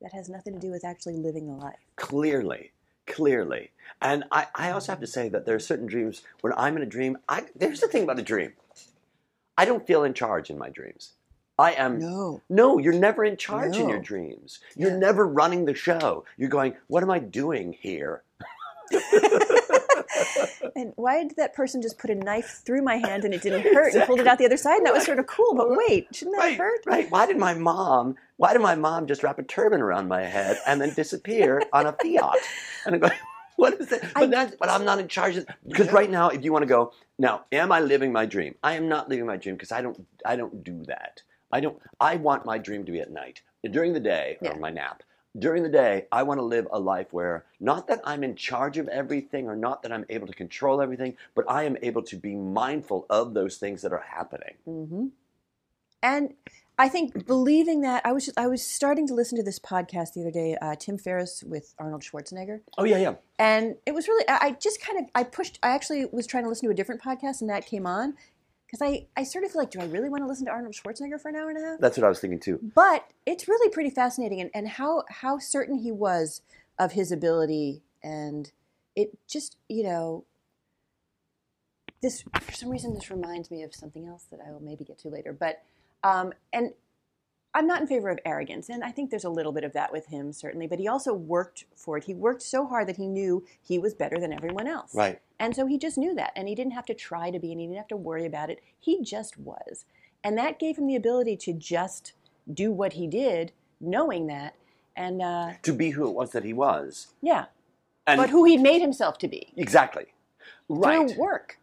that 0.00 0.12
has 0.12 0.28
nothing 0.28 0.54
to 0.54 0.60
do 0.60 0.70
with 0.70 0.84
actually 0.84 1.16
living 1.16 1.48
the 1.48 1.54
life. 1.54 1.80
Clearly, 1.96 2.70
clearly. 3.08 3.72
And 4.00 4.22
I, 4.30 4.46
I 4.54 4.70
also 4.70 4.92
have 4.92 5.00
to 5.00 5.06
say 5.08 5.28
that 5.30 5.44
there 5.46 5.56
are 5.56 5.60
certain 5.72 5.86
dreams 5.86 6.22
when 6.42 6.52
I'm 6.56 6.76
in 6.76 6.82
a 6.84 6.86
dream. 6.86 7.18
I, 7.28 7.46
there's 7.56 7.80
the 7.80 7.88
thing 7.88 8.04
about 8.04 8.20
a 8.20 8.22
dream. 8.22 8.52
I 9.56 9.64
don't 9.64 9.84
feel 9.86 10.04
in 10.04 10.14
charge 10.14 10.50
in 10.50 10.56
my 10.56 10.68
dreams. 10.68 11.14
I 11.58 11.72
am 11.72 11.98
No. 11.98 12.40
No, 12.48 12.78
you're 12.78 12.92
never 12.92 13.24
in 13.24 13.36
charge 13.36 13.76
in 13.76 13.88
your 13.88 13.98
dreams. 14.00 14.60
You're 14.76 14.90
Yeah. 14.92 14.98
never 14.98 15.26
running 15.26 15.64
the 15.64 15.74
show. 15.74 16.24
You're 16.36 16.48
going, 16.50 16.76
what 16.86 17.02
am 17.02 17.10
I 17.10 17.18
doing 17.18 17.72
here? 17.80 18.22
And 20.76 20.92
why 20.94 21.22
did 21.24 21.36
that 21.38 21.54
person 21.54 21.82
just 21.82 21.98
put 21.98 22.08
a 22.10 22.14
knife 22.14 22.62
through 22.64 22.82
my 22.82 22.96
hand 22.96 23.24
and 23.24 23.34
it 23.34 23.42
didn't 23.42 23.64
hurt 23.74 23.94
and 23.94 24.04
pulled 24.04 24.20
it 24.20 24.28
out 24.28 24.38
the 24.38 24.44
other 24.46 24.56
side? 24.56 24.76
And 24.78 24.86
that 24.86 24.94
was 24.94 25.04
sort 25.04 25.18
of 25.18 25.26
cool. 25.26 25.54
But 25.56 25.68
wait, 25.70 26.14
shouldn't 26.14 26.36
that 26.36 26.42
Right, 26.42 26.56
hurt? 26.58 26.80
right. 26.86 27.10
Why 27.10 27.26
did 27.26 27.36
my 27.36 27.54
mom? 27.54 28.14
Why 28.36 28.52
did 28.52 28.62
my 28.62 28.76
mom 28.76 29.08
just 29.08 29.24
wrap 29.24 29.40
a 29.40 29.42
turban 29.42 29.80
around 29.80 30.06
my 30.06 30.22
head 30.22 30.58
and 30.68 30.80
then 30.80 30.94
disappear 30.94 31.62
on 31.72 31.86
a 31.86 31.92
Fiat? 31.92 32.36
And 32.86 32.94
I'm 32.94 33.00
going, 33.00 33.12
what 33.56 33.74
is 33.80 33.88
that? 33.88 34.02
But 34.14 34.32
I- 34.34 34.52
but 34.60 34.68
I'm 34.70 34.84
not 34.84 35.00
in 35.00 35.08
charge 35.08 35.36
of 35.36 35.46
because 35.66 35.90
right 35.92 36.10
now, 36.10 36.28
if 36.28 36.44
you 36.44 36.52
want 36.52 36.62
to 36.62 36.68
go 36.68 36.92
now, 37.18 37.44
am 37.50 37.72
I 37.72 37.80
living 37.80 38.12
my 38.12 38.24
dream? 38.26 38.54
I 38.62 38.74
am 38.74 38.88
not 38.88 39.08
living 39.08 39.26
my 39.26 39.36
dream 39.36 39.56
because 39.56 39.72
I 39.72 39.82
don't. 39.82 40.06
I 40.24 40.36
don't 40.36 40.62
do 40.62 40.84
that. 40.84 41.22
I 41.52 41.60
don't. 41.60 41.78
I 42.00 42.16
want 42.16 42.44
my 42.44 42.58
dream 42.58 42.84
to 42.84 42.92
be 42.92 43.00
at 43.00 43.10
night 43.10 43.42
during 43.70 43.92
the 43.92 44.00
day 44.00 44.38
or 44.42 44.56
my 44.56 44.70
nap. 44.70 45.02
During 45.38 45.62
the 45.62 45.68
day, 45.68 46.06
I 46.10 46.22
want 46.22 46.38
to 46.38 46.44
live 46.44 46.66
a 46.72 46.80
life 46.80 47.12
where 47.12 47.44
not 47.60 47.86
that 47.88 48.00
I'm 48.04 48.24
in 48.24 48.34
charge 48.34 48.76
of 48.78 48.88
everything 48.88 49.46
or 49.46 49.54
not 49.54 49.82
that 49.82 49.92
I'm 49.92 50.04
able 50.08 50.26
to 50.26 50.32
control 50.32 50.80
everything, 50.80 51.16
but 51.34 51.44
I 51.48 51.64
am 51.64 51.76
able 51.82 52.02
to 52.04 52.16
be 52.16 52.34
mindful 52.34 53.06
of 53.10 53.34
those 53.34 53.56
things 53.56 53.82
that 53.82 53.92
are 53.92 54.04
happening. 54.08 54.54
hmm 54.64 55.08
And 56.02 56.34
I 56.78 56.88
think 56.88 57.26
believing 57.26 57.82
that 57.82 58.06
I 58.06 58.12
was 58.12 58.24
just, 58.26 58.38
I 58.38 58.46
was 58.46 58.64
starting 58.64 59.06
to 59.08 59.14
listen 59.14 59.36
to 59.36 59.44
this 59.44 59.58
podcast 59.58 60.14
the 60.14 60.22
other 60.22 60.30
day, 60.30 60.56
uh, 60.62 60.76
Tim 60.76 60.96
Ferriss 60.96 61.42
with 61.44 61.74
Arnold 61.78 62.02
Schwarzenegger, 62.02 62.60
Oh 62.78 62.84
yeah, 62.84 62.98
yeah. 62.98 63.14
and 63.38 63.76
it 63.84 63.94
was 63.94 64.08
really 64.08 64.24
I 64.28 64.38
I 64.46 64.50
just 64.52 64.80
kind 64.80 64.98
of 64.98 65.04
I 65.14 65.24
pushed. 65.24 65.58
I 65.62 65.68
actually 65.70 66.06
was 66.10 66.26
trying 66.26 66.44
to 66.44 66.48
listen 66.48 66.68
to 66.68 66.72
a 66.72 66.76
different 66.76 67.02
podcast, 67.02 67.40
and 67.40 67.50
that 67.50 67.66
came 67.66 67.86
on 67.86 68.14
because 68.68 68.82
I 68.82 69.06
I 69.16 69.24
sort 69.24 69.44
of 69.44 69.52
feel 69.52 69.62
like, 69.62 69.70
do 69.70 69.80
I 69.80 69.86
really 69.86 70.08
want 70.08 70.22
to 70.22 70.26
listen 70.26 70.46
to 70.46 70.52
Arnold 70.52 70.74
Schwarzenegger 70.74 71.20
for 71.20 71.28
an 71.28 71.36
hour 71.36 71.48
and 71.48 71.58
a 71.58 71.62
half? 71.62 71.80
That's 71.80 71.96
what 71.96 72.04
I 72.04 72.08
was 72.08 72.20
thinking 72.20 72.40
too. 72.40 72.60
But 72.74 73.10
it's 73.24 73.48
really 73.48 73.70
pretty 73.70 73.90
fascinating, 73.90 74.40
and, 74.40 74.50
and 74.54 74.68
how 74.68 75.04
how 75.08 75.38
certain 75.38 75.78
he 75.78 75.90
was 75.90 76.42
of 76.78 76.92
his 76.92 77.10
ability, 77.10 77.82
and 78.02 78.50
it 78.94 79.16
just 79.28 79.56
you 79.68 79.84
know. 79.84 80.24
This 82.00 82.22
for 82.40 82.52
some 82.52 82.70
reason 82.70 82.94
this 82.94 83.10
reminds 83.10 83.50
me 83.50 83.64
of 83.64 83.74
something 83.74 84.06
else 84.06 84.26
that 84.30 84.38
I 84.46 84.52
will 84.52 84.60
maybe 84.60 84.84
get 84.84 84.98
to 85.00 85.08
later, 85.08 85.32
but 85.32 85.62
um, 86.04 86.32
and 86.52 86.72
I'm 87.58 87.66
not 87.66 87.80
in 87.80 87.88
favor 87.88 88.08
of 88.08 88.20
arrogance, 88.24 88.68
and 88.68 88.84
I 88.84 88.92
think 88.92 89.10
there's 89.10 89.24
a 89.24 89.28
little 89.30 89.50
bit 89.50 89.64
of 89.64 89.72
that 89.72 89.90
with 89.90 90.06
him 90.06 90.32
certainly. 90.32 90.68
But 90.68 90.78
he 90.78 90.86
also 90.86 91.12
worked 91.12 91.64
for 91.74 91.96
it. 91.98 92.04
He 92.04 92.14
worked 92.14 92.40
so 92.42 92.64
hard 92.68 92.86
that 92.88 92.96
he 92.96 93.08
knew 93.08 93.44
he 93.60 93.80
was 93.80 93.94
better 93.94 94.20
than 94.20 94.32
everyone 94.32 94.68
else, 94.68 94.94
Right. 94.94 95.20
and 95.40 95.56
so 95.56 95.66
he 95.66 95.76
just 95.76 95.98
knew 95.98 96.14
that, 96.14 96.30
and 96.36 96.46
he 96.46 96.54
didn't 96.54 96.74
have 96.74 96.86
to 96.86 96.94
try 96.94 97.32
to 97.32 97.38
be, 97.40 97.50
and 97.50 97.60
he 97.60 97.66
didn't 97.66 97.78
have 97.78 97.88
to 97.88 97.96
worry 97.96 98.24
about 98.24 98.48
it. 98.48 98.60
He 98.78 99.02
just 99.02 99.36
was, 99.38 99.86
and 100.22 100.38
that 100.38 100.60
gave 100.60 100.78
him 100.78 100.86
the 100.86 100.94
ability 100.94 101.36
to 101.38 101.52
just 101.52 102.12
do 102.54 102.70
what 102.70 102.92
he 102.92 103.08
did, 103.08 103.50
knowing 103.80 104.28
that, 104.28 104.54
and 104.94 105.20
uh, 105.20 105.54
To 105.62 105.72
be 105.74 105.90
who 105.90 106.06
it 106.08 106.14
was 106.14 106.30
that 106.30 106.44
he 106.44 106.52
was. 106.52 107.08
yeah, 107.20 107.46
And 108.06 108.18
but 108.18 108.30
who 108.30 108.44
he 108.44 108.56
made 108.56 108.80
himself 108.80 109.18
to 109.18 109.26
be 109.26 109.52
exactly. 109.56 110.06
Right. 110.68 111.08
through 111.10 111.18
work. 111.18 111.58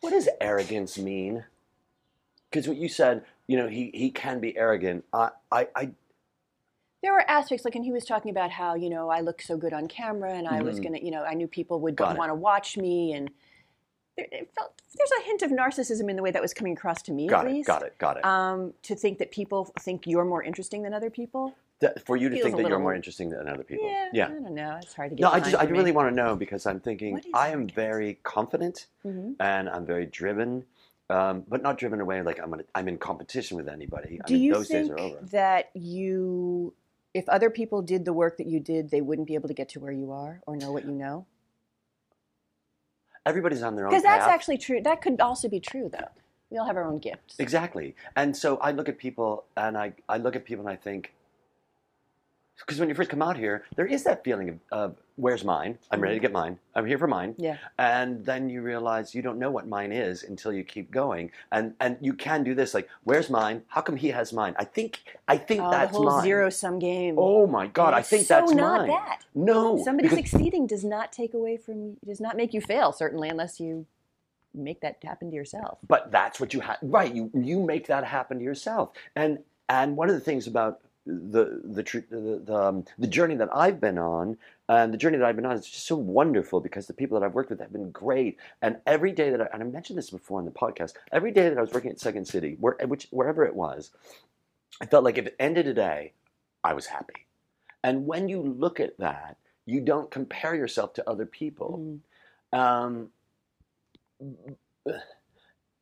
What 0.00 0.10
does 0.10 0.28
arrogance 0.40 0.98
mean? 0.98 1.44
Because 2.50 2.66
what 2.66 2.76
you 2.76 2.88
said, 2.88 3.24
you 3.48 3.56
know, 3.56 3.66
he, 3.66 3.90
he 3.92 4.10
can 4.10 4.38
be 4.38 4.56
arrogant. 4.56 5.04
I, 5.12 5.30
I, 5.50 5.68
I 5.74 5.90
there 7.02 7.12
were 7.12 7.28
aspects 7.28 7.64
like 7.64 7.74
and 7.74 7.84
he 7.84 7.90
was 7.92 8.04
talking 8.04 8.30
about 8.32 8.50
how 8.50 8.74
you 8.74 8.90
know 8.90 9.08
i 9.08 9.20
look 9.20 9.40
so 9.40 9.56
good 9.56 9.72
on 9.72 9.86
camera 9.86 10.32
and 10.34 10.48
i 10.48 10.60
was 10.62 10.80
Mhm. 10.80 10.82
gonna 10.82 10.98
you 10.98 11.12
know 11.12 11.22
i 11.22 11.32
knew 11.32 11.46
people 11.46 11.78
would 11.78 11.98
want 12.00 12.28
to 12.28 12.34
watch 12.34 12.76
me 12.76 13.12
and 13.12 13.30
there, 14.16 14.26
felt, 14.52 14.72
there's 14.96 15.10
a 15.20 15.22
hint 15.22 15.42
of 15.42 15.52
narcissism 15.52 16.10
in 16.10 16.16
the 16.16 16.22
way 16.24 16.32
that 16.32 16.42
was 16.42 16.52
coming 16.52 16.72
across 16.72 17.00
to 17.02 17.12
me 17.12 17.28
got 17.28 17.44
at 17.44 17.52
it, 17.52 17.54
least 17.54 17.68
got 17.68 17.82
it, 17.84 17.96
got 17.98 18.16
it. 18.16 18.24
um, 18.24 18.74
to 18.82 18.96
think 18.96 19.18
that 19.18 19.30
people 19.30 19.72
think 19.78 20.08
you're 20.08 20.24
more 20.24 20.42
interesting 20.42 20.82
than 20.82 20.92
other 20.92 21.08
people 21.08 21.54
That- 21.78 22.04
for 22.04 22.16
you 22.16 22.28
to 22.30 22.42
think 22.42 22.56
that 22.56 22.66
you're 22.68 22.80
more 22.80 22.96
interesting 22.96 23.28
than 23.30 23.48
other 23.48 23.62
people. 23.62 23.86
yeah, 23.88 24.08
Yeah. 24.12 24.26
i 24.26 24.30
don't 24.30 24.50
know 24.56 24.76
it's 24.82 24.92
hard 24.94 25.10
to 25.10 25.14
get 25.16 25.22
No, 25.22 25.30
I 25.30 25.38
just 25.38 25.54
I 25.54 25.66
me. 25.66 25.70
really 25.78 25.92
want 25.92 26.08
to 26.08 26.14
know 26.16 26.34
because 26.34 26.66
I'm 26.66 26.80
thinking 26.80 27.22
I 27.32 27.50
am 27.50 27.68
very 27.68 28.18
confident 28.24 28.88
Mhm. 29.06 29.36
and 29.38 29.68
I'm 29.68 29.86
very 29.86 30.06
driven, 30.06 30.64
um, 31.10 31.44
but 31.48 31.62
not 31.62 31.78
driven 31.78 32.00
away 32.00 32.22
like 32.22 32.38
I'm 32.40 32.50
gonna, 32.50 32.64
I'm 32.74 32.88
in 32.88 32.98
competition 32.98 33.56
with 33.56 33.68
anybody. 33.68 34.20
I 34.22 34.26
do 34.26 34.34
mean, 34.34 34.42
you 34.42 34.52
those 34.54 34.68
days 34.68 34.88
think 34.88 34.98
are 34.98 35.02
over. 35.02 35.18
that 35.32 35.70
you 35.74 36.74
if 37.14 37.28
other 37.28 37.50
people 37.50 37.82
did 37.82 38.04
the 38.04 38.12
work 38.12 38.36
that 38.36 38.46
you 38.46 38.60
did 38.60 38.90
they 38.90 39.00
wouldn't 39.00 39.26
be 39.26 39.34
able 39.34 39.48
to 39.48 39.54
get 39.54 39.68
to 39.70 39.80
where 39.80 39.92
you 39.92 40.12
are 40.12 40.40
or 40.46 40.56
know 40.56 40.72
what 40.72 40.84
you 40.84 40.92
know 40.92 41.26
Everybody's 43.26 43.62
on 43.62 43.76
their 43.76 43.84
own 43.86 43.90
because 43.90 44.02
that's 44.02 44.24
path. 44.24 44.32
actually 44.32 44.58
true 44.58 44.80
that 44.82 45.00
could 45.02 45.20
also 45.20 45.48
be 45.48 45.60
true 45.60 45.90
though 45.92 46.08
we 46.50 46.56
all 46.56 46.66
have 46.66 46.76
our 46.76 46.84
own 46.84 46.98
gifts 46.98 47.36
Exactly. 47.38 47.94
And 48.16 48.34
so 48.36 48.56
I 48.58 48.70
look 48.72 48.88
at 48.88 48.96
people 48.98 49.44
and 49.56 49.76
I, 49.76 49.92
I 50.08 50.16
look 50.18 50.34
at 50.34 50.44
people 50.46 50.66
and 50.66 50.72
I 50.72 50.76
think, 50.76 51.12
because 52.58 52.80
when 52.80 52.88
you 52.88 52.94
first 52.94 53.10
come 53.10 53.22
out 53.22 53.36
here, 53.36 53.64
there 53.76 53.86
is 53.86 54.04
that 54.04 54.24
feeling 54.24 54.48
of, 54.48 54.58
of 54.72 54.96
where's 55.16 55.44
mine? 55.44 55.78
I'm 55.90 56.00
ready 56.00 56.14
to 56.14 56.18
mm-hmm. 56.18 56.22
get 56.22 56.32
mine. 56.32 56.58
I'm 56.74 56.86
here 56.86 56.98
for 56.98 57.06
mine. 57.06 57.34
yeah 57.38 57.56
And 57.78 58.24
then 58.24 58.48
you 58.48 58.62
realize 58.62 59.14
you 59.14 59.22
don't 59.22 59.38
know 59.38 59.50
what 59.50 59.66
mine 59.68 59.92
is 59.92 60.22
until 60.24 60.52
you 60.52 60.64
keep 60.64 60.90
going. 60.90 61.30
And 61.52 61.74
and 61.80 61.96
you 62.00 62.12
can 62.14 62.44
do 62.44 62.54
this 62.54 62.74
like, 62.74 62.88
where's 63.04 63.30
mine? 63.30 63.62
How 63.68 63.80
come 63.80 63.96
he 63.96 64.08
has 64.08 64.32
mine? 64.32 64.54
I 64.58 64.64
think 64.64 65.02
I 65.26 65.36
think 65.36 65.62
oh, 65.62 65.70
that's 65.70 65.92
the 65.92 65.98
whole 65.98 66.06
mine. 66.06 66.22
zero 66.24 66.50
sum 66.50 66.78
game 66.78 67.14
Oh 67.18 67.46
my 67.46 67.66
God! 67.66 67.94
I 67.94 68.02
think 68.02 68.26
so 68.26 68.34
that's 68.34 68.52
not 68.52 68.80
mine. 68.80 68.88
that. 68.88 69.24
No, 69.34 69.82
Somebody 69.84 70.08
because- 70.08 70.30
succeeding 70.30 70.66
does 70.66 70.84
not 70.84 71.12
take 71.12 71.34
away 71.34 71.56
from, 71.56 71.96
does 72.04 72.20
not 72.20 72.36
make 72.36 72.52
you 72.54 72.60
fail, 72.60 72.92
certainly, 72.92 73.28
unless 73.28 73.60
you 73.60 73.86
make 74.54 74.80
that 74.80 74.96
happen 75.04 75.30
to 75.30 75.36
yourself. 75.36 75.78
but 75.86 76.10
that's 76.10 76.40
what 76.40 76.52
you 76.54 76.60
have 76.60 76.78
right 76.82 77.14
you 77.14 77.30
you 77.34 77.62
make 77.62 77.86
that 77.86 78.02
happen 78.02 78.38
to 78.38 78.44
yourself 78.44 78.90
and 79.14 79.38
and 79.68 79.94
one 79.96 80.08
of 80.08 80.14
the 80.14 80.20
things 80.20 80.46
about 80.46 80.80
the 81.08 81.60
the 81.64 81.82
the 81.82 82.42
the, 82.44 82.54
um, 82.54 82.84
the 82.98 83.06
journey 83.06 83.34
that 83.36 83.48
I've 83.54 83.80
been 83.80 83.98
on 83.98 84.36
and 84.68 84.92
the 84.92 84.98
journey 84.98 85.16
that 85.16 85.26
I've 85.26 85.36
been 85.36 85.46
on 85.46 85.56
is 85.56 85.66
just 85.66 85.86
so 85.86 85.96
wonderful 85.96 86.60
because 86.60 86.86
the 86.86 86.92
people 86.92 87.18
that 87.18 87.24
I've 87.24 87.34
worked 87.34 87.48
with 87.48 87.60
have 87.60 87.72
been 87.72 87.90
great. 87.90 88.36
And 88.60 88.76
every 88.86 89.12
day 89.12 89.30
that 89.30 89.40
I, 89.40 89.48
and 89.52 89.62
I 89.62 89.66
mentioned 89.66 89.98
this 89.98 90.10
before 90.10 90.38
in 90.38 90.44
the 90.44 90.52
podcast 90.52 90.92
every 91.10 91.32
day 91.32 91.48
that 91.48 91.56
I 91.56 91.60
was 91.62 91.72
working 91.72 91.90
at 91.90 91.98
Second 91.98 92.26
City 92.26 92.56
where 92.60 92.76
which 92.86 93.08
wherever 93.10 93.44
it 93.44 93.54
was 93.54 93.90
I 94.80 94.86
felt 94.86 95.04
like 95.04 95.18
if 95.18 95.26
it 95.26 95.36
ended 95.40 95.64
today 95.64 96.12
I 96.62 96.74
was 96.74 96.86
happy. 96.86 97.26
And 97.82 98.06
when 98.06 98.28
you 98.28 98.42
look 98.42 98.78
at 98.78 98.98
that 98.98 99.38
you 99.64 99.80
don't 99.80 100.10
compare 100.10 100.54
yourself 100.54 100.92
to 100.94 101.08
other 101.08 101.26
people. 101.26 102.00
Mm. 102.54 102.58
um, 102.58 103.10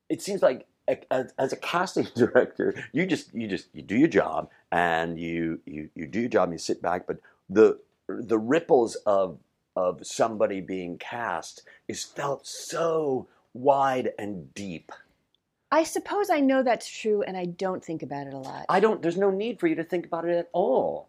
it 0.09 0.23
seems 0.23 0.43
like 0.43 0.67
as, 1.11 1.33
as 1.39 1.53
a 1.53 1.57
casting 1.57 2.07
director, 2.15 2.75
you 2.93 3.07
just 3.07 3.35
you 3.35 3.49
just 3.49 3.69
you 3.73 3.83
do 3.83 3.97
your 3.97 4.09
job 4.09 4.51
and 4.77 5.19
you 5.19 5.59
you 5.65 5.89
you 5.95 6.07
do 6.07 6.21
your 6.21 6.29
job 6.29 6.45
and 6.45 6.53
you 6.53 6.59
sit 6.59 6.83
back. 6.83 7.07
But 7.07 7.19
the 7.49 7.81
the 8.09 8.39
ripples 8.39 8.95
of 9.07 9.39
of 9.75 10.07
somebody 10.07 10.61
being 10.61 10.99
cast 10.99 11.63
is 11.89 12.05
felt 12.05 12.47
so 12.47 13.27
wide 13.55 14.11
and 14.19 14.53
deep. 14.53 14.93
I 15.73 15.83
suppose 15.83 16.29
I 16.31 16.41
know 16.41 16.63
that's 16.63 16.89
true, 16.89 17.23
and 17.23 17.37
I 17.37 17.47
don't 17.47 17.83
think 17.83 18.03
about 18.03 18.27
it 18.27 18.35
a 18.35 18.39
lot. 18.39 18.67
I 18.69 18.81
don't. 18.81 19.01
There's 19.01 19.17
no 19.17 19.31
need 19.31 19.59
for 19.59 19.67
you 19.67 19.75
to 19.77 19.85
think 19.85 20.05
about 20.05 20.27
it 20.27 20.37
at 20.37 20.51
all. 20.53 21.09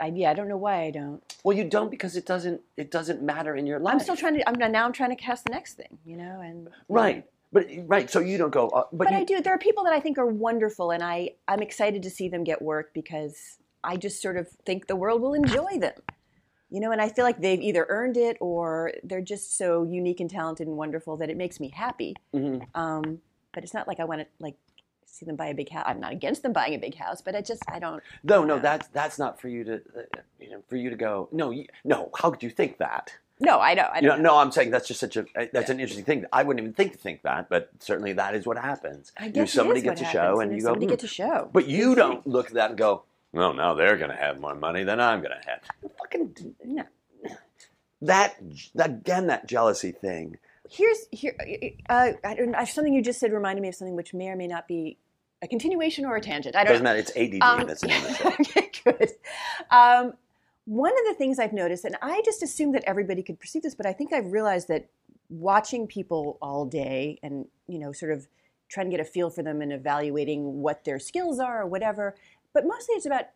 I, 0.00 0.12
yeah, 0.14 0.30
I 0.30 0.34
don't 0.34 0.48
know 0.48 0.56
why 0.56 0.82
I 0.82 0.90
don't. 0.90 1.20
Well, 1.42 1.56
you 1.56 1.64
don't 1.64 1.90
because 1.90 2.14
it 2.16 2.26
doesn't 2.26 2.60
it 2.76 2.92
doesn't 2.92 3.22
matter 3.22 3.56
in 3.56 3.66
your 3.66 3.80
life. 3.80 3.94
I'm 3.94 4.00
still 4.00 4.16
trying 4.16 4.34
to. 4.34 4.48
I'm 4.48 4.72
now. 4.72 4.84
I'm 4.84 4.92
trying 4.92 5.10
to 5.10 5.16
cast 5.16 5.46
the 5.46 5.50
next 5.50 5.74
thing, 5.74 5.98
you 6.04 6.16
know, 6.16 6.40
and 6.40 6.68
right. 6.88 7.24
But 7.52 7.66
right, 7.86 8.10
so 8.10 8.20
you 8.20 8.38
don't 8.38 8.50
go. 8.52 8.68
Uh, 8.68 8.84
but 8.92 9.04
But, 9.08 9.10
you, 9.12 9.18
I 9.18 9.24
do. 9.24 9.40
There 9.42 9.52
are 9.54 9.58
people 9.58 9.84
that 9.84 9.92
I 9.92 10.00
think 10.00 10.16
are 10.18 10.26
wonderful, 10.26 10.90
and 10.90 11.02
I 11.02 11.32
I'm 11.46 11.60
excited 11.60 12.02
to 12.04 12.10
see 12.10 12.28
them 12.28 12.44
get 12.44 12.62
work 12.62 12.94
because 12.94 13.58
I 13.84 13.96
just 13.96 14.22
sort 14.22 14.36
of 14.36 14.48
think 14.64 14.86
the 14.86 14.96
world 14.96 15.20
will 15.20 15.34
enjoy 15.34 15.78
them. 15.78 15.94
You 16.70 16.80
know, 16.80 16.90
and 16.90 17.02
I 17.02 17.10
feel 17.10 17.26
like 17.26 17.38
they've 17.40 17.60
either 17.60 17.84
earned 17.90 18.16
it 18.16 18.38
or 18.40 18.92
they're 19.04 19.20
just 19.20 19.58
so 19.58 19.82
unique 19.84 20.20
and 20.20 20.30
talented 20.30 20.66
and 20.66 20.78
wonderful 20.78 21.18
that 21.18 21.28
it 21.28 21.36
makes 21.36 21.60
me 21.60 21.68
happy. 21.68 22.16
Mhm. 22.32 22.66
Um, 22.74 23.20
but 23.52 23.62
it's 23.62 23.74
not 23.74 23.86
like 23.86 24.00
I 24.00 24.04
want 24.04 24.22
to 24.22 24.26
like 24.38 24.56
see 25.04 25.26
them 25.26 25.36
buy 25.36 25.48
a 25.48 25.54
big 25.54 25.68
house. 25.68 25.84
I'm 25.86 26.00
not 26.00 26.12
against 26.12 26.42
them 26.42 26.54
buying 26.54 26.74
a 26.74 26.78
big 26.78 26.94
house, 26.94 27.20
but 27.20 27.36
I 27.36 27.42
just 27.42 27.62
I 27.68 27.78
don't. 27.78 28.02
No, 28.24 28.44
no, 28.44 28.54
Yeah. 28.54 28.62
that's 28.62 28.88
that's 28.88 29.18
not 29.18 29.38
for 29.38 29.48
you 29.48 29.62
to, 29.64 29.74
uh, 29.74 30.20
you 30.40 30.48
know, 30.48 30.62
for 30.68 30.76
you 30.76 30.88
to 30.88 30.96
go. 30.96 31.28
No, 31.32 31.50
you, 31.50 31.66
no. 31.84 32.08
How 32.16 32.30
could 32.30 32.42
you 32.42 32.48
think 32.48 32.78
that? 32.78 33.12
No, 33.42 33.58
I 33.60 33.74
know. 33.74 33.82
I 33.82 33.96
You 33.96 34.02
know, 34.02 34.08
don't 34.14 34.22
no, 34.22 34.36
I'm 34.38 34.52
saying 34.52 34.70
that's 34.70 34.86
just 34.88 35.00
such 35.00 35.16
a 35.16 35.26
that's 35.52 35.68
an 35.70 35.80
interesting 35.80 36.04
thing. 36.04 36.24
I 36.32 36.42
wouldn't 36.42 36.62
even 36.62 36.72
think 36.74 36.92
to 36.92 36.98
think 36.98 37.22
that, 37.22 37.48
but 37.48 37.70
certainly 37.80 38.12
that 38.14 38.34
is 38.34 38.46
what 38.46 38.56
happens. 38.56 39.12
I 39.18 39.26
you 39.26 39.32
guess 39.32 39.50
it 39.50 39.56
somebody 39.56 39.80
gets 39.82 40.00
a 40.00 40.04
happens, 40.04 40.22
show, 40.22 40.40
and 40.40 40.52
if 40.52 40.56
you 40.56 40.62
go, 40.62 40.66
somebody 40.68 40.86
"Hmm." 40.86 40.90
gets 40.90 41.04
a 41.04 41.08
show. 41.08 41.50
but 41.52 41.66
you 41.68 41.94
don't 41.94 42.26
look 42.26 42.46
at 42.48 42.54
that 42.54 42.70
and 42.70 42.78
go, 42.78 43.02
well, 43.32 43.52
now 43.54 43.74
they're 43.74 43.96
going 43.96 44.10
to 44.10 44.16
have 44.16 44.40
more 44.40 44.54
money 44.54 44.84
than 44.84 45.00
I'm 45.00 45.20
going 45.22 45.32
to 45.32 45.48
have. 45.50 45.60
Fucking 45.98 46.54
No. 46.64 46.84
that 48.02 48.36
again, 48.78 49.26
that 49.28 49.46
jealousy 49.46 49.92
thing. 49.92 50.36
Here's 50.70 51.06
here. 51.10 51.34
Uh, 51.88 52.12
I 52.24 52.34
don't, 52.34 52.54
uh, 52.54 52.64
something 52.64 52.94
you 52.94 53.02
just 53.02 53.20
said 53.20 53.32
reminded 53.32 53.60
me 53.62 53.68
of 53.68 53.74
something 53.74 53.96
which 53.96 54.14
may 54.14 54.28
or 54.28 54.36
may 54.36 54.46
not 54.46 54.66
be 54.68 54.96
a 55.42 55.48
continuation 55.48 56.04
or 56.04 56.16
a 56.16 56.20
tangent. 56.20 56.54
I 56.56 56.64
don't 56.64 56.72
Doesn't 56.80 56.84
know. 56.84 56.90
matter. 56.90 57.00
It's 57.00 57.16
ADD. 57.16 57.42
Um, 57.42 57.66
that's 57.66 57.80
the 57.80 57.88
name 57.88 58.04
okay, 58.40 58.70
good. 58.84 59.10
Um, 59.70 60.14
one 60.64 60.92
of 60.92 61.04
the 61.08 61.14
things 61.14 61.38
I've 61.38 61.52
noticed, 61.52 61.84
and 61.84 61.96
I 62.02 62.22
just 62.24 62.42
assumed 62.42 62.74
that 62.74 62.84
everybody 62.86 63.22
could 63.22 63.40
perceive 63.40 63.62
this, 63.62 63.74
but 63.74 63.86
I 63.86 63.92
think 63.92 64.12
I've 64.12 64.32
realized 64.32 64.68
that 64.68 64.88
watching 65.28 65.86
people 65.86 66.38
all 66.42 66.66
day 66.66 67.18
and 67.22 67.46
you 67.66 67.78
know, 67.78 67.92
sort 67.92 68.12
of 68.12 68.28
trying 68.68 68.86
to 68.86 68.90
get 68.90 69.00
a 69.00 69.04
feel 69.04 69.30
for 69.30 69.42
them 69.42 69.60
and 69.60 69.72
evaluating 69.72 70.60
what 70.62 70.84
their 70.84 70.98
skills 70.98 71.38
are 71.38 71.62
or 71.62 71.66
whatever, 71.66 72.14
but 72.52 72.66
mostly 72.66 72.94
it's 72.94 73.06
about 73.06 73.26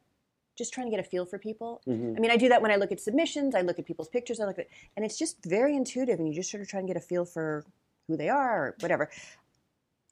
just 0.57 0.73
trying 0.73 0.87
to 0.87 0.91
get 0.91 1.01
a 1.01 1.09
feel 1.09 1.27
for 1.27 1.39
people. 1.39 1.83
Mhm. 1.87 2.17
I 2.17 2.21
mean, 2.21 2.31
I 2.31 2.37
do 2.37 2.49
that 2.49 2.63
when 2.63 2.71
I 2.71 2.77
look 2.77 2.91
at 2.91 3.01
submissions, 3.01 3.55
I 3.55 3.61
look 3.61 3.79
at 3.79 3.85
people's 3.85 4.09
pictures, 4.09 4.41
I 4.41 4.47
look 4.47 4.59
at, 4.59 4.69
and 4.97 5.05
it's 5.05 5.19
just 5.19 5.45
very 5.45 5.77
intuitive, 5.77 6.19
and 6.19 6.27
you 6.27 6.35
just 6.35 6.51
sort 6.51 6.63
of 6.63 6.69
try 6.69 6.79
and 6.79 6.89
get 6.89 6.97
a 6.97 7.01
feel 7.01 7.27
for 7.27 7.65
who 8.09 8.17
they 8.17 8.29
are 8.31 8.69
or 8.69 8.77
whatever. 8.81 9.11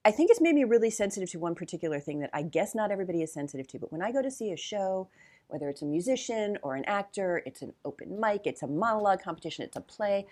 I 0.05 0.11
think 0.11 0.31
it's 0.31 0.41
made 0.41 0.55
me 0.55 0.65
really 0.65 0.91
sensitive 0.91 1.31
to 1.31 1.39
one 1.39 1.55
particular 1.55 1.99
thing 1.99 2.21
that 2.21 2.29
I 2.35 2.43
guess 2.43 2.75
not 2.75 2.91
everybody 2.91 3.23
is 3.23 3.33
sensitive 3.33 3.67
to. 3.69 3.79
But 3.79 3.91
when 3.91 4.03
I 4.03 4.13
go 4.13 4.21
to 4.21 4.31
see 4.31 4.53
a 4.53 4.57
show, 4.57 5.09
whether 5.55 5.69
it's 5.69 5.83
a 5.83 5.87
musician 5.87 6.59
or 6.63 6.75
an 6.75 6.85
actor, 6.87 7.41
it's 7.47 7.63
an 7.63 7.73
open 7.85 8.19
mic, 8.19 8.41
it's 8.45 8.65
a 8.65 8.67
monologue 8.67 9.23
competition, 9.23 9.65
it's 9.65 9.77
a 9.77 9.81
play, 9.81 10.27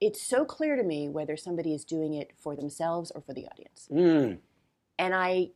it's 0.00 0.22
so 0.22 0.44
clear 0.44 0.76
to 0.76 0.84
me 0.84 1.08
whether 1.08 1.36
somebody 1.36 1.74
is 1.74 1.84
doing 1.84 2.14
it 2.14 2.30
for 2.36 2.54
themselves 2.54 3.10
or 3.16 3.20
for 3.20 3.34
the 3.34 3.48
audience. 3.48 3.88
Mm. 3.90 4.38
And 4.96 5.12
I 5.12 5.50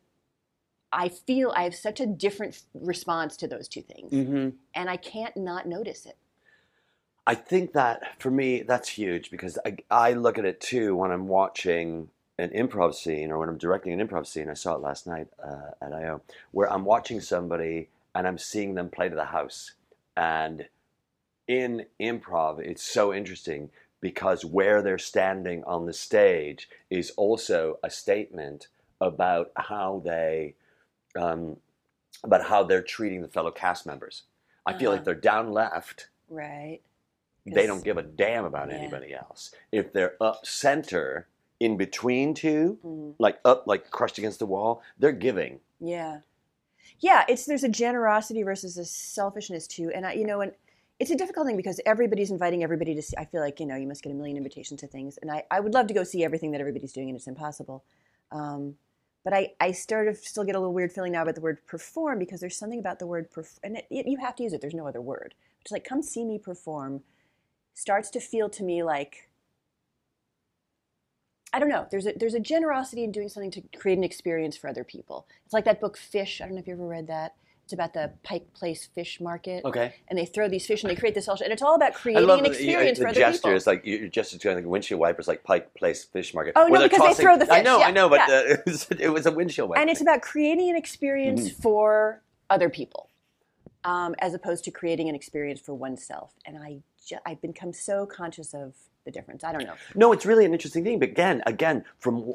I 0.93 1.11
feel 1.11 1.53
I 1.55 1.63
have 1.63 1.77
such 1.77 2.01
a 2.01 2.07
different 2.07 2.61
response 2.75 3.37
to 3.37 3.47
those 3.47 3.69
two 3.69 3.83
things. 3.83 4.11
hmm 4.11 4.49
And 4.75 4.91
I 4.91 4.97
can't 4.97 5.37
not 5.37 5.69
notice 5.69 6.05
it. 6.05 6.17
I 7.25 7.37
think 7.37 7.75
that 7.75 8.21
for 8.21 8.33
me, 8.33 8.63
that's 8.63 8.89
huge 8.89 9.31
because 9.31 9.61
I, 9.65 9.77
I 9.93 10.15
look 10.15 10.39
at 10.39 10.45
it 10.45 10.61
too 10.61 10.97
when 10.97 11.13
I'm 11.13 11.29
watching 11.29 12.09
an 12.37 12.51
improv 12.51 12.95
scene 12.95 13.31
or 13.31 13.39
when 13.39 13.49
I'm 13.49 13.59
directing 13.59 13.93
an 13.93 14.05
improv 14.05 14.27
scene. 14.27 14.51
I 14.51 14.55
saw 14.55 14.75
it 14.75 14.81
last 14.81 15.07
night 15.07 15.29
uh, 15.45 15.71
at 15.81 15.93
IO, 15.93 16.23
where 16.51 16.73
I'm 16.73 16.85
watching 16.85 17.21
somebody 17.21 17.91
and 18.19 18.27
I'm 18.27 18.37
seeing 18.37 18.75
them 18.75 18.91
play 18.91 19.09
to 19.09 19.15
the 19.15 19.27
house. 19.27 19.75
And 20.17 20.67
in 21.47 21.87
improv, 22.01 22.59
it's 22.59 22.83
so 22.83 23.15
interesting 23.15 23.71
because 24.01 24.45
where 24.45 24.83
they're 24.83 24.99
standing 24.99 25.63
on 25.65 25.87
the 25.87 25.93
stage 25.93 26.69
is 26.91 27.11
also 27.17 27.79
a 27.85 27.91
statement 27.91 28.67
about 29.01 29.53
how 29.57 30.03
they 30.05 30.57
um, 31.17 31.57
about 32.25 32.45
how 32.47 32.65
they're 32.65 32.83
treating 32.83 33.23
the 33.23 33.29
fellow 33.29 33.53
cast 33.53 33.87
members. 33.87 34.25
I 34.67 34.77
feel 34.77 34.91
like 34.91 34.99
Uh-huh. 34.99 35.05
they're 35.05 35.15
down 35.33 35.53
left 35.53 36.09
Right. 36.29 36.81
They 37.47 37.67
don't 37.67 37.83
give 37.85 37.97
a 37.97 38.03
damn 38.03 38.45
about 38.45 38.69
Yeah. 38.69 38.75
anybody 38.79 39.15
else. 39.15 39.55
If 39.73 39.93
they're 39.93 40.17
up 40.21 40.45
center 40.45 41.29
in 41.61 41.77
between 41.77 42.35
two, 42.35 42.79
Mm. 42.85 43.15
like 43.19 43.39
up, 43.45 43.67
like 43.67 43.91
crushed 43.91 44.19
against 44.19 44.41
the 44.41 44.47
wall, 44.47 44.83
they're 44.99 45.13
giving. 45.13 45.61
Yeah, 45.81 46.21
yeah. 47.01 47.25
It's 47.29 47.47
there's 47.47 47.65
a 47.65 47.69
generosity 47.69 48.43
versus 48.43 48.77
a 48.77 48.85
selfishness 48.85 49.67
too, 49.67 49.91
and 49.95 50.07
I, 50.07 50.13
you 50.13 50.27
know, 50.27 50.41
and 50.41 50.53
it's 50.99 51.11
a 51.11 51.17
difficult 51.17 51.47
thing 51.47 51.57
because 51.57 51.81
everybody's 51.87 52.31
inviting 52.31 52.63
everybody 52.63 52.95
to 52.95 53.03
see. 53.03 53.17
I 53.17 53.25
feel 53.25 53.41
like 53.41 53.61
you 53.61 53.67
know 53.67 53.77
you 53.77 53.87
must 53.87 54.03
get 54.03 54.13
a 54.13 54.15
million 54.15 54.37
invitations 54.37 54.81
to 54.81 54.87
things, 54.87 55.19
and 55.21 55.31
I, 55.31 55.45
I 55.51 55.61
would 55.61 55.75
love 55.75 55.87
to 55.89 55.95
go 55.95 56.05
see 56.05 56.25
everything 56.25 56.53
that 56.53 56.61
everybody's 56.61 56.93
doing, 56.93 57.09
and 57.09 57.17
it's 57.17 57.27
impossible. 57.27 57.85
Um, 58.33 58.75
but 59.25 59.37
I, 59.37 59.53
I 59.61 59.73
sort 59.73 60.09
of 60.09 60.17
still 60.17 60.45
get 60.45 60.55
a 60.55 60.59
little 60.59 60.73
weird 60.73 60.93
feeling 60.93 61.13
now 61.13 61.23
about 61.23 61.35
the 61.35 61.41
word 61.43 61.59
perform 61.67 62.19
because 62.19 62.41
there's 62.41 62.57
something 62.57 62.79
about 62.79 62.99
the 62.99 63.07
word 63.07 63.31
perform 63.31 63.61
and 63.63 63.77
it, 63.77 63.87
it, 63.91 64.07
you 64.07 64.17
have 64.19 64.37
to 64.37 64.43
use 64.43 64.53
it. 64.55 64.61
There's 64.63 64.75
no 64.75 64.87
other 64.87 65.03
word. 65.03 65.35
It's 65.61 65.73
like 65.73 65.85
come 65.85 66.03
see 66.03 66.25
me 66.25 66.39
perform 66.39 67.03
starts 67.75 68.11
to 68.11 68.21
feel 68.21 68.49
to 68.49 68.65
me 68.65 68.83
like 68.83 69.28
I 71.53 71.59
don't 71.59 71.69
know. 71.69 71.87
There's 71.91 72.07
a 72.07 72.13
there's 72.13 72.35
a 72.35 72.41
generosity 72.41 73.05
in 73.05 73.13
doing 73.13 73.29
something 73.29 73.51
to 73.53 73.63
create 73.79 73.99
an 73.99 74.05
experience 74.05 74.57
for 74.57 74.69
other 74.69 74.85
people. 74.85 75.27
It's 75.45 75.55
like 75.55 75.65
that 75.65 75.81
book 75.81 75.97
Fish. 75.97 76.41
I 76.41 76.45
don't 76.45 76.55
know 76.55 76.61
if 76.61 76.67
you 76.67 76.75
ever 76.75 76.87
read 76.87 77.07
that. 77.09 77.35
It's 77.65 77.73
about 77.75 77.93
the 77.93 78.13
Pike 78.23 78.55
Place 78.55 78.87
fish 78.95 79.21
market, 79.21 79.63
Okay. 79.63 79.95
and 80.09 80.19
they 80.19 80.25
throw 80.25 80.49
these 80.49 80.67
fish 80.67 80.83
and 80.83 80.91
they 80.91 80.97
create 80.97 81.15
this 81.15 81.29
all, 81.29 81.37
and 81.45 81.53
it's 81.53 81.61
all 81.61 81.75
about 81.75 81.93
creating 81.93 82.31
an 82.31 82.43
the, 82.43 82.49
experience 82.49 82.97
the 82.99 83.03
for 83.05 83.09
other 83.09 83.21
gesture. 83.21 83.39
people. 83.41 83.57
It's 83.57 83.67
like 83.67 83.85
your 83.85 84.09
gesture 84.09 84.37
is 84.39 84.43
going 84.43 84.57
like 84.57 84.65
windshield 84.65 84.99
wipers, 84.99 85.29
like 85.29 85.45
Pike 85.45 85.75
Place 85.75 86.03
Fish 86.05 86.33
Market. 86.33 86.55
Oh, 86.57 86.67
no, 86.69 86.83
because 86.83 87.17
they 87.17 87.23
throw 87.23 87.37
the 87.37 87.45
fish. 87.45 87.55
I 87.55 87.61
know, 87.61 87.81
yeah, 87.81 87.89
I 87.89 87.91
know, 87.91 88.09
but 88.09 88.21
yeah. 88.27 88.35
uh, 88.37 88.41
it, 88.55 88.63
was, 88.65 88.87
it 88.91 89.09
was 89.13 89.27
a 89.27 89.33
windshield 89.33 89.69
wiper. 89.69 89.83
and 89.83 89.91
it's 89.91 90.01
about 90.01 90.23
creating 90.23 90.71
an 90.71 90.77
experience 90.77 91.51
Mm-hmm. 91.51 91.61
for 91.61 92.23
other 92.49 92.71
people, 92.71 93.11
um, 93.85 94.15
as 94.19 94.33
opposed 94.33 94.65
to 94.65 94.71
creating 94.71 95.11
an 95.11 95.15
experience 95.15 95.61
for 95.61 95.75
oneself. 95.75 96.33
And 96.47 96.57
I 96.57 96.79
ju- 97.07 97.19
I've 97.27 97.43
become 97.43 97.75
so 97.75 98.07
conscious 98.07 98.55
of 98.55 98.73
the 99.09 99.19
difference. 99.19 99.43
I 99.43 99.53
don't 99.53 99.65
know. 99.65 99.75
No, 99.95 100.13
it's 100.13 100.27
really 100.27 100.45
an 100.45 100.53
interesting 100.53 100.85
thing. 100.85 100.99
But 100.99 101.09
again, 101.11 101.43
again, 101.47 101.85
from 101.99 102.35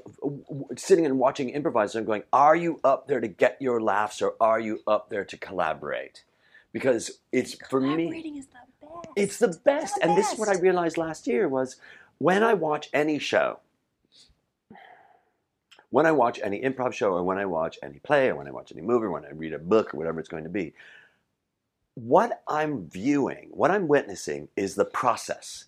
sitting 0.76 1.06
and 1.06 1.20
watching 1.20 1.50
improvisers 1.50 1.96
and 1.96 2.06
going, 2.06 2.24
are 2.34 2.56
you 2.56 2.80
up 2.84 3.08
there 3.08 3.22
to 3.22 3.28
get 3.28 3.58
your 3.62 3.80
laughs 3.80 4.22
or 4.22 4.36
are 4.42 4.60
you 4.60 4.80
up 4.88 5.10
there 5.10 5.24
to 5.26 5.38
collaborate? 5.38 6.24
Because 6.72 7.20
it's 7.32 7.54
for 7.70 7.80
me, 7.80 7.88
Collaborating 8.08 8.38
is 8.38 8.48
the 8.48 8.58
best. 8.82 9.08
it's 9.16 9.38
the 9.38 9.48
best. 9.64 9.96
the 9.96 10.06
and 10.06 10.18
this 10.18 10.32
is 10.34 10.40
what 10.40 10.50
I 10.50 10.60
realized 10.60 10.98
last 10.98 11.28
year 11.28 11.48
was 11.48 11.76
when 12.18 12.44
I 12.44 12.56
watch 12.56 12.90
any 12.94 13.20
show, 13.20 13.60
when 15.92 16.08
I 16.08 16.12
watch 16.12 16.40
any 16.44 16.60
improv 16.62 16.94
show 16.94 17.14
or 17.14 17.24
when 17.24 17.38
I 17.38 17.46
watch 17.46 17.78
any 17.84 18.00
play 18.00 18.30
or 18.30 18.36
when 18.36 18.48
I 18.48 18.52
watch 18.52 18.72
any 18.72 18.82
movie 18.82 19.06
or 19.06 19.12
when 19.12 19.26
I 19.26 19.32
read 19.32 19.54
a 19.54 19.60
book 19.60 19.94
or 19.94 19.98
whatever 19.98 20.20
it's 20.20 20.30
going 20.30 20.46
to 20.46 20.50
be, 20.50 20.74
what 21.94 22.42
I'm 22.48 22.90
viewing, 22.90 23.50
what 23.52 23.70
I'm 23.70 23.88
witnessing 23.88 24.48
is 24.56 24.74
the 24.74 24.86
process. 24.86 25.66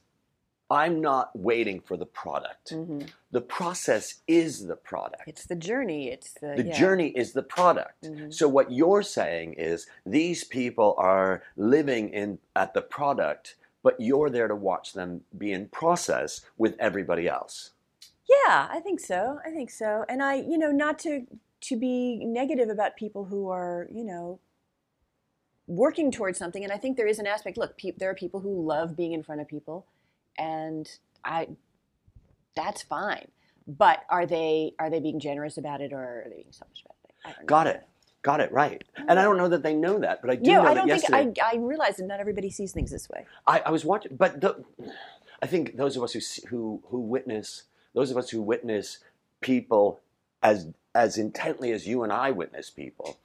I'm 0.70 1.00
not 1.00 1.38
waiting 1.38 1.80
for 1.80 1.96
the 1.96 2.08
product. 2.08 2.72
Mhm. 2.74 3.10
The 3.32 3.42
process 3.42 4.22
is 4.28 4.66
the 4.66 4.76
product. 4.76 5.24
It's 5.28 5.46
the 5.46 5.56
journey. 5.56 6.10
It's 6.10 6.34
the 6.34 6.56
The 6.58 6.66
yeah. 6.66 6.74
journey 6.74 7.10
is 7.10 7.34
the 7.34 7.44
product. 7.44 8.04
Mhm. 8.04 8.34
So 8.34 8.48
what 8.50 8.72
you're 8.72 9.04
saying 9.04 9.54
is 9.54 9.86
these 10.06 10.44
people 10.44 10.96
are 10.98 11.44
living 11.56 12.10
in 12.10 12.40
at 12.56 12.74
the 12.74 12.82
product, 12.82 13.56
but 13.84 14.00
you're 14.00 14.32
there 14.32 14.48
to 14.48 14.56
watch 14.56 14.94
them 14.94 15.24
be 15.38 15.52
in 15.52 15.68
process 15.70 16.42
with 16.58 16.76
everybody 16.80 17.28
else. 17.28 17.72
Yeah, 18.28 18.68
I 18.72 18.80
think 18.80 19.00
so. 19.00 19.40
I 19.46 19.52
think 19.52 19.70
so. 19.70 20.04
And 20.10 20.24
I, 20.24 20.36
you 20.36 20.58
know, 20.58 20.72
not 20.72 20.98
to 21.00 21.28
to 21.62 21.76
be 21.78 22.24
negative 22.26 22.70
about 22.70 22.96
people 22.96 23.26
who 23.26 23.50
are, 23.50 23.88
you 23.92 24.04
know, 24.04 24.40
working 25.68 26.12
towards 26.12 26.38
something. 26.38 26.64
And 26.64 26.72
I 26.72 26.78
think 26.78 26.96
there 26.98 27.08
is 27.08 27.18
an 27.20 27.26
aspect. 27.26 27.58
Look, 27.58 27.76
pe- 27.78 27.92
there 27.92 28.10
are 28.10 28.14
people 28.16 28.40
who 28.42 28.66
love 28.66 28.96
being 28.96 29.14
in 29.14 29.24
front 29.24 29.42
of 29.42 29.48
people, 29.48 29.86
and 30.38 30.90
I, 31.24 31.50
that's 32.56 32.84
fine. 32.84 33.30
But 33.68 34.02
are 34.10 34.26
they 34.26 34.74
are 34.80 34.90
they 34.90 35.00
being 35.00 35.20
generous 35.20 35.58
about 35.58 35.82
it, 35.82 35.94
or 35.94 36.00
are 36.00 36.26
they 36.30 36.38
being 36.38 36.52
selfish 36.52 36.84
about 36.86 36.98
it? 37.06 37.16
I 37.26 37.30
don't 37.30 37.40
know. 37.42 37.46
Got 37.48 37.68
it. 37.68 37.84
Got 38.24 38.40
it 38.42 38.52
right. 38.52 38.84
And 38.98 39.20
I 39.20 39.24
don't 39.24 39.38
know 39.38 39.50
that 39.50 39.64
they 39.64 39.74
know 39.76 40.00
that, 40.00 40.22
but 40.22 40.32
I 40.32 40.36
do 40.36 40.52
Yeah, 40.52 40.58
know 40.58 40.66
I 40.66 40.74
that 40.74 40.76
don't 40.76 40.90
think 40.92 41.04
yesterday. 41.04 41.30
I, 41.42 41.54
I 41.54 41.58
realize 41.58 41.98
that 41.98 42.08
not 42.08 42.20
everybody 42.20 42.50
sees 42.50 42.72
things 42.74 42.92
this 42.92 43.10
way. 43.10 43.28
I, 43.48 43.62
I 43.68 43.72
was 43.72 43.86
watching, 43.86 44.16
but 44.16 44.42
the, 44.42 44.64
I 45.42 45.48
think 45.48 45.78
those 45.78 45.98
of 45.98 46.04
us 46.04 46.14
who 46.14 46.22
who 46.50 46.84
who 46.90 47.00
witness 47.00 47.64
those 47.94 48.12
of 48.12 48.18
us 48.18 48.30
who 48.30 48.42
witness 48.42 49.00
people 49.42 50.02
as 50.44 50.70
as 50.96 51.18
intently 51.18 51.72
as 51.72 51.88
you 51.88 52.04
and 52.04 52.14
I 52.14 52.32
witness 52.32 52.70
people 52.70 53.20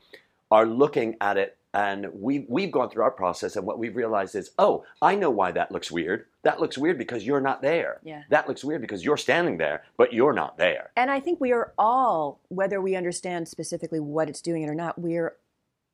are 0.50 0.66
looking 0.66 1.16
at 1.20 1.36
it, 1.38 1.56
and 1.72 2.08
we 2.12 2.46
we've 2.48 2.72
gone 2.72 2.90
through 2.90 3.04
our 3.04 3.10
process, 3.10 3.56
and 3.56 3.66
what 3.66 3.78
we've 3.78 3.96
realized 3.96 4.34
is, 4.34 4.50
oh, 4.58 4.84
I 5.00 5.14
know 5.14 5.30
why 5.30 5.52
that 5.52 5.70
looks 5.70 5.90
weird. 5.90 6.26
That 6.42 6.60
looks 6.60 6.78
weird 6.78 6.98
because 6.98 7.24
you're 7.24 7.40
not 7.40 7.62
there. 7.62 8.00
Yeah. 8.02 8.22
That 8.30 8.48
looks 8.48 8.64
weird 8.64 8.80
because 8.80 9.04
you're 9.04 9.16
standing 9.16 9.58
there, 9.58 9.82
but 9.96 10.12
you're 10.12 10.32
not 10.32 10.58
there. 10.58 10.90
And 10.96 11.10
I 11.10 11.20
think 11.20 11.40
we 11.40 11.52
are 11.52 11.72
all, 11.78 12.40
whether 12.48 12.80
we 12.80 12.96
understand 12.96 13.46
specifically 13.48 14.00
what 14.00 14.28
it's 14.28 14.40
doing 14.40 14.68
or 14.68 14.74
not, 14.74 15.00
we 15.00 15.16
are 15.16 15.36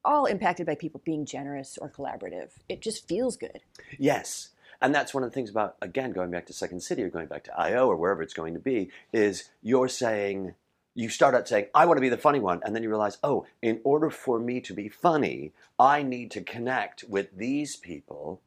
all 0.05 0.27
impacted 0.27 0.67
by 0.67 0.77
people 0.77 1.03
being 1.05 1.27
generous 1.27 1.79
or 1.79 1.91
collaborative. 1.91 2.51
It 2.69 2.81
just 2.81 3.09
feels 3.09 3.37
good. 3.37 3.61
Yes. 3.99 4.51
And 4.81 4.95
that's 4.95 5.13
one 5.13 5.25
of 5.25 5.31
the 5.31 5.35
things 5.35 5.51
about, 5.51 5.77
again, 5.83 6.13
going 6.13 6.31
back 6.31 6.47
to 6.47 6.53
Second 6.53 6.83
City 6.83 7.03
or 7.03 7.09
going 7.09 7.27
back 7.27 7.45
to 7.45 7.59
IO 7.59 7.89
or 7.89 7.97
wherever 7.97 8.23
it's 8.23 8.35
going 8.35 8.55
to 8.55 8.61
be, 8.61 8.91
is 9.13 9.51
you're 9.63 9.89
saying, 9.89 10.55
you 10.97 11.09
start 11.09 11.35
out 11.35 11.47
saying, 11.47 11.67
I 11.75 11.87
want 11.87 11.99
to 11.99 12.03
be 12.03 12.09
the 12.09 12.17
funny 12.17 12.41
one. 12.41 12.61
And 12.65 12.75
then 12.75 12.83
you 12.83 12.89
realize, 12.89 13.19
oh, 13.23 13.47
in 13.63 13.81
order 13.85 14.11
for 14.11 14.41
me 14.41 14.61
to 14.63 14.75
be 14.75 14.89
funny, 14.89 15.53
I 15.79 16.03
need 16.03 16.31
to 16.33 16.41
connect 16.41 17.05
with 17.05 17.37
these 17.37 17.77
people 17.77 18.41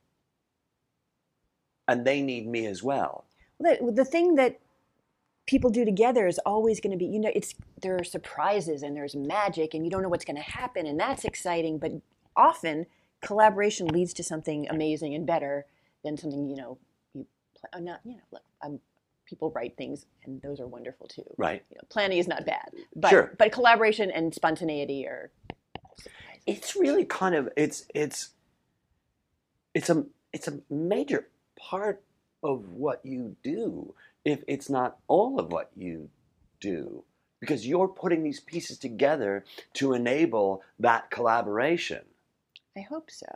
and 1.87 2.05
they 2.05 2.21
need 2.21 2.47
me 2.47 2.65
as 2.65 2.83
well. 2.83 3.25
The, 3.59 3.91
the 3.93 4.05
thing 4.05 4.35
that 4.35 4.59
people 5.47 5.69
do 5.69 5.85
together 5.85 6.27
is 6.27 6.39
always 6.39 6.79
going 6.79 6.91
to 6.91 6.97
be, 6.97 7.05
you 7.05 7.19
know, 7.19 7.31
it's 7.33 7.55
there 7.81 7.95
are 7.95 8.03
surprises 8.03 8.83
and 8.83 8.95
there's 8.95 9.15
magic 9.15 9.73
and 9.73 9.85
you 9.85 9.91
don't 9.91 10.01
know 10.01 10.09
what's 10.09 10.25
going 10.25 10.35
to 10.35 10.41
happen 10.41 10.85
and 10.85 10.99
that's 10.99 11.25
exciting. 11.25 11.77
But 11.77 11.93
often 12.35 12.87
collaboration 13.21 13.87
leads 13.87 14.13
to 14.13 14.23
something 14.23 14.67
amazing 14.69 15.13
and 15.13 15.25
better 15.25 15.65
than 16.03 16.17
something 16.17 16.47
you 16.47 16.55
know 16.55 16.77
you 17.13 17.25
pl- 17.59 17.69
uh, 17.73 17.79
not 17.79 17.99
you 18.05 18.13
know 18.13 18.23
look 18.31 18.43
I'm, 18.63 18.79
people 19.29 19.51
write 19.51 19.77
things 19.77 20.05
and 20.25 20.41
those 20.41 20.59
are 20.59 20.67
wonderful 20.67 21.07
too 21.07 21.23
Right. 21.37 21.63
you 21.69 21.75
know, 21.75 21.81
planning 21.89 22.17
is 22.17 22.27
not 22.27 22.45
bad 22.45 22.69
but 22.95 23.09
Sure. 23.09 23.35
but 23.37 23.51
collaboration 23.51 24.09
and 24.11 24.33
spontaneity 24.33 25.05
are 25.05 25.31
It's 26.47 26.75
really 26.75 27.05
kind 27.05 27.35
of 27.35 27.49
it's 27.55 27.85
it's 27.93 28.29
it's 29.73 29.89
a 29.89 30.05
it's 30.33 30.47
a 30.47 30.59
major 30.69 31.27
part 31.59 32.01
of 32.43 32.69
what 32.73 33.05
you 33.05 33.35
do 33.43 33.93
if 34.25 34.43
it's 34.47 34.69
not 34.69 34.97
all 35.07 35.39
of 35.39 35.51
what 35.51 35.69
you 35.75 36.09
do 36.59 37.03
because 37.39 37.65
you're 37.67 37.87
putting 37.87 38.23
these 38.23 38.39
pieces 38.39 38.77
together 38.77 39.45
to 39.73 39.93
enable 39.93 40.61
that 40.79 41.09
collaboration. 41.11 42.01
i 42.75 42.81
hope 42.81 43.11
so 43.11 43.27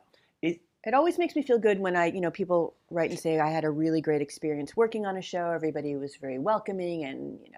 It 0.86 0.94
always 0.94 1.18
makes 1.18 1.36
me 1.36 1.42
feel 1.42 1.60
good 1.60 1.80
when 1.80 1.96
i 1.96 2.08
you 2.08 2.22
know 2.22 2.32
people 2.32 2.76
write 2.90 3.10
and 3.10 3.20
say 3.20 3.40
i 3.40 3.50
had 3.50 3.64
a 3.64 3.70
really 3.70 4.02
great 4.02 4.22
experience 4.22 4.76
working 4.76 5.06
on 5.06 5.18
a 5.18 5.22
show. 5.22 5.52
Everybody 5.52 5.96
was 5.96 6.16
very 6.16 6.40
welcoming 6.40 7.06
and 7.06 7.40
you 7.44 7.52
know 7.52 7.58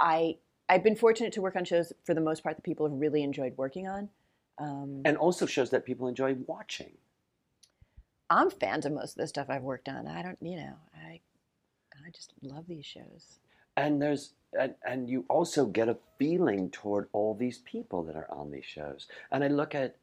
i 0.00 0.36
i've 0.68 0.82
been 0.82 0.96
fortunate 0.96 1.32
to 1.34 1.42
work 1.42 1.56
on 1.56 1.64
shows 1.64 1.92
for 2.04 2.14
the 2.14 2.20
most 2.20 2.42
part 2.42 2.56
that 2.56 2.62
people 2.62 2.88
have 2.88 2.98
really 2.98 3.22
enjoyed 3.22 3.56
working 3.56 3.86
on 3.86 4.08
um, 4.58 5.02
and 5.04 5.16
also 5.16 5.46
shows 5.46 5.70
that 5.70 5.84
people 5.84 6.08
enjoy 6.08 6.34
watching. 6.46 6.92
i'm 8.30 8.50
fans 8.50 8.86
of 8.86 8.92
most 8.92 9.16
of 9.16 9.20
the 9.20 9.26
stuff 9.26 9.46
i've 9.48 9.62
worked 9.62 9.88
on. 9.88 10.06
I 10.06 10.22
don't 10.22 10.38
you 10.40 10.56
know 10.56 10.74
i 10.96 11.20
i 12.06 12.10
just 12.12 12.32
love 12.42 12.66
these 12.66 12.86
shows. 12.86 13.38
And 13.76 14.02
there's 14.02 14.34
and, 14.58 14.74
and 14.86 15.08
you 15.08 15.24
also 15.28 15.64
get 15.64 15.88
a 15.88 15.96
feeling 16.18 16.70
toward 16.70 17.08
all 17.12 17.34
these 17.34 17.58
people 17.58 18.02
that 18.04 18.16
are 18.16 18.30
on 18.30 18.50
these 18.50 18.66
shows. 18.66 19.06
And 19.30 19.44
i 19.44 19.48
look 19.48 19.74
at 19.74 19.96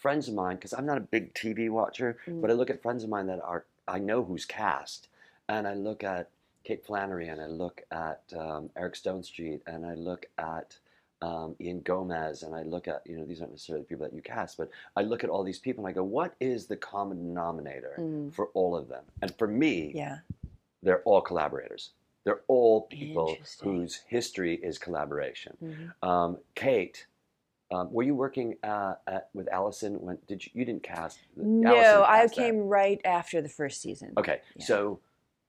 friends 0.00 0.28
of 0.28 0.34
mine 0.34 0.56
because 0.56 0.72
i'm 0.72 0.86
not 0.86 0.96
a 0.98 1.00
big 1.16 1.32
tv 1.34 1.70
watcher 1.70 2.16
Mm. 2.26 2.40
but 2.40 2.50
i 2.50 2.54
look 2.54 2.70
at 2.70 2.82
friends 2.82 3.04
of 3.04 3.10
mine 3.10 3.26
that 3.26 3.40
are 3.42 3.64
i 3.86 3.98
know 3.98 4.24
who's 4.24 4.44
cast 4.44 5.08
and 5.48 5.68
i 5.68 5.74
look 5.74 6.02
at 6.02 6.28
kate 6.64 6.84
flannery 6.84 7.28
and 7.28 7.40
i 7.40 7.46
look 7.46 7.82
at 7.90 8.22
um, 8.36 8.70
eric 8.76 8.94
stonestreet 8.94 9.60
and 9.66 9.84
i 9.86 9.94
look 9.94 10.26
at 10.38 10.78
um, 11.22 11.54
Ian 11.60 11.80
Gomez, 11.82 12.42
and 12.44 12.54
I 12.54 12.62
look 12.62 12.88
at, 12.88 13.02
you 13.04 13.14
know, 13.18 13.26
these 13.26 13.42
aren't 13.42 13.52
necessarily 13.52 13.82
the 13.82 13.88
people 13.90 14.06
that 14.06 14.14
you 14.14 14.22
cast, 14.22 14.56
but 14.56 14.70
I 14.96 15.02
look 15.02 15.22
at 15.22 15.28
all 15.28 15.44
these 15.44 15.58
people 15.58 15.84
and 15.84 15.90
I 15.90 15.94
go, 15.94 16.02
what 16.02 16.34
is 16.40 16.64
the 16.66 16.76
common 16.78 17.18
denominator 17.18 17.96
Mm. 17.98 18.32
for 18.32 18.46
all 18.54 18.74
of 18.74 18.88
them? 18.88 19.04
And 19.20 19.30
for 19.36 19.46
me, 19.46 19.92
yeah 19.94 20.20
they're 20.82 21.02
all 21.02 21.20
collaborators. 21.20 21.90
They're 22.24 22.40
all 22.48 22.86
people 22.86 23.36
whose 23.62 23.96
history 24.06 24.54
is 24.62 24.78
collaboration. 24.78 25.58
Mhm. 25.62 26.08
Um, 26.08 26.38
Kate, 26.54 27.04
um, 27.72 27.92
were 27.92 28.02
you 28.02 28.14
working 28.14 28.56
uh, 28.62 28.94
at, 29.06 29.28
with 29.34 29.48
Allison 29.48 29.94
when 30.00 30.18
did 30.26 30.44
you? 30.44 30.50
You 30.54 30.64
didn't 30.64 30.82
cast. 30.82 31.18
No, 31.36 31.68
Allison 31.76 32.02
I 32.02 32.20
cast 32.22 32.34
that. 32.36 32.42
came 32.42 32.58
right 32.68 33.00
after 33.04 33.40
the 33.40 33.48
first 33.48 33.80
season. 33.80 34.12
Okay, 34.18 34.40
Yeah. 34.56 34.64
so 34.64 35.00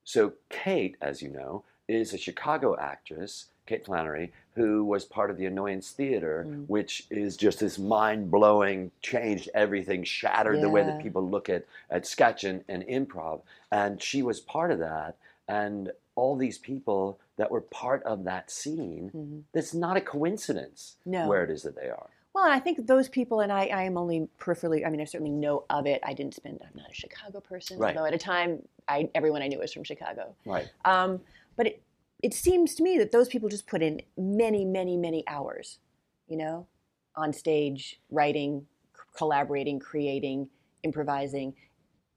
so 0.04 0.34
Kate, 0.50 0.98
as 1.02 1.22
you 1.22 1.30
know, 1.30 1.64
is 1.88 2.14
a 2.14 2.18
Chicago 2.18 2.76
actress, 2.78 3.46
Kate 3.66 3.86
Flannery, 3.86 4.32
who 4.56 4.84
was 4.84 5.06
part 5.06 5.30
of 5.32 5.38
the 5.38 5.46
Annoyance 5.46 5.92
Theater, 5.92 6.46
Mm. 6.48 6.68
which 6.68 7.08
is 7.10 7.38
just 7.38 7.60
this 7.60 7.78
mind 7.80 8.30
blowing, 8.32 8.92
changed 9.02 9.50
everything, 9.54 10.04
shattered 10.04 10.62
the 10.62 10.70
way 10.70 10.84
that 10.84 11.00
people 11.02 11.28
look 11.28 11.50
at 11.50 11.66
at 11.90 12.06
sketch 12.06 12.44
and, 12.44 12.64
and 12.68 12.84
improv, 12.84 13.42
and 13.72 14.02
she 14.02 14.22
was 14.22 14.40
part 14.40 14.72
of 14.72 14.80
that, 14.80 15.16
and 15.48 15.92
all 16.22 16.36
these 16.36 16.60
people 16.60 17.20
that 17.38 17.50
were 17.50 17.62
part 17.62 18.04
of 18.04 18.24
that 18.26 18.52
scene. 18.52 19.10
Mhm. 19.14 19.44
That's 19.54 19.74
not 19.74 19.98
a 19.98 20.02
coincidence 20.02 20.98
No. 21.04 21.28
where 21.28 21.44
it 21.44 21.50
is 21.50 21.64
that 21.64 21.76
they 21.76 21.90
are. 21.90 22.12
Well, 22.34 22.46
and 22.46 22.54
I 22.54 22.60
think 22.60 22.86
those 22.86 23.10
people, 23.10 23.40
and 23.40 23.52
I, 23.52 23.66
I 23.66 23.84
am 23.84 23.98
only 23.98 24.30
peripherally, 24.40 24.86
I 24.86 24.90
mean, 24.92 25.02
I 25.02 25.06
certainly 25.06 25.32
know 25.34 25.66
of 25.72 25.88
it. 25.88 26.00
I 26.06 26.14
didn't 26.14 26.36
spend, 26.36 26.62
I'm 26.62 26.78
not 26.80 26.92
a 26.92 26.94
Chicago 26.94 27.40
person, 27.42 27.80
Right. 27.80 27.98
although 27.98 28.08
at 28.08 28.14
a 28.14 28.20
time, 28.20 28.62
I, 28.88 29.10
everyone 29.16 29.42
I 29.42 29.48
knew 29.48 29.58
was 29.58 29.74
from 29.74 29.84
Chicago. 29.84 30.36
Right. 30.46 30.70
Um, 30.86 31.22
but 31.58 31.66
it, 31.68 31.82
it 32.22 32.34
seems 32.36 32.76
to 32.76 32.84
me 32.84 33.00
that 33.00 33.12
those 33.12 33.28
people 33.28 33.50
just 33.50 33.66
put 33.66 33.82
in 33.82 34.00
many, 34.16 34.64
many, 34.64 34.96
many 34.96 35.28
hours, 35.28 35.80
you 36.28 36.38
know, 36.38 36.68
on 37.16 37.34
stage, 37.34 38.00
writing, 38.12 38.68
c- 38.96 39.02
collaborating, 39.18 39.80
creating, 39.80 40.50
improvising. 40.84 41.56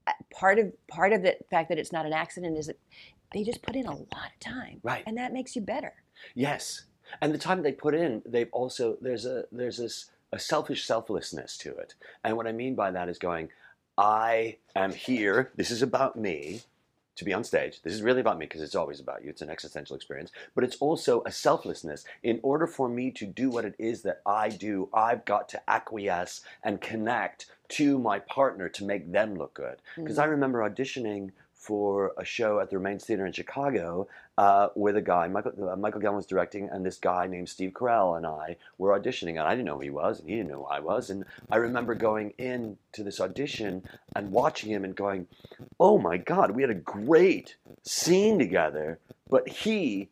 Uh, 0.05 0.11
Part 0.31 0.59
of 0.59 0.71
part 0.87 1.13
of 1.13 1.23
the 1.23 1.35
fact 1.49 1.67
that 1.69 1.79
it's 1.79 1.91
not 1.91 2.05
an 2.05 2.13
accident 2.13 2.57
is 2.57 2.67
that 2.67 2.77
they 3.33 3.43
just 3.43 3.61
put 3.61 3.75
in 3.75 3.85
a 3.85 3.91
lot 3.91 4.31
of 4.33 4.39
time, 4.39 4.79
Right. 4.83 5.03
and 5.05 5.17
that 5.17 5.33
makes 5.33 5.55
you 5.55 5.61
better. 5.61 5.93
Yes, 6.33 6.83
and 7.21 7.33
the 7.33 7.37
time 7.37 7.61
they 7.61 7.71
put 7.71 7.93
in, 7.95 8.21
they've 8.25 8.51
also 8.51 8.97
there's 9.01 9.25
a 9.25 9.45
there's 9.51 9.77
this 9.77 10.11
a 10.31 10.39
selfish 10.39 10.85
selflessness 10.85 11.57
to 11.57 11.75
it, 11.75 11.95
and 12.23 12.35
what 12.37 12.47
I 12.47 12.51
mean 12.51 12.75
by 12.75 12.91
that 12.91 13.09
is 13.09 13.17
going, 13.17 13.49
I 13.97 14.57
am 14.75 14.93
here. 14.93 15.51
This 15.55 15.71
is 15.71 15.81
about 15.81 16.15
me. 16.15 16.61
To 17.19 17.23
be 17.23 17.31
on 17.31 17.45
stage, 17.45 17.81
this 17.81 17.93
is 17.93 18.01
really 18.01 18.19
about 18.19 18.37
me 18.37 18.45
because 18.45 18.61
it's 18.61 18.75
always 18.75 18.99
about 18.99 19.23
you. 19.23 19.29
It's 19.29 19.41
an 19.41 19.49
existential 19.49 19.95
experience, 19.95 20.31
but 20.53 20.65
it's 20.65 20.75
also 20.81 21.23
a 21.25 21.31
selflessness. 21.31 22.03
In 22.23 22.41
order 22.43 22.67
for 22.67 22.89
me 22.89 23.09
to 23.11 23.25
do 23.25 23.49
what 23.49 23.63
it 23.63 23.73
is 23.79 24.01
that 24.01 24.21
I 24.25 24.49
do, 24.49 24.89
I've 24.93 25.23
got 25.23 25.47
to 25.49 25.69
acquiesce 25.69 26.41
and 26.61 26.81
connect 26.81 27.45
to 27.69 27.97
my 27.97 28.19
partner 28.19 28.67
to 28.67 28.83
make 28.83 29.13
them 29.13 29.35
look 29.35 29.53
good. 29.53 29.77
Because 29.95 30.17
I 30.17 30.27
mm. 30.27 30.31
remember 30.31 30.59
auditioning 30.69 31.31
for 31.65 32.13
a 32.17 32.23
show 32.23 32.59
at 32.59 32.69
the 32.69 32.77
Remains 32.77 33.03
Theater 33.05 33.25
in 33.25 33.31
Chicago 33.31 34.07
uh, 34.37 34.67
with 34.75 34.95
a 34.97 35.01
guy, 35.01 35.27
Michael, 35.27 35.69
uh, 35.69 35.75
Michael 35.75 35.99
Gellman 35.99 36.17
was 36.17 36.27
directing, 36.27 36.69
and 36.69 36.85
this 36.85 36.97
guy 36.97 37.25
named 37.25 37.49
Steve 37.49 37.71
Carell 37.71 38.17
and 38.17 38.25
I 38.25 38.57
were 38.77 38.97
auditioning, 38.97 39.31
and 39.31 39.39
I 39.39 39.51
didn't 39.51 39.65
know 39.65 39.75
who 39.75 39.81
he 39.81 39.89
was, 39.89 40.19
and 40.19 40.29
he 40.29 40.35
didn't 40.35 40.51
know 40.51 40.59
who 40.59 40.65
I 40.65 40.79
was. 40.79 41.09
And 41.09 41.25
I 41.49 41.55
remember 41.55 41.95
going 41.95 42.33
in 42.37 42.77
to 42.91 43.03
this 43.03 43.19
audition 43.19 43.83
and 44.15 44.31
watching 44.31 44.69
him 44.69 44.83
and 44.83 44.95
going, 44.95 45.27
oh 45.79 45.97
my 45.97 46.17
God, 46.17 46.51
we 46.51 46.61
had 46.61 46.69
a 46.69 46.75
great 46.75 47.55
scene 47.83 48.37
together, 48.37 48.99
but 49.29 49.47
he, 49.49 50.09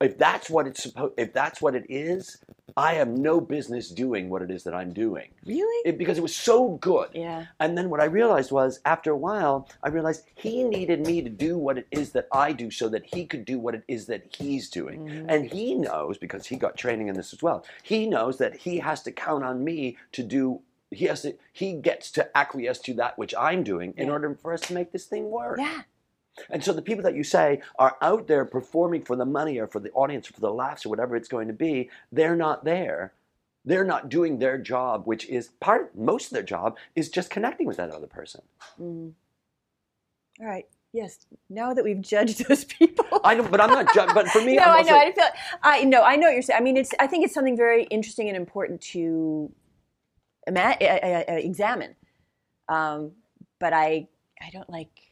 if 0.00 0.18
that's 0.18 0.50
what 0.50 0.66
it's 0.66 0.82
supposed, 0.82 1.14
if 1.16 1.32
that's 1.32 1.62
what 1.62 1.76
it 1.76 1.86
is, 1.88 2.38
I 2.78 2.94
have 2.94 3.08
no 3.08 3.40
business 3.40 3.88
doing 3.90 4.28
what 4.28 4.42
it 4.42 4.50
is 4.50 4.64
that 4.64 4.74
I'm 4.74 4.92
doing. 4.92 5.28
Really? 5.46 5.88
It, 5.88 5.96
because 5.96 6.18
it 6.18 6.22
was 6.22 6.34
so 6.36 6.72
good. 6.76 7.08
yeah. 7.14 7.46
And 7.58 7.76
then 7.76 7.88
what 7.88 8.00
I 8.00 8.04
realized 8.04 8.52
was, 8.52 8.80
after 8.84 9.10
a 9.10 9.16
while, 9.16 9.68
I 9.82 9.88
realized 9.88 10.24
he 10.34 10.62
needed 10.62 11.06
me 11.06 11.22
to 11.22 11.30
do 11.30 11.56
what 11.56 11.78
it 11.78 11.86
is 11.90 12.12
that 12.12 12.28
I 12.32 12.52
do 12.52 12.70
so 12.70 12.88
that 12.90 13.06
he 13.06 13.24
could 13.24 13.44
do 13.46 13.58
what 13.58 13.74
it 13.74 13.82
is 13.88 14.06
that 14.06 14.26
he's 14.36 14.68
doing. 14.68 15.06
Mhm. 15.06 15.24
And 15.28 15.46
he 15.46 15.74
knows, 15.74 16.18
because 16.18 16.46
he 16.46 16.56
got 16.56 16.76
training 16.76 17.08
in 17.08 17.14
this 17.14 17.32
as 17.32 17.42
well, 17.42 17.64
he 17.82 18.06
knows 18.06 18.36
that 18.38 18.56
he 18.56 18.78
has 18.80 19.02
to 19.04 19.12
count 19.12 19.42
on 19.44 19.64
me 19.64 19.96
to 20.12 20.22
do. 20.22 20.60
He 20.90 21.06
has 21.06 21.22
to. 21.22 21.34
He 21.52 21.72
gets 21.74 22.10
to 22.12 22.36
acquiesce 22.36 22.78
to 22.80 22.94
that 22.94 23.18
which 23.18 23.34
I'm 23.36 23.64
doing 23.64 23.94
in 23.96 24.08
order 24.10 24.34
for 24.34 24.52
us 24.52 24.60
to 24.62 24.74
make 24.74 24.92
this 24.92 25.06
thing 25.06 25.30
work. 25.30 25.58
Yeah. 25.58 25.82
And 26.50 26.62
so 26.62 26.72
the 26.72 26.82
people 26.82 27.04
that 27.04 27.14
you 27.14 27.24
say 27.24 27.60
are 27.78 27.96
out 28.02 28.26
there 28.26 28.44
performing 28.44 29.02
for 29.02 29.16
the 29.16 29.24
money 29.24 29.58
or 29.58 29.66
for 29.66 29.80
the 29.80 29.90
audience 29.92 30.30
or 30.30 30.34
for 30.34 30.40
the 30.40 30.52
laughs 30.52 30.84
or 30.86 30.90
whatever 30.90 31.16
it's 31.16 31.28
going 31.28 31.48
to 31.48 31.54
be, 31.54 31.90
they're 32.12 32.36
not 32.36 32.64
there. 32.64 33.12
They're 33.64 33.84
not 33.84 34.08
doing 34.08 34.38
their 34.38 34.58
job, 34.58 35.06
which 35.06 35.28
is 35.28 35.48
part, 35.60 35.96
most 35.96 36.26
of 36.26 36.32
their 36.32 36.42
job 36.42 36.76
is 36.94 37.08
just 37.08 37.30
connecting 37.30 37.66
with 37.66 37.78
that 37.78 37.90
other 37.90 38.06
person. 38.06 38.42
Mm. 38.80 39.12
All 40.40 40.46
right. 40.46 40.66
Yes. 40.92 41.26
Now 41.50 41.74
that 41.74 41.84
we've 41.84 42.00
judged 42.00 42.44
those 42.48 42.64
people. 42.64 43.20
I 43.24 43.34
don't, 43.34 43.50
but 43.50 43.60
I'm 43.60 43.70
not, 43.70 43.92
ju- 43.92 44.06
but 44.14 44.28
for 44.28 44.40
me, 44.40 44.56
no, 44.56 44.62
I'm 44.62 44.78
I 44.78 44.82
know. 44.82 44.96
I 44.96 45.12
feel. 45.12 45.24
I 45.62 45.84
know. 45.84 46.02
I 46.02 46.16
know 46.16 46.28
what 46.28 46.32
you're 46.34 46.42
saying. 46.42 46.58
I 46.58 46.62
mean, 46.62 46.76
it's. 46.76 46.92
I 46.98 47.06
think 47.06 47.24
it's 47.24 47.34
something 47.34 47.56
very 47.56 47.84
interesting 47.84 48.28
and 48.28 48.36
important 48.36 48.80
to 48.92 49.52
ima- 50.46 50.76
uh, 50.80 50.84
uh, 50.84 51.24
examine. 51.28 51.96
Um, 52.68 53.12
but 53.58 53.72
I, 53.72 54.08
I 54.40 54.50
don't 54.52 54.70
like. 54.70 55.05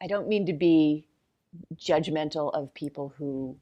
I 0.00 0.06
don't 0.06 0.28
mean 0.28 0.46
to 0.46 0.52
be 0.52 1.06
judgmental 1.76 2.52
of 2.54 2.72
people 2.74 3.12
who 3.18 3.56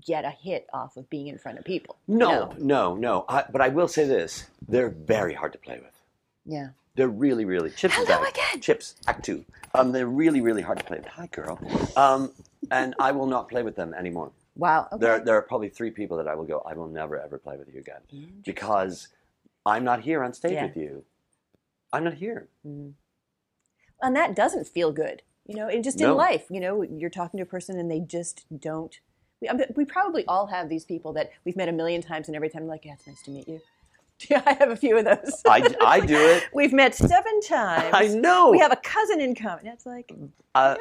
get 0.00 0.24
a 0.24 0.30
hit 0.30 0.66
off 0.72 0.96
of 0.96 1.08
being 1.10 1.26
in 1.28 1.38
front 1.38 1.58
of 1.58 1.64
people. 1.64 1.96
no, 2.08 2.52
no, 2.58 2.94
no. 2.96 3.24
I, 3.28 3.44
but 3.50 3.60
I 3.60 3.68
will 3.68 3.88
say 3.88 4.04
this: 4.06 4.46
they're 4.68 4.88
very 4.90 5.34
hard 5.34 5.52
to 5.52 5.58
play 5.58 5.78
with. 5.78 5.94
Yeah. 6.44 6.68
They're 6.94 7.08
really, 7.08 7.44
really 7.46 7.70
chips. 7.70 7.94
Hello 7.96 8.22
act- 8.22 8.36
again. 8.36 8.60
Chips 8.60 8.96
Act 9.06 9.24
Two. 9.24 9.44
Um, 9.74 9.92
they're 9.92 10.06
really, 10.06 10.42
really 10.42 10.60
hard 10.60 10.78
to 10.78 10.84
play 10.84 10.98
with. 10.98 11.06
Hi, 11.06 11.26
girl. 11.28 11.58
Um, 11.96 12.32
and 12.70 12.94
I 12.98 13.12
will 13.12 13.26
not 13.26 13.48
play 13.48 13.62
with 13.62 13.76
them 13.76 13.94
anymore. 13.94 14.30
Wow. 14.56 14.88
Okay. 14.92 15.00
There, 15.00 15.20
there 15.24 15.36
are 15.36 15.40
probably 15.42 15.70
three 15.70 15.90
people 15.90 16.18
that 16.18 16.28
I 16.28 16.34
will 16.34 16.44
go. 16.44 16.62
I 16.66 16.74
will 16.74 16.88
never 16.88 17.18
ever 17.18 17.38
play 17.38 17.56
with 17.56 17.72
you 17.72 17.80
again 17.80 18.02
because 18.44 19.08
I'm 19.64 19.84
not 19.84 20.02
here 20.02 20.22
on 20.22 20.34
stage 20.34 20.52
Yeah. 20.52 20.66
with 20.66 20.76
you. 20.76 21.04
I'm 21.94 22.04
not 22.04 22.14
here. 22.14 22.48
Mhm. 22.66 22.92
And 24.02 24.14
that 24.16 24.34
doesn't 24.36 24.66
feel 24.66 24.92
good. 24.92 25.22
You 25.46 25.56
know, 25.56 25.68
and 25.68 25.82
just 25.82 25.98
No. 25.98 26.12
in 26.12 26.16
life, 26.16 26.44
you 26.50 26.60
know, 26.60 26.82
you're 26.82 27.10
talking 27.10 27.38
to 27.38 27.42
a 27.42 27.46
person 27.46 27.78
and 27.78 27.90
they 27.90 28.00
just 28.00 28.44
don't. 28.60 28.98
We, 29.40 29.48
we 29.74 29.84
probably 29.84 30.24
all 30.26 30.46
have 30.46 30.68
these 30.68 30.84
people 30.84 31.12
that 31.14 31.30
we've 31.44 31.56
met 31.56 31.68
a 31.68 31.72
million 31.72 32.00
times, 32.00 32.28
and 32.28 32.36
every 32.36 32.48
time, 32.48 32.68
like, 32.68 32.84
yeah, 32.84 32.92
it's 32.92 33.06
nice 33.08 33.22
to 33.24 33.30
meet 33.30 33.48
you. 33.48 33.60
Yeah, 34.30 34.40
I 34.46 34.52
have 34.52 34.70
a 34.70 34.76
few 34.76 34.96
of 34.96 35.04
those. 35.04 35.42
I, 35.48 35.68
I 35.84 35.98
do 36.06 36.14
it. 36.16 36.44
We've 36.54 36.72
met 36.72 36.94
seven 36.94 37.40
times. 37.48 37.90
I 37.92 38.06
know. 38.06 38.50
We 38.52 38.60
have 38.60 38.70
a 38.70 38.76
cousin 38.76 39.20
in 39.20 39.34
common. 39.34 39.66
It's 39.66 39.84
like, 39.84 40.12
Uh? 40.54 40.76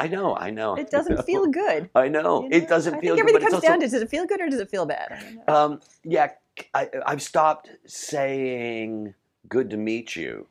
I 0.00 0.08
know. 0.08 0.34
I 0.36 0.50
know. 0.50 0.74
it 0.74 0.90
doesn't 0.90 1.24
feel 1.24 1.46
good. 1.46 1.88
I 1.94 2.08
know. 2.08 2.42
you 2.42 2.48
It 2.50 2.66
doesn't 2.68 2.94
I 2.94 3.00
feel 3.00 3.14
think 3.14 3.28
good. 3.28 3.36
everything 3.36 3.42
comes 3.42 3.54
also, 3.54 3.68
down 3.68 3.78
to 3.78 3.86
does 3.86 4.02
it 4.02 4.10
feel 4.10 4.26
good 4.26 4.40
or 4.40 4.48
does 4.48 4.58
it 4.58 4.68
feel 4.70 4.86
bad? 4.86 5.22
Know. 5.46 5.54
um, 5.54 5.80
yeah. 6.02 6.32
I, 6.74 6.88
I've 7.06 7.22
stopped 7.22 7.70
saying 7.86 9.14
"good 9.48 9.70
to 9.70 9.76
meet 9.76 10.16
you." 10.16 10.48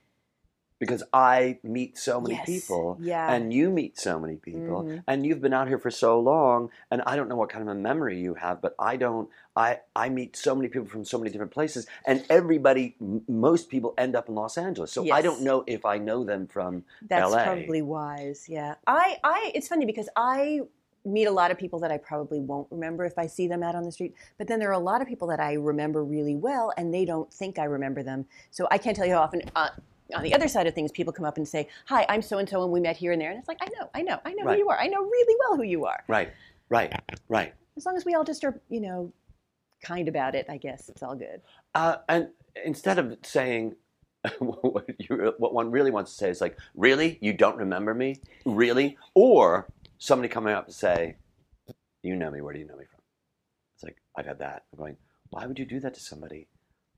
Because 0.80 1.03
I 1.13 1.59
meet 1.63 1.97
so 1.97 2.21
many 2.21 2.36
Yes. 2.36 2.45
people 2.45 2.97
Yeah. 2.99 3.32
and 3.34 3.51
you 3.53 3.69
meet 3.69 3.97
so 3.97 4.19
many 4.19 4.36
people 4.36 4.84
Mhm. 4.84 5.03
and 5.07 5.25
you've 5.25 5.41
been 5.41 5.53
out 5.53 5.67
here 5.67 5.80
for 5.80 5.89
so 5.89 6.19
long 6.19 6.69
and 6.91 7.01
I 7.05 7.15
don't 7.15 7.28
know 7.28 7.36
what 7.36 7.49
kind 7.49 7.61
of 7.63 7.67
a 7.75 7.80
memory 7.80 8.19
you 8.19 8.36
have 8.36 8.61
but 8.61 8.75
I 8.80 8.95
don't 8.97 9.30
I 9.55 9.80
I 9.95 10.09
meet 10.09 10.36
so 10.36 10.53
many 10.55 10.67
people 10.67 10.88
from 10.88 11.03
so 11.03 11.17
many 11.17 11.32
different 11.32 11.51
places 11.51 11.88
and 12.05 12.23
everybody 12.30 12.95
m- 13.01 13.23
most 13.28 13.69
people 13.69 13.93
end 13.97 14.15
up 14.15 14.30
in 14.30 14.36
Los 14.36 14.57
Angeles 14.57 14.91
so 14.91 15.11
I 15.11 15.21
don't 15.21 15.41
know 15.41 15.63
if 15.67 15.86
I 15.86 15.97
know 15.97 16.23
them 16.23 16.47
from 16.47 16.84
That's 17.01 17.32
LA. 17.32 17.43
probably 17.43 17.82
wise. 17.82 18.47
Yeah. 18.47 18.75
I, 18.86 19.17
I, 19.23 19.51
it's 19.55 19.67
funny 19.67 19.86
because 19.86 20.09
I 20.15 20.61
meet 21.05 21.25
a 21.25 21.32
lot 21.32 21.51
of 21.51 21.57
people 21.57 21.80
that 21.80 21.91
I 21.91 21.97
probably 21.97 22.39
won't 22.39 22.67
remember 22.69 23.05
if 23.05 23.17
I 23.17 23.28
see 23.28 23.47
them 23.47 23.63
out 23.63 23.75
on 23.75 23.84
the 23.84 23.91
street. 23.93 24.13
But 24.38 24.47
then 24.47 24.59
there 24.59 24.67
are 24.69 24.73
a 24.73 24.78
lot 24.80 25.01
of 25.01 25.07
people 25.07 25.28
that 25.30 25.39
I 25.39 25.53
remember 25.53 26.03
really 26.03 26.36
well 26.36 26.73
and 26.78 26.93
they 26.93 27.05
don't 27.05 27.34
think 27.34 27.57
I 27.57 27.63
remember 27.63 28.03
them. 28.03 28.25
So 28.51 28.67
I 28.69 28.78
can't 28.78 28.95
tell 28.95 29.05
you 29.05 29.13
how 29.13 29.21
often, 29.21 29.41
uh, 29.55 29.69
on 30.16 30.24
the 30.24 30.34
other 30.34 30.47
side 30.47 30.68
of 30.68 30.74
things, 30.74 30.91
people 30.91 31.14
come 31.14 31.26
up 31.26 31.38
and 31.38 31.47
say, 31.47 31.68
Hi, 31.88 32.05
I'm 32.10 32.22
so 32.22 32.38
and 32.38 32.47
so, 32.47 32.64
and 32.64 32.72
we 32.72 32.80
met 32.80 32.97
here 32.97 33.12
and 33.12 33.22
there. 33.22 33.30
And 33.30 33.39
it's 33.39 33.47
like, 33.47 33.58
I 33.62 33.68
know, 33.80 33.89
I 33.93 34.01
know, 34.01 34.20
I 34.26 34.34
know 34.34 34.45
Right. 34.45 34.53
who 34.53 34.60
you 34.60 34.70
are. 34.70 34.80
I 34.80 34.88
know 34.88 35.01
really 35.01 35.36
well 35.39 35.58
who 35.58 35.64
you 35.64 35.86
are. 35.86 36.03
right 36.08 36.32
right 36.70 36.93
right 37.30 37.53
As 37.78 37.86
long 37.86 37.95
as 37.95 38.05
we 38.05 38.14
all 38.14 38.24
just 38.24 38.43
are, 38.43 38.60
you 38.70 38.82
know, 38.82 39.12
kind 39.84 40.08
about 40.08 40.36
it, 40.36 40.45
I 40.49 40.58
guess 40.58 40.89
it's 40.89 41.03
all 41.03 41.16
good. 41.16 41.41
Uh, 41.76 41.97
and 42.10 42.30
instead 42.66 42.97
of 42.99 43.18
saying 43.24 43.76
what, 44.39 44.86
you, 44.99 45.34
what 45.38 45.53
one 45.53 45.72
really 45.72 45.91
wants 45.91 46.12
to 46.12 46.18
say 46.18 46.30
is 46.30 46.41
like, 46.41 46.58
really, 46.76 47.18
you 47.22 47.34
don't 47.34 47.58
remember 47.58 47.93
me, 47.93 48.20
really, 48.45 48.97
or 49.14 49.70
somebody 49.99 50.28
coming 50.30 50.53
up 50.53 50.68
to 50.68 50.74
say, 50.74 51.16
you 52.03 52.16
know 52.16 52.32
me, 52.32 52.41
where 52.41 52.53
do 52.53 52.60
you 52.60 52.66
know 52.68 52.76
me 52.76 52.86
from? 52.86 53.01
It's 53.76 53.84
like 53.84 53.97
I've 54.16 54.26
had 54.26 54.39
that. 54.39 54.64
I'm 54.74 54.80
going, 54.80 54.97
why 55.30 55.45
would 55.45 55.60
you 55.60 55.66
do 55.66 55.80
that 55.82 55.93
to 55.93 55.99
somebody? 55.99 56.47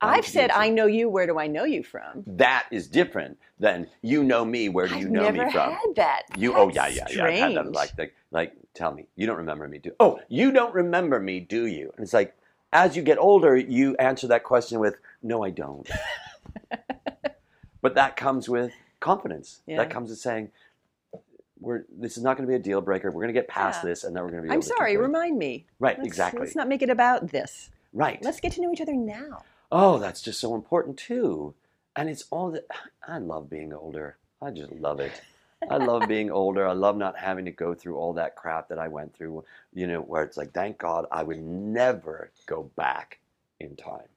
I've 0.02 0.26
said, 0.26 0.50
I 0.52 0.70
know 0.70 0.86
you. 0.86 1.10
Where 1.10 1.28
do 1.28 1.38
I 1.40 1.48
know 1.48 1.66
you 1.66 1.84
from? 1.84 2.24
That 2.26 2.68
is 2.72 2.88
different 2.88 3.38
than 3.60 3.88
you 4.02 4.24
know 4.24 4.46
me. 4.46 4.70
Where 4.70 4.88
do 4.88 4.96
you 4.98 5.06
I've 5.08 5.12
know 5.12 5.32
me 5.32 5.40
from? 5.52 5.72
had 5.72 5.96
that. 5.96 6.24
You 6.38 6.54
oh 6.56 6.70
yeah 6.70 6.90
That's 6.90 7.16
yeah 7.16 7.18
yeah 7.18 7.24
I've 7.26 7.34
had 7.40 7.56
that 7.56 7.72
like 7.74 7.92
like 7.98 8.14
like 8.32 8.54
tell 8.74 8.94
me 8.94 9.08
you 9.16 9.28
don't 9.28 9.38
remember 9.38 9.68
me 9.68 9.78
do 9.80 9.92
oh 10.00 10.20
you 10.30 10.52
don't 10.52 10.74
remember 10.74 11.20
me 11.20 11.40
do 11.40 11.66
you 11.66 11.92
and 11.98 12.04
it's 12.04 12.14
like 12.14 12.34
as 12.72 12.96
you 12.96 13.02
get 13.02 13.18
older 13.18 13.58
you 13.58 13.96
answer 13.98 14.28
that 14.28 14.44
question 14.44 14.80
with 14.80 14.96
no 15.24 15.44
I 15.44 15.50
don't 15.50 15.90
but 17.82 17.96
that 17.96 18.16
comes 18.16 18.48
with 18.48 18.72
confidence 19.00 19.62
Yeah. 19.66 19.78
that 19.78 19.90
comes 19.90 20.10
with 20.12 20.20
saying 20.20 20.52
we're 21.60 21.86
this 21.98 22.16
is 22.18 22.24
not 22.24 22.38
going 22.38 22.48
to 22.48 22.52
be 22.52 22.56
a 22.56 22.60
deal 22.60 22.80
breaker 22.82 23.10
we're 23.12 23.24
going 23.24 23.34
to 23.34 23.40
get 23.40 23.48
past 23.50 23.84
Yeah. 23.84 23.90
this 23.90 24.04
and 24.04 24.16
then 24.16 24.24
we're 24.24 24.30
going 24.32 24.44
to 24.44 24.48
be 24.48 24.54
I'm 24.54 24.60
able 24.60 24.62
to 24.64 24.68
sorry, 24.68 24.96
remind 24.98 25.38
me. 25.38 25.66
right 25.80 25.98
Let's- 25.98 26.08
exactly 26.08 26.42
Let's 26.42 26.56
not 26.56 26.68
make 26.68 26.82
it 26.82 26.90
about 26.90 27.30
this. 27.32 27.70
right 27.94 28.20
Let's 28.24 28.40
get 28.40 28.54
to 28.54 28.62
know 28.62 28.72
each 28.72 28.82
other 28.82 28.96
now. 28.96 29.44
Oh 29.72 30.00
that's 30.00 30.22
just 30.22 30.40
so 30.40 30.56
important 30.56 30.98
too 30.98 31.54
and 31.96 32.10
it's 32.10 32.26
all 32.32 32.52
that 32.52 32.66
I 33.08 33.18
love 33.18 33.50
being 33.50 33.74
older 33.74 34.18
I 34.42 34.52
just 34.52 34.72
love 34.72 35.00
it 35.00 35.22
I 35.70 35.78
love 35.78 36.08
being 36.08 36.32
older. 36.32 36.68
I 36.68 36.74
love 36.74 36.98
not 36.98 37.18
having 37.18 37.46
to 37.46 37.52
go 37.52 37.74
through 37.74 37.98
all 37.98 38.14
that 38.14 38.36
crap 38.36 38.70
that 38.70 38.80
I 38.80 38.88
went 38.88 39.16
through, 39.16 39.44
you 39.74 39.88
know, 39.88 40.02
where 40.02 40.24
it's 40.24 40.38
like, 40.38 40.54
thank 40.54 40.78
God 40.78 41.06
I 41.12 41.24
would 41.24 41.42
never 41.42 42.32
go 42.46 42.72
back 42.76 43.20
in 43.60 43.76
time. 43.76 44.08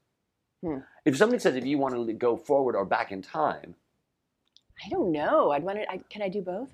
Hmm. 0.62 0.78
If 1.04 1.16
somebody 1.16 1.40
says 1.40 1.56
if 1.56 1.66
you 1.66 1.78
want 1.78 1.94
to 1.94 2.12
go 2.12 2.36
forward 2.36 2.76
or 2.76 2.84
back 2.84 3.10
in 3.10 3.22
time, 3.22 3.74
I 4.84 4.88
don't 4.88 5.12
know. 5.12 5.50
I'd 5.50 5.64
want 5.64 5.78
to. 5.78 5.90
I, 5.90 5.98
can 6.08 6.22
I 6.22 6.28
do 6.28 6.42
both? 6.42 6.68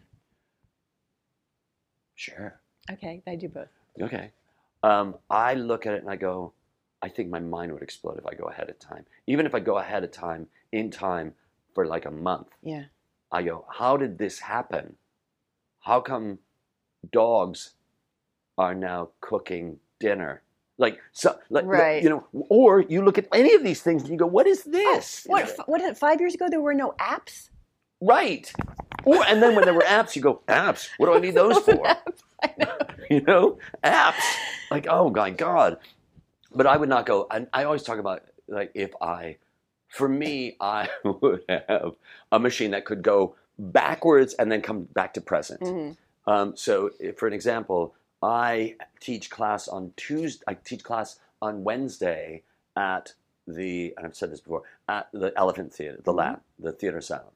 sure. 2.14 2.58
Okay, 2.90 3.22
I 3.26 3.36
do 3.36 3.48
both. 3.48 3.68
Okay. 4.00 4.32
Um, 4.82 5.14
I 5.30 5.54
look 5.54 5.86
at 5.86 5.94
it 5.94 6.02
and 6.02 6.10
I 6.10 6.16
go, 6.16 6.52
I 7.02 7.08
think 7.08 7.30
my 7.30 7.40
mind 7.40 7.72
would 7.72 7.82
explode 7.82 8.18
if 8.18 8.26
I 8.26 8.34
go 8.34 8.44
ahead 8.44 8.68
of 8.68 8.78
time. 8.78 9.04
Even 9.26 9.46
if 9.46 9.54
I 9.54 9.60
go 9.60 9.78
ahead 9.78 10.02
of 10.04 10.10
time 10.10 10.48
in 10.72 10.90
time 10.90 11.34
for 11.74 11.86
like 11.86 12.04
a 12.06 12.10
month, 12.10 12.48
Yeah. 12.62 12.84
I 13.30 13.42
go, 13.42 13.66
how 13.72 13.96
did 13.96 14.18
this 14.18 14.38
happen? 14.40 14.96
How 15.80 16.00
come 16.00 16.38
dogs 17.12 17.74
are 18.56 18.74
now 18.74 19.10
cooking 19.20 19.78
dinner? 20.00 20.42
Like, 20.78 20.98
so, 21.12 21.38
like, 21.50 21.64
Right. 21.66 22.02
you 22.02 22.08
know, 22.08 22.24
or 22.48 22.80
you 22.80 23.02
look 23.04 23.18
at 23.18 23.26
any 23.32 23.54
of 23.54 23.62
these 23.64 23.82
things 23.82 24.02
and 24.02 24.10
you 24.12 24.16
go, 24.16 24.26
what 24.26 24.46
is 24.46 24.64
oh, 24.66 24.70
this? 24.70 25.24
What? 25.26 25.42
f- 25.44 25.58
What? 25.68 25.80
is 25.80 25.90
it, 25.90 25.98
Five 25.98 26.20
years 26.20 26.34
ago, 26.34 26.48
there 26.48 26.60
were 26.60 26.74
no 26.74 26.94
apps. 27.00 27.50
Right. 28.00 28.50
Or, 29.04 29.24
and 29.26 29.42
then 29.42 29.54
when 29.56 29.64
there 29.64 29.74
were 29.74 29.82
apps, 29.82 30.14
you 30.16 30.22
go, 30.22 30.40
apps? 30.48 30.88
What 30.98 31.06
do 31.06 31.14
I 31.14 31.18
need 31.20 31.34
those 31.42 31.58
for? 31.58 31.86
I 32.42 32.54
know. 32.58 32.78
you 33.10 33.20
know, 33.22 33.58
apps. 33.84 34.22
Like, 34.70 34.86
oh 34.88 35.10
my 35.10 35.30
God. 35.30 35.78
But 36.54 36.66
I 36.66 36.76
would 36.76 36.88
not 36.88 37.06
go, 37.06 37.26
and 37.30 37.46
I 37.52 37.64
always 37.64 37.82
talk 37.82 37.98
about, 37.98 38.22
like, 38.46 38.70
if 38.74 38.92
I, 39.02 39.36
for 39.88 40.08
me, 40.08 40.56
I 40.60 40.88
would 41.04 41.44
have 41.48 41.94
a 42.32 42.38
machine 42.38 42.70
that 42.72 42.84
could 42.84 43.02
go 43.02 43.34
backwards 43.58 44.34
and 44.34 44.50
then 44.50 44.62
come 44.62 44.84
back 44.84 45.14
to 45.14 45.20
present. 45.20 45.60
Mhm. 45.60 45.96
Um, 46.26 46.56
so, 46.56 46.90
if, 47.00 47.18
for 47.18 47.26
an 47.26 47.32
example, 47.34 47.94
I 48.22 48.76
teach 49.00 49.30
class 49.30 49.68
on 49.68 49.92
Tuesday. 49.96 50.42
I 50.46 50.54
teach 50.54 50.82
class 50.84 51.18
on 51.40 51.64
Wednesday 51.64 52.42
at 52.76 53.14
the, 53.46 53.94
and 53.96 54.06
I've 54.06 54.16
said 54.16 54.30
this 54.32 54.40
before, 54.40 54.62
at 54.88 55.08
the 55.12 55.32
Elephant 55.36 55.72
Theater, 55.72 56.00
the 56.02 56.12
Mhm. 56.12 56.16
lab, 56.16 56.40
the 56.58 56.72
theater 56.72 56.98
asylum. 56.98 57.32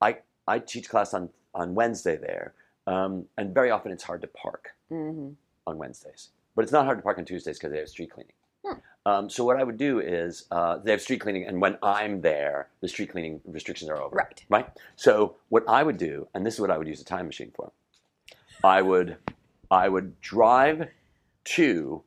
I 0.00 0.18
I 0.48 0.58
teach 0.58 0.88
class 0.88 1.14
on 1.14 1.30
on 1.54 1.74
Wednesday 1.74 2.16
there, 2.16 2.54
um, 2.86 3.28
and 3.36 3.54
very 3.54 3.70
often 3.70 3.92
it's 3.92 4.02
hard 4.04 4.22
to 4.22 4.26
park 4.28 4.74
Mhm. 4.90 5.36
on 5.66 5.78
Wednesdays, 5.78 6.30
but 6.56 6.62
it's 6.62 6.72
not 6.72 6.84
hard 6.86 6.98
to 6.98 7.02
park 7.02 7.18
on 7.18 7.24
Tuesdays 7.24 7.58
because 7.58 7.70
they 7.72 7.78
have 7.78 7.88
street 7.88 8.10
cleaning. 8.10 8.32
Hmm. 8.64 8.72
Um, 9.04 9.30
so 9.30 9.44
what 9.44 9.56
I 9.56 9.64
would 9.64 9.78
do 9.78 9.98
is 10.00 10.46
uh, 10.52 10.76
they 10.78 10.92
have 10.92 11.00
street 11.02 11.20
cleaning, 11.20 11.44
and 11.46 11.60
when 11.60 11.76
I'm 11.82 12.20
there, 12.20 12.68
the 12.80 12.88
street 12.88 13.10
cleaning 13.10 13.40
restrictions 13.44 13.90
are 13.90 14.00
over. 14.00 14.14
Right. 14.14 14.44
Right. 14.48 14.68
So 14.96 15.36
what 15.48 15.64
I 15.68 15.82
would 15.82 15.96
do, 15.98 16.28
and 16.34 16.46
this 16.46 16.54
is 16.54 16.60
what 16.60 16.70
I 16.70 16.78
would 16.78 16.86
use 16.86 17.00
a 17.00 17.04
time 17.04 17.26
machine 17.26 17.50
for, 17.54 17.72
I 18.62 18.80
would 18.82 19.16
I 19.70 19.88
would 19.88 20.20
drive 20.20 20.88
to 21.44 22.02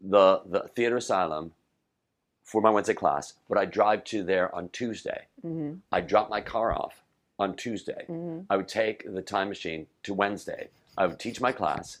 the 0.00 0.40
the 0.46 0.60
theater 0.74 0.96
asylum 0.96 1.52
for 2.42 2.60
my 2.62 2.70
Wednesday 2.70 2.94
class, 2.94 3.34
but 3.48 3.58
I 3.58 3.64
drive 3.64 4.04
to 4.04 4.22
there 4.22 4.54
on 4.54 4.68
Tuesday. 4.70 5.26
Mhm. 5.44 5.80
I 5.92 6.00
drop 6.00 6.30
my 6.30 6.40
car 6.40 6.72
off 6.72 7.02
on 7.38 7.54
Tuesday. 7.56 8.06
Mhm. 8.08 8.46
I 8.48 8.56
would 8.56 8.68
take 8.68 9.04
the 9.12 9.20
time 9.20 9.48
machine 9.48 9.88
to 10.04 10.14
Wednesday. 10.14 10.68
I 10.96 11.06
would 11.06 11.18
teach 11.18 11.40
my 11.40 11.52
class. 11.52 11.98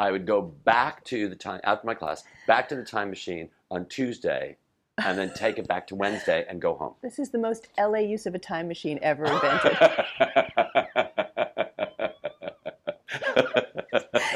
I 0.00 0.10
would 0.10 0.26
go 0.26 0.40
back 0.40 1.04
to 1.04 1.28
the 1.28 1.36
time 1.36 1.60
after 1.62 1.86
my 1.86 1.92
class, 1.92 2.24
back 2.46 2.70
to 2.70 2.74
the 2.74 2.82
time 2.82 3.10
machine 3.10 3.50
on 3.70 3.84
Tuesday, 3.84 4.56
and 4.96 5.18
then 5.18 5.30
take 5.34 5.58
it 5.58 5.68
back 5.68 5.86
to 5.88 5.94
Wednesday 5.94 6.46
and 6.48 6.58
go 6.58 6.74
home. 6.74 6.94
This 7.02 7.18
is 7.18 7.28
the 7.28 7.38
most 7.38 7.68
LA 7.78 7.98
use 7.98 8.24
of 8.24 8.34
a 8.34 8.38
time 8.38 8.66
machine 8.66 8.98
ever 9.02 9.26
invented. 9.26 9.72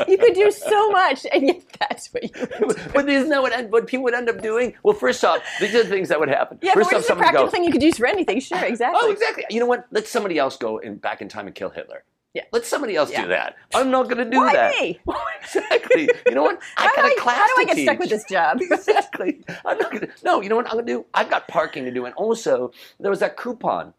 you 0.06 0.18
could 0.18 0.34
do 0.34 0.50
so 0.50 0.90
much, 0.90 1.24
and 1.32 1.46
yet 1.46 1.62
that's 1.80 2.12
what 2.12 2.24
you. 2.24 2.46
Would 2.60 2.76
do. 2.76 2.82
but 2.92 3.08
isn't 3.08 3.30
that 3.30 3.40
what, 3.40 3.70
what 3.70 3.86
people 3.86 4.04
would 4.04 4.12
end 4.12 4.28
up 4.28 4.42
doing? 4.42 4.74
Well, 4.82 4.94
first 4.94 5.24
off, 5.24 5.40
these 5.60 5.74
are 5.74 5.82
the 5.82 5.88
things 5.88 6.10
that 6.10 6.20
would 6.20 6.28
happen. 6.28 6.58
Yeah, 6.60 6.72
but 6.74 6.80
first 6.80 6.92
what 6.92 7.10
off, 7.10 7.16
a 7.16 7.18
practical 7.18 7.46
go, 7.46 7.50
thing 7.50 7.64
you 7.64 7.72
could 7.72 7.82
use 7.82 7.96
for 7.96 8.06
anything? 8.06 8.38
Sure, 8.38 8.62
exactly. 8.62 9.00
Oh, 9.02 9.10
exactly. 9.10 9.44
You 9.48 9.60
know 9.60 9.66
what? 9.66 9.86
Let 9.90 10.06
somebody 10.06 10.36
else 10.36 10.58
go 10.58 10.76
in, 10.76 10.96
back 10.96 11.22
in 11.22 11.30
time 11.30 11.46
and 11.46 11.54
kill 11.54 11.70
Hitler. 11.70 12.04
Yeah. 12.34 12.42
Let 12.52 12.66
somebody 12.66 12.96
else 12.96 13.10
Yeah. 13.12 13.22
do 13.22 13.28
that. 13.28 13.56
I'm 13.74 13.90
not 13.90 14.04
going 14.08 14.18
to 14.18 14.28
do 14.28 14.38
Why 14.38 14.52
that. 14.52 14.80
me? 14.80 15.00
exactly. 15.40 16.10
You 16.26 16.34
know 16.34 16.42
what? 16.42 16.60
I 16.76 16.92
got 16.96 17.10
a 17.10 17.20
class 17.20 17.38
how 17.38 17.46
do 17.46 17.52
I 17.56 17.64
to 17.64 17.74
get 17.74 17.82
stuck 17.84 17.92
teach. 17.94 18.00
with 18.00 18.10
this 18.10 18.24
job? 18.28 18.58
exactly. 18.60 19.44
I'm 19.64 19.78
not 19.78 19.92
gonna, 19.92 20.08
no, 20.24 20.40
you 20.40 20.48
know 20.48 20.56
what 20.56 20.66
I'm 20.66 20.72
going 20.72 20.86
to 20.86 20.92
do? 20.92 21.06
I've 21.14 21.30
got 21.30 21.46
parking 21.46 21.84
to 21.84 21.92
do. 21.92 22.04
And 22.06 22.14
also, 22.16 22.72
there 22.98 23.10
was 23.10 23.20
that 23.20 23.36
coupon 23.36 23.94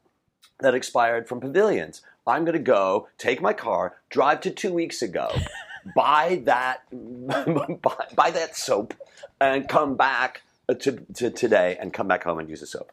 that 0.60 0.76
expired 0.76 1.30
from 1.30 1.40
Pavilions. 1.40 2.02
I'm 2.28 2.44
going 2.44 2.58
to 2.58 2.60
go, 2.64 3.08
take 3.18 3.42
my 3.42 3.54
car, 3.54 3.96
drive 4.10 4.42
to 4.42 4.52
two 4.52 4.74
weeks 4.74 5.02
ago, 5.02 5.30
buy 5.96 6.42
that, 6.46 6.82
buy, 6.92 8.08
buy 8.16 8.32
that 8.32 8.56
soap, 8.58 8.94
and 9.40 9.70
come 9.70 9.96
back 9.96 10.42
to, 10.80 11.06
to 11.14 11.30
today 11.30 11.78
and 11.80 11.94
come 11.94 12.08
back 12.08 12.24
home 12.24 12.40
and 12.40 12.50
use 12.50 12.60
the 12.62 12.68
soap. 12.68 12.92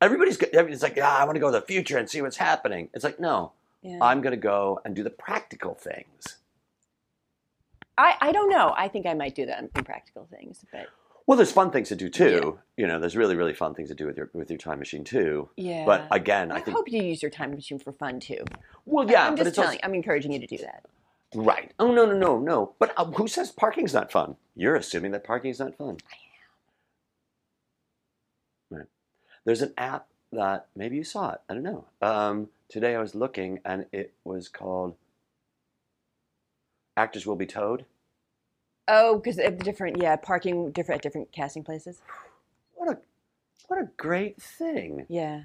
Everybody's 0.00 0.40
everybody's 0.52 0.82
like, 0.82 0.96
yeah, 0.96 1.10
I 1.14 1.24
want 1.24 1.34
to 1.36 1.40
go 1.40 1.48
to 1.50 1.58
the 1.60 1.66
future 1.66 1.98
and 1.98 2.08
see 2.08 2.22
what's 2.22 2.36
happening. 2.36 2.88
It's 2.94 3.02
like, 3.02 3.18
no, 3.18 3.52
Yeah. 3.82 3.98
I'm 4.02 4.20
going 4.20 4.32
to 4.32 4.36
go 4.40 4.80
and 4.84 4.94
do 4.96 5.02
the 5.02 5.10
practical 5.10 5.74
things. 5.74 6.38
I, 7.96 8.14
I 8.20 8.32
don't 8.32 8.48
know. 8.50 8.74
I 8.76 8.88
think 8.88 9.06
I 9.06 9.14
might 9.14 9.34
do 9.34 9.46
that 9.46 9.60
in 9.60 9.68
practical 9.84 10.26
things, 10.30 10.64
but 10.72 10.86
Well, 11.26 11.36
there's 11.36 11.50
fun 11.52 11.70
things 11.70 11.88
to 11.88 11.96
do 11.96 12.08
too. 12.08 12.58
You 12.76 12.86
know, 12.86 12.98
there's 13.00 13.16
really, 13.16 13.34
really 13.36 13.54
fun 13.54 13.74
things 13.74 13.88
to 13.88 13.94
do 13.94 14.06
with 14.06 14.16
your 14.16 14.30
with 14.34 14.50
your 14.50 14.58
time 14.58 14.78
machine 14.78 15.02
too. 15.04 15.48
yeah. 15.56 15.84
But 15.84 16.06
again, 16.10 16.52
I 16.52 16.56
I 16.56 16.60
think 16.60 16.76
hope 16.76 16.90
you 16.90 17.02
use 17.02 17.22
your 17.22 17.30
time 17.30 17.50
machine 17.52 17.78
for 17.78 17.92
fun 17.92 18.20
too. 18.20 18.44
well, 18.86 19.08
yeah, 19.10 19.26
I'm 19.26 19.32
but 19.34 19.38
just 19.38 19.48
it's 19.48 19.56
telling. 19.56 19.70
also, 19.78 19.80
I'm 19.82 19.94
encouraging 19.94 20.32
you 20.32 20.38
to 20.40 20.46
do 20.46 20.58
that. 20.58 20.84
right. 21.34 21.72
Oh 21.80 21.92
no, 21.92 22.06
no, 22.06 22.16
no, 22.16 22.38
no. 22.38 22.74
But 22.78 22.94
uh, 22.96 23.04
who 23.06 23.26
says 23.28 23.50
parking's 23.50 23.94
not 23.94 24.12
fun? 24.12 24.36
You're 24.54 24.76
assuming 24.76 25.10
that 25.12 25.24
parking's 25.24 25.58
not 25.60 25.76
fun. 25.76 25.96
I 26.10 26.16
am. 28.74 28.78
Right. 28.78 28.86
There's 29.44 29.62
an 29.62 29.74
app 29.76 30.06
that 30.32 30.66
maybe 30.76 30.96
you 30.96 31.04
saw 31.04 31.32
it. 31.32 31.40
I 31.48 31.54
don't 31.54 31.62
know. 31.64 31.84
Um, 32.02 32.48
today 32.68 32.94
I 32.94 33.00
was 33.00 33.14
looking, 33.14 33.60
and 33.64 33.86
it 33.92 34.14
was 34.24 34.48
called 34.48 34.96
"Actors 36.96 37.26
Will 37.26 37.36
Be 37.36 37.46
Towed." 37.46 37.84
Oh, 38.86 39.18
because 39.18 39.36
different, 39.62 40.00
yeah, 40.00 40.16
parking 40.16 40.72
different 40.72 41.00
at 41.00 41.02
different 41.02 41.30
casting 41.32 41.62
places. 41.62 42.00
What 42.74 42.88
a 42.88 42.98
what 43.66 43.80
a 43.80 43.88
great 43.96 44.40
thing. 44.40 45.06
Yeah. 45.08 45.42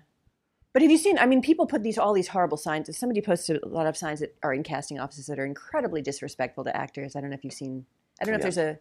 But 0.71 0.81
have 0.81 0.89
you 0.89 0.97
seen? 0.97 1.19
I 1.19 1.27
mean, 1.27 1.41
people 1.41 1.67
put 1.67 1.83
these 1.83 1.97
all 1.97 2.13
these 2.13 2.29
horrible 2.29 2.57
signs. 2.57 2.95
Somebody 2.97 3.21
posted 3.21 3.61
a 3.61 3.67
lot 3.67 3.85
of 3.85 3.95
signs 3.95 4.21
that 4.21 4.35
are 4.41 4.53
in 4.53 4.63
casting 4.63 4.99
offices 4.99 5.27
that 5.27 5.37
are 5.37 5.45
incredibly 5.45 6.01
disrespectful 6.01 6.63
to 6.63 6.75
actors. 6.75 7.15
I 7.15 7.21
don't 7.21 7.29
know 7.29 7.35
if 7.35 7.43
you've 7.43 7.53
seen. 7.53 7.85
I 8.19 8.25
don't 8.25 8.31
know 8.31 8.35
Yeah. 8.39 8.47
if 8.47 8.55
there's 8.55 8.57
a. 8.57 8.79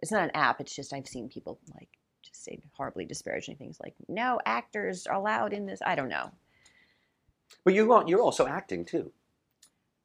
It's 0.00 0.10
not 0.10 0.24
an 0.24 0.30
app. 0.34 0.60
It's 0.60 0.74
just 0.74 0.92
I've 0.92 1.06
seen 1.06 1.28
people 1.28 1.60
like 1.74 1.88
just 2.22 2.42
say 2.42 2.58
horribly 2.72 3.04
disparaging 3.04 3.56
things 3.56 3.78
like 3.80 3.94
no 4.08 4.40
actors 4.44 5.06
are 5.06 5.14
allowed 5.14 5.52
in 5.52 5.66
this. 5.66 5.80
I 5.84 5.94
don't 5.94 6.08
know. 6.08 6.32
But 7.64 7.74
you 7.74 7.86
want 7.86 8.08
you're 8.08 8.22
also 8.22 8.46
acting 8.46 8.84
too. 8.84 9.12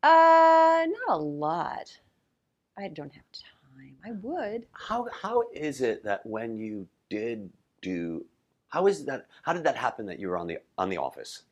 Uh, 0.04 0.86
not 1.08 1.10
a 1.10 1.18
lot. 1.18 1.98
I 2.78 2.88
don't 2.90 3.14
have 3.14 3.24
time. 3.32 3.96
I 4.06 4.12
would. 4.22 4.68
How 4.72 5.08
how 5.22 5.44
is 5.54 5.82
it 5.82 6.04
that 6.04 6.26
when 6.26 6.58
you 6.58 6.88
did 7.10 7.50
do 7.82 8.26
how 8.70 8.88
is 8.88 9.06
that 9.06 9.28
how 9.44 9.54
did 9.54 9.64
that 9.64 9.76
happen 9.76 10.06
that 10.08 10.20
you 10.20 10.28
were 10.28 10.38
on 10.38 10.48
the 10.48 10.60
on 10.78 10.90
the 10.90 10.98
office? 10.98 11.44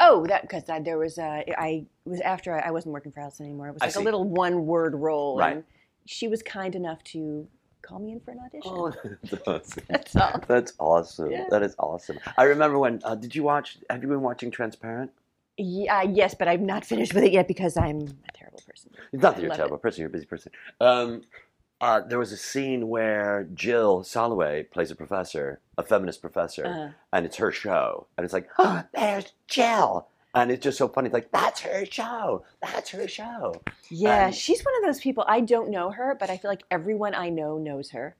Oh, 0.00 0.26
that 0.26 0.42
because 0.42 0.64
there 0.84 0.98
was 0.98 1.18
uh, 1.18 1.42
I 1.58 1.84
was 2.04 2.20
after 2.20 2.54
I, 2.58 2.68
I 2.68 2.70
wasn't 2.70 2.92
working 2.92 3.12
for 3.12 3.20
Allison 3.20 3.46
anymore. 3.46 3.68
It 3.68 3.74
was 3.74 3.82
like 3.82 3.96
a 3.96 4.00
little 4.00 4.24
one 4.24 4.64
word 4.66 4.94
role, 4.94 5.36
Right. 5.38 5.56
and 5.56 5.64
she 6.06 6.28
was 6.28 6.42
kind 6.42 6.74
enough 6.74 7.04
to 7.04 7.46
call 7.82 7.98
me 7.98 8.12
in 8.12 8.20
for 8.20 8.30
an 8.30 8.38
audition. 8.40 8.62
Oh, 8.74 8.92
that's, 9.46 9.74
That's 9.88 10.16
all. 10.16 10.40
that's 10.46 10.72
awesome. 10.78 11.30
Yeah. 11.30 11.44
That 11.50 11.62
is 11.62 11.74
awesome. 11.78 12.18
I 12.36 12.44
remember 12.44 12.78
when 12.78 13.00
uh, 13.04 13.14
did 13.14 13.34
you 13.34 13.42
watch 13.42 13.78
have 13.90 14.02
you 14.02 14.08
been 14.08 14.22
watching 14.22 14.50
Transparent? 14.50 15.10
Yeah, 15.58 16.02
yes, 16.02 16.34
but 16.34 16.48
I'm 16.48 16.64
not 16.64 16.84
finished 16.84 17.12
with 17.14 17.24
it 17.24 17.32
yet 17.32 17.46
because 17.46 17.76
I'm 17.76 17.98
a 18.28 18.32
terrible 18.32 18.60
person. 18.66 18.90
It's 19.12 19.22
not 19.22 19.36
that 19.36 19.42
you're 19.42 19.52
a 19.52 19.56
terrible 19.56 19.76
person, 19.78 20.00
you're 20.00 20.08
a 20.08 20.12
busy 20.12 20.24
person. 20.24 20.50
Um, 20.80 21.22
uh, 21.80 22.00
there 22.00 22.18
was 22.18 22.32
a 22.32 22.36
scene 22.36 22.88
where 22.88 23.46
Jill 23.52 24.02
Soloway 24.02 24.70
plays 24.70 24.90
a 24.90 24.94
professor, 24.96 25.60
a 25.76 25.82
feminist 25.82 26.20
professor, 26.22 26.64
Uh, 26.66 26.90
and 27.14 27.26
it's 27.26 27.36
her 27.36 27.50
show. 27.52 28.06
And 28.16 28.24
it's 28.24 28.32
like, 28.32 28.48
oh, 28.58 28.84
there's 28.94 29.32
Jill. 29.48 30.06
And 30.34 30.50
it's 30.50 30.62
just 30.62 30.78
so 30.78 30.88
funny. 30.88 31.06
It's 31.08 31.14
like, 31.14 31.30
that's 31.30 31.60
her 31.60 31.84
show. 31.84 32.44
That's 32.62 32.90
her 32.90 33.06
show. 33.06 33.60
yeah, 33.90 34.26
Um, 34.26 34.32
she's 34.32 34.62
one 34.62 34.74
of 34.76 34.82
those 34.82 35.00
people. 35.00 35.24
I 35.28 35.40
don't 35.40 35.70
know 35.70 35.90
her, 35.90 36.16
but 36.18 36.30
I 36.30 36.38
feel 36.38 36.50
like 36.50 36.62
everyone 36.70 37.14
I 37.14 37.28
know 37.28 37.58
knows 37.58 37.90
her, 37.90 38.16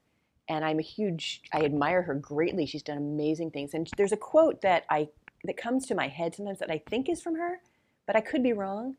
and 0.49 0.65
I'm 0.65 0.79
a 0.79 0.83
huge. 0.83 1.43
I 1.53 1.65
admire 1.65 2.03
her 2.03 2.15
greatly. 2.15 2.67
She's 2.67 2.83
done 2.83 2.99
amazing 2.99 3.51
things, 3.53 3.73
and 3.73 3.89
there's 3.97 4.13
a 4.13 4.19
quote 4.19 4.61
that 4.61 4.85
I 4.91 5.09
that 5.45 5.57
comes 5.57 5.87
to 5.87 5.95
my 5.95 6.09
head 6.09 6.35
sometimes 6.35 6.59
that 6.59 6.71
I 6.71 6.83
think 6.89 7.09
is 7.09 7.23
from 7.23 7.37
her, 7.37 7.61
but 8.07 8.15
I 8.15 8.21
could 8.21 8.43
be 8.43 8.53
wrong. 8.53 8.97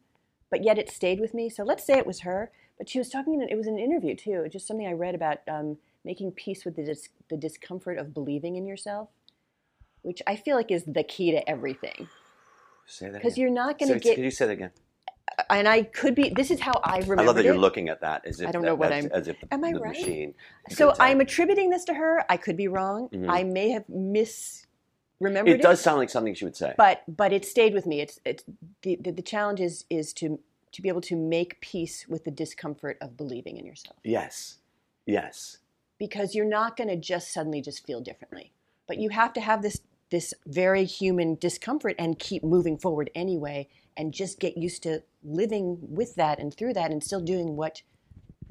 But 0.49 0.63
yet 0.63 0.77
it 0.77 0.89
stayed 0.89 1.19
with 1.19 1.33
me. 1.33 1.49
So 1.49 1.63
let's 1.63 1.85
say 1.85 1.97
it 1.97 2.07
was 2.07 2.21
her. 2.21 2.51
But 2.77 2.89
she 2.89 2.97
was 2.97 3.09
talking. 3.09 3.45
It 3.47 3.55
was 3.55 3.67
an 3.67 3.77
interview 3.77 4.15
too. 4.15 4.47
Just 4.51 4.67
something 4.67 4.87
I 4.87 4.93
read 4.93 5.13
about 5.13 5.39
um, 5.47 5.77
making 6.03 6.31
peace 6.31 6.65
with 6.65 6.75
the 6.75 6.83
dis, 6.83 7.09
the 7.29 7.37
discomfort 7.37 7.99
of 7.99 8.13
believing 8.13 8.55
in 8.55 8.65
yourself, 8.65 9.09
which 10.01 10.21
I 10.25 10.35
feel 10.35 10.55
like 10.55 10.71
is 10.71 10.83
the 10.85 11.03
key 11.03 11.31
to 11.31 11.47
everything. 11.47 12.07
Say 12.85 13.09
that 13.09 13.13
Because 13.21 13.37
you're 13.37 13.49
not 13.49 13.79
going 13.79 13.91
to 13.93 13.99
get. 13.99 14.15
Can 14.15 14.23
you 14.23 14.31
say 14.31 14.45
that 14.47 14.53
again? 14.53 14.71
and 15.49 15.67
I 15.67 15.83
could 15.83 16.13
be. 16.15 16.29
This 16.29 16.51
is 16.51 16.59
how 16.59 16.73
I 16.83 16.99
remember. 16.99 17.21
I 17.21 17.25
love 17.25 17.35
that 17.37 17.45
you're 17.45 17.55
it. 17.55 17.59
looking 17.59 17.89
at 17.89 18.01
that 18.01 18.25
as 18.25 18.39
if 18.41 18.47
I 18.47 18.51
don't 18.51 18.61
know 18.63 18.75
what 18.75 18.91
as, 18.91 19.05
I'm- 19.05 19.11
as 19.13 19.27
if 19.27 19.39
the, 19.39 19.53
Am 19.53 19.63
I 19.63 19.71
the 19.73 19.79
right? 19.79 19.97
machine. 19.97 20.35
So. 20.69 20.93
I'm 20.99 21.21
attributing 21.21 21.69
this 21.69 21.85
to 21.85 21.93
her. 21.93 22.23
I 22.29 22.37
could 22.37 22.57
be 22.57 22.67
wrong. 22.67 23.09
Mhm. 23.09 23.29
I 23.29 23.43
may 23.43 23.69
have 23.69 23.85
misremembered 23.87 25.47
It 25.47 25.61
does 25.61 25.81
sound 25.81 25.97
like 25.99 26.09
something 26.09 26.33
she 26.35 26.45
would 26.45 26.55
say. 26.55 26.73
but 26.77 27.03
but 27.07 27.33
it 27.33 27.45
stayed 27.45 27.73
with 27.73 27.85
me. 27.85 28.01
It's 28.01 28.19
it's 28.25 28.43
the, 28.83 28.97
the 29.01 29.11
the 29.11 29.21
challenge 29.21 29.59
is 29.59 29.85
is 29.89 30.13
to 30.13 30.39
to 30.71 30.81
be 30.81 30.89
able 30.89 31.01
to 31.01 31.15
make 31.15 31.59
peace 31.61 32.07
with 32.07 32.23
the 32.25 32.31
discomfort 32.31 32.97
of 32.99 33.15
believing 33.15 33.57
in 33.57 33.65
yourself 33.65 33.95
yes. 34.03 34.57
Yes. 35.05 35.59
because 35.99 36.33
you're 36.33 36.49
not 36.49 36.75
going 36.77 36.87
to 36.89 36.95
just 36.95 37.31
suddenly 37.31 37.61
just 37.61 37.85
feel 37.85 38.01
differently, 38.01 38.53
but 38.87 38.97
you 38.97 39.09
have 39.09 39.33
to 39.33 39.41
have 39.41 39.61
this 39.61 39.81
this 40.13 40.31
very 40.45 40.85
human 40.85 41.33
discomfort 41.33 41.95
and 41.97 42.19
keep 42.19 42.43
moving 42.43 42.77
forward 42.77 43.09
anyway, 43.15 43.67
and 43.97 44.13
just 44.13 44.39
get 44.39 44.55
used 44.55 44.83
to 44.83 45.01
living 45.23 45.75
with 45.81 46.13
that 46.13 46.37
and 46.37 46.53
through 46.53 46.71
that 46.71 46.91
and 46.91 47.03
still 47.03 47.19
doing 47.19 47.55
what 47.55 47.81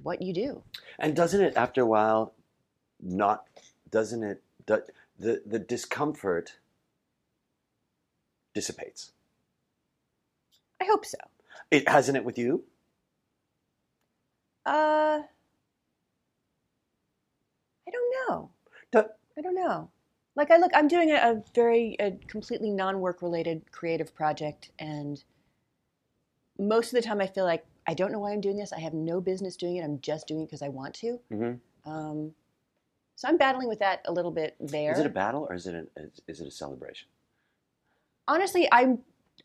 what 0.03 0.21
you 0.21 0.35
do. 0.35 0.65
And 0.99 1.15
doesn't 1.15 1.41
it, 1.41 1.57
after 1.57 1.83
a 1.83 1.87
while, 1.87 2.35
not, 3.01 3.47
doesn't 3.93 4.25
it, 4.25 4.43
the, 4.67 4.85
the, 5.21 5.41
the 5.47 5.61
discomfort 5.61 6.55
dissipates? 8.55 9.13
I 10.81 10.87
hope 10.87 11.07
so. 11.07 11.19
It 11.71 11.89
hasn't 11.89 12.17
it 12.17 12.25
with 12.25 12.39
you? 12.39 12.65
Uh, 14.67 15.23
I 17.87 17.91
don't 17.93 18.29
know. 18.29 18.51
Do- 18.91 19.11
I 19.39 19.41
don't 19.41 19.55
know. 19.55 19.91
Like 20.35 20.51
I 20.51 20.57
look, 20.57 20.71
I'm 20.75 20.89
doing 20.89 21.11
a, 21.11 21.17
a 21.17 21.43
very 21.55 21.97
a 22.01 22.13
completely 22.27 22.71
non-work 22.71 23.23
related 23.23 23.71
creative 23.71 24.15
project, 24.15 24.71
and 24.79 25.23
most 26.59 26.93
of 26.93 26.93
the 26.93 27.07
time 27.07 27.21
I 27.21 27.27
feel 27.27 27.45
like 27.45 27.65
I 27.87 27.95
don't 27.95 28.13
know 28.13 28.21
why 28.21 28.33
I'm 28.33 28.41
doing 28.41 28.57
this. 28.57 28.73
I 28.73 28.81
have 28.81 28.95
no 28.95 29.21
business 29.21 29.57
doing 29.57 29.77
it. 29.77 29.85
I'm 29.85 30.01
just 30.01 30.27
doing 30.27 30.43
it 30.43 30.47
because 30.47 30.63
I 30.63 30.69
want 30.69 30.95
to. 30.97 31.21
Mhm. 31.31 31.59
Um, 31.85 32.35
so 33.17 33.29
I'm 33.29 33.37
battling 33.37 33.69
with 33.69 33.81
that 33.81 34.03
a 34.07 34.13
little 34.13 34.31
bit 34.31 34.57
there. 34.59 34.93
Is 34.93 34.99
it 34.99 35.07
a 35.07 35.11
battle 35.11 35.47
or 35.49 35.55
is 35.55 35.67
it, 35.67 35.75
an, 35.75 35.89
is, 35.97 36.21
is 36.27 36.41
it 36.41 36.47
a 36.47 36.51
celebration? 36.51 37.09
Honestly, 38.27 38.69
I'm 38.73 39.01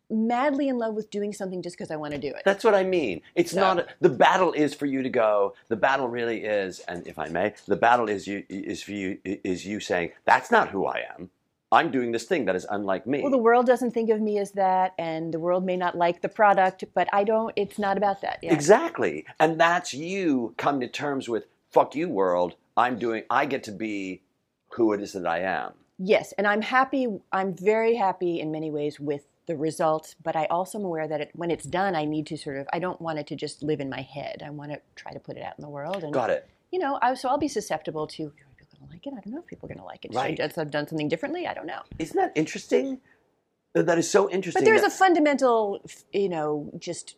madly 0.10 0.68
in 0.70 0.78
love 0.78 0.94
with 0.94 1.10
doing 1.10 1.34
something 1.34 1.62
just 1.62 1.78
because 1.78 1.92
I 1.92 1.96
want 1.98 2.14
to 2.14 2.20
do 2.20 2.30
it. 2.30 2.42
That's 2.46 2.64
what 2.64 2.76
I 2.76 2.84
mean. 2.84 3.22
It's 3.36 3.52
So- 3.52 3.60
not 3.60 3.88
the 4.00 4.10
battle 4.10 4.54
is 4.54 4.74
for 4.74 4.86
you 4.86 5.04
to 5.04 5.10
go. 5.10 5.54
The 5.68 5.76
battle 5.76 6.08
really 6.08 6.44
is, 6.44 6.80
and 6.88 7.06
if 7.08 7.20
I 7.20 7.28
may, 7.28 7.54
the 7.68 7.76
battle 7.76 8.08
is 8.10 8.28
you 8.28 8.44
is 8.50 8.84
for 8.84 8.92
you 8.92 9.20
is 9.26 9.66
you 9.66 9.80
saying 9.80 10.12
that's 10.26 10.50
not 10.52 10.70
who 10.70 10.86
I 10.86 11.04
am. 11.18 11.30
I'm 11.70 11.92
doing 11.92 12.14
this 12.14 12.24
thing 12.24 12.46
that 12.46 12.56
is 12.56 12.66
unlike 12.70 13.06
me. 13.06 13.22
Well, 13.22 13.32
the 13.32 13.38
world 13.38 13.66
doesn't 13.66 13.92
think 13.92 14.10
of 14.10 14.22
me 14.22 14.38
as 14.38 14.52
that, 14.52 14.94
and 14.98 15.34
the 15.34 15.40
world 15.40 15.66
may 15.66 15.76
not 15.76 15.98
like 15.98 16.22
the 16.22 16.30
product, 16.30 16.86
but 16.94 17.10
I 17.12 17.26
don't. 17.26 17.52
It's 17.58 17.78
not 17.78 17.98
about 17.98 18.22
that. 18.22 18.40
Yeah. 18.42 18.54
Exactly, 18.54 19.26
and 19.40 19.60
that's 19.60 19.94
you 19.94 20.54
come 20.58 20.80
to 20.80 20.88
terms 20.88 21.28
with 21.28 21.46
fuck 21.70 21.94
you 21.96 22.08
world. 22.08 22.56
I'm 22.78 22.98
doing. 22.98 23.24
I 23.30 23.46
get 23.46 23.64
to 23.64 23.72
be 23.74 24.22
who 24.70 24.94
it 24.94 25.02
is 25.02 25.12
that 25.14 25.28
I 25.28 25.40
am. 25.40 25.74
Yes, 26.00 26.32
and 26.38 26.48
I'm 26.48 26.62
happy. 26.62 27.20
I'm 27.34 27.54
very 27.54 27.96
happy 27.96 28.40
in 28.40 28.50
many 28.52 28.72
ways 28.72 28.98
with 29.00 29.26
the 29.48 29.56
result, 29.56 30.16
but 30.24 30.36
I 30.36 30.46
also 30.46 30.78
am 30.78 30.86
aware 30.86 31.08
that 31.08 31.22
it, 31.22 31.30
when 31.34 31.50
it's 31.50 31.66
done, 31.66 31.96
I 31.96 32.06
need 32.06 32.28
to 32.28 32.38
sort 32.38 32.58
of. 32.58 32.68
I 32.74 32.80
don't 32.80 33.02
want 33.02 33.18
it 33.20 33.28
to 33.28 33.36
just 33.36 33.64
live 33.64 33.80
in 33.80 33.90
my 33.90 34.02
head. 34.02 34.44
I 34.46 34.50
want 34.50 34.72
to 34.72 34.82
try 34.96 35.12
to 35.14 35.20
put 35.20 35.38
it 35.38 35.44
out 35.44 35.54
in 35.58 35.62
the 35.62 35.70
world, 35.70 36.04
and 36.04 36.14
Got 36.14 36.30
it. 36.30 36.48
you 36.72 36.80
know, 36.80 37.00
I, 37.02 37.14
so 37.16 37.30
I'll 37.30 37.38
be 37.38 37.48
susceptible 37.48 38.06
to. 38.08 38.24
Are 38.26 38.32
people 38.58 38.78
going 38.80 38.90
to 38.90 38.94
like 38.94 39.08
it? 39.08 39.14
I 39.18 39.22
don't 39.22 39.34
know 39.34 39.40
if 39.40 39.48
people 39.48 39.68
are 39.68 39.74
going 39.74 39.80
to 39.80 39.86
like 39.86 40.06
it. 40.06 40.14
Should 40.14 40.60
i've 40.60 40.72
done 40.72 40.88
something 40.88 41.08
differently? 41.08 41.48
I 41.48 41.54
don't 41.54 41.66
know. 41.66 41.82
Isn't 41.98 42.18
that 42.18 42.34
interesting? 42.36 43.00
That 43.74 43.98
is 43.98 44.10
so 44.10 44.30
interesting. 44.30 44.62
But 44.62 44.66
there's 44.66 44.82
that- 44.82 44.92
a 44.92 44.96
fundamental, 44.96 45.82
you 46.12 46.30
know, 46.30 46.72
just 46.78 47.16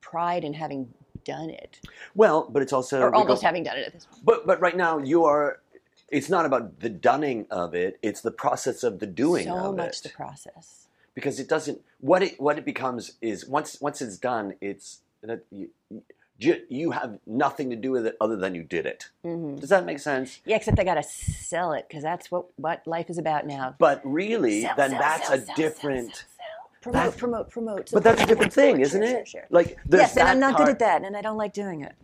pride 0.00 0.44
in 0.44 0.54
having 0.54 0.92
done 1.24 1.50
it, 1.50 1.80
well, 2.14 2.48
but 2.50 2.62
it's 2.62 2.72
also 2.72 3.00
or 3.00 3.06
we 3.06 3.12
go- 3.12 3.18
almost 3.18 3.42
having 3.42 3.62
done 3.62 3.76
it 3.78 3.86
at 3.86 3.92
this 3.92 4.06
point. 4.06 4.24
But 4.24 4.46
but 4.46 4.60
right 4.60 4.76
now 4.76 4.98
you 4.98 5.24
are. 5.24 5.60
It's 6.08 6.28
not 6.28 6.44
about 6.44 6.80
the 6.80 6.90
dunning 6.90 7.46
of 7.50 7.74
it. 7.74 7.98
It's 8.02 8.20
the 8.20 8.30
process 8.30 8.82
of 8.82 8.98
the 8.98 9.06
doing 9.06 9.46
so 9.46 9.54
of 9.56 9.76
much 9.76 9.98
it. 9.98 10.02
the 10.04 10.08
process. 10.10 10.81
Because 11.14 11.38
it 11.38 11.48
doesn't. 11.48 11.80
What 12.00 12.22
it 12.22 12.40
what 12.40 12.58
it 12.58 12.64
becomes 12.64 13.12
is 13.20 13.46
once 13.46 13.80
once 13.80 14.00
it's 14.02 14.18
done, 14.18 14.54
it's 14.60 15.00
that 15.22 15.44
you, 15.50 15.68
you, 16.68 16.90
have 16.90 17.20
nothing 17.26 17.70
to 17.70 17.76
do 17.76 17.92
with 17.92 18.04
it 18.06 18.16
other 18.20 18.34
than 18.36 18.56
you 18.56 18.64
did 18.64 18.86
it. 18.86 19.10
hmm 19.22 19.54
Does 19.56 19.68
that 19.68 19.84
make 19.86 20.00
sense? 20.00 20.40
Yeah, 20.44 20.56
except 20.56 20.80
I 20.80 20.84
got 20.84 20.94
to 20.94 21.02
sell 21.04 21.72
it 21.72 21.86
because 21.88 22.02
that's 22.02 22.30
what 22.30 22.46
what 22.56 22.84
life 22.86 23.08
is 23.08 23.18
about 23.18 23.46
now. 23.46 23.76
But 23.78 24.00
really, 24.04 24.62
Sell, 24.62 24.74
then 24.76 24.90
sell, 24.90 24.98
that's 24.98 25.28
sell, 25.28 25.38
a 25.38 25.44
sell, 25.44 25.54
different. 25.54 26.08
sell, 26.08 26.16
sell, 26.16 26.26
sell. 26.36 26.80
Promote, 26.80 27.12
That- 27.12 27.18
promote, 27.18 27.50
promote. 27.50 27.90
But 27.92 28.02
that's 28.02 28.22
a 28.22 28.26
different 28.26 28.52
thing, 28.52 28.80
isn't 28.80 29.02
it? 29.02 29.10
share, 29.10 29.26
share. 29.26 29.46
Like 29.50 29.78
there's 29.86 30.00
Yes, 30.02 30.16
and 30.16 30.26
that 30.26 30.32
I'm 30.32 30.40
not 30.40 30.54
part- 30.56 30.66
good 30.66 30.72
at 30.72 30.78
that, 30.80 31.04
and 31.04 31.16
I 31.16 31.20
don't 31.20 31.36
like 31.36 31.52
doing 31.52 31.82
it. 31.82 31.94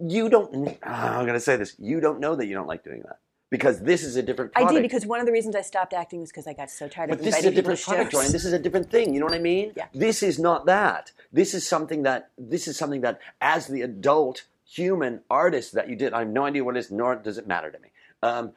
You 0.00 0.30
don't. 0.30 0.78
ah, 0.82 1.18
I'm 1.18 1.26
gonna 1.26 1.40
say 1.40 1.56
this. 1.56 1.74
You 1.78 2.00
don't 2.00 2.20
know 2.20 2.36
that 2.36 2.46
you 2.46 2.54
don't 2.54 2.66
like 2.68 2.82
doing 2.84 3.02
that 3.02 3.18
because 3.50 3.80
this 3.80 4.02
is 4.02 4.16
a 4.16 4.22
different. 4.22 4.52
I 4.56 4.70
did 4.70 4.82
because 4.82 5.06
one 5.06 5.20
of 5.20 5.26
the 5.26 5.32
reasons 5.32 5.54
I 5.54 5.62
stopped 5.62 5.92
acting 5.92 6.20
was 6.20 6.30
because 6.30 6.46
I 6.46 6.52
got 6.52 6.70
so 6.70 6.88
tired 6.88 7.10
But 7.10 7.18
of 7.18 7.24
this 7.24 7.38
is 7.38 7.44
a 7.44 7.50
different 7.50 7.80
product, 7.80 8.12
shows. 8.12 8.32
This 8.32 8.44
is 8.44 8.52
a 8.52 8.58
different 8.58 8.90
thing. 8.90 9.14
You 9.14 9.20
know 9.20 9.26
what 9.26 9.34
I 9.34 9.40
mean? 9.40 9.72
Yeah. 9.76 9.86
This 9.94 10.22
is 10.22 10.38
not 10.38 10.66
that. 10.66 11.12
This 11.32 11.54
is 11.54 11.66
something 11.66 12.02
that 12.02 12.30
this 12.36 12.66
is 12.66 12.76
something 12.76 13.02
that 13.02 13.20
as 13.40 13.68
the 13.68 13.82
adult 13.82 14.44
human 14.64 15.20
artist 15.30 15.72
that 15.74 15.88
you 15.88 15.96
did, 15.96 16.12
I 16.12 16.20
have 16.20 16.28
no 16.28 16.44
idea 16.44 16.64
what 16.64 16.76
it 16.76 16.80
is, 16.80 16.90
nor 16.90 17.16
does 17.16 17.38
it 17.38 17.46
matter 17.46 17.70
to 17.70 17.78
me. 17.78 17.88
Um, 18.22 18.52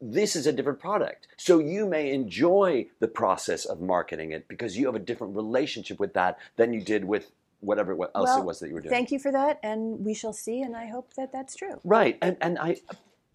this 0.00 0.36
is 0.36 0.46
a 0.46 0.52
different 0.52 0.80
product. 0.80 1.28
So 1.36 1.58
you 1.58 1.86
may 1.86 2.12
enjoy 2.12 2.86
the 2.98 3.08
process 3.08 3.64
of 3.64 3.80
marketing 3.80 4.32
it 4.32 4.48
because 4.48 4.76
you 4.76 4.86
have 4.86 4.94
a 4.94 5.00
different 5.00 5.36
relationship 5.36 6.00
with 6.00 6.14
that 6.14 6.38
than 6.56 6.72
you 6.72 6.80
did 6.80 7.04
with 7.04 7.30
whatever 7.60 7.92
else 7.92 8.10
Well, 8.14 8.40
it 8.40 8.44
was 8.44 8.60
that 8.60 8.68
you 8.68 8.74
were 8.74 8.80
doing. 8.80 8.90
Thank 8.90 9.10
you 9.10 9.18
for 9.18 9.32
that, 9.32 9.58
and 9.62 10.04
we 10.04 10.14
shall 10.14 10.32
see. 10.32 10.62
And 10.62 10.76
I 10.76 10.86
hope 10.86 11.14
that 11.14 11.32
that's 11.32 11.56
true. 11.56 11.80
Right, 11.84 12.18
and 12.22 12.36
and 12.40 12.58
I, 12.58 12.76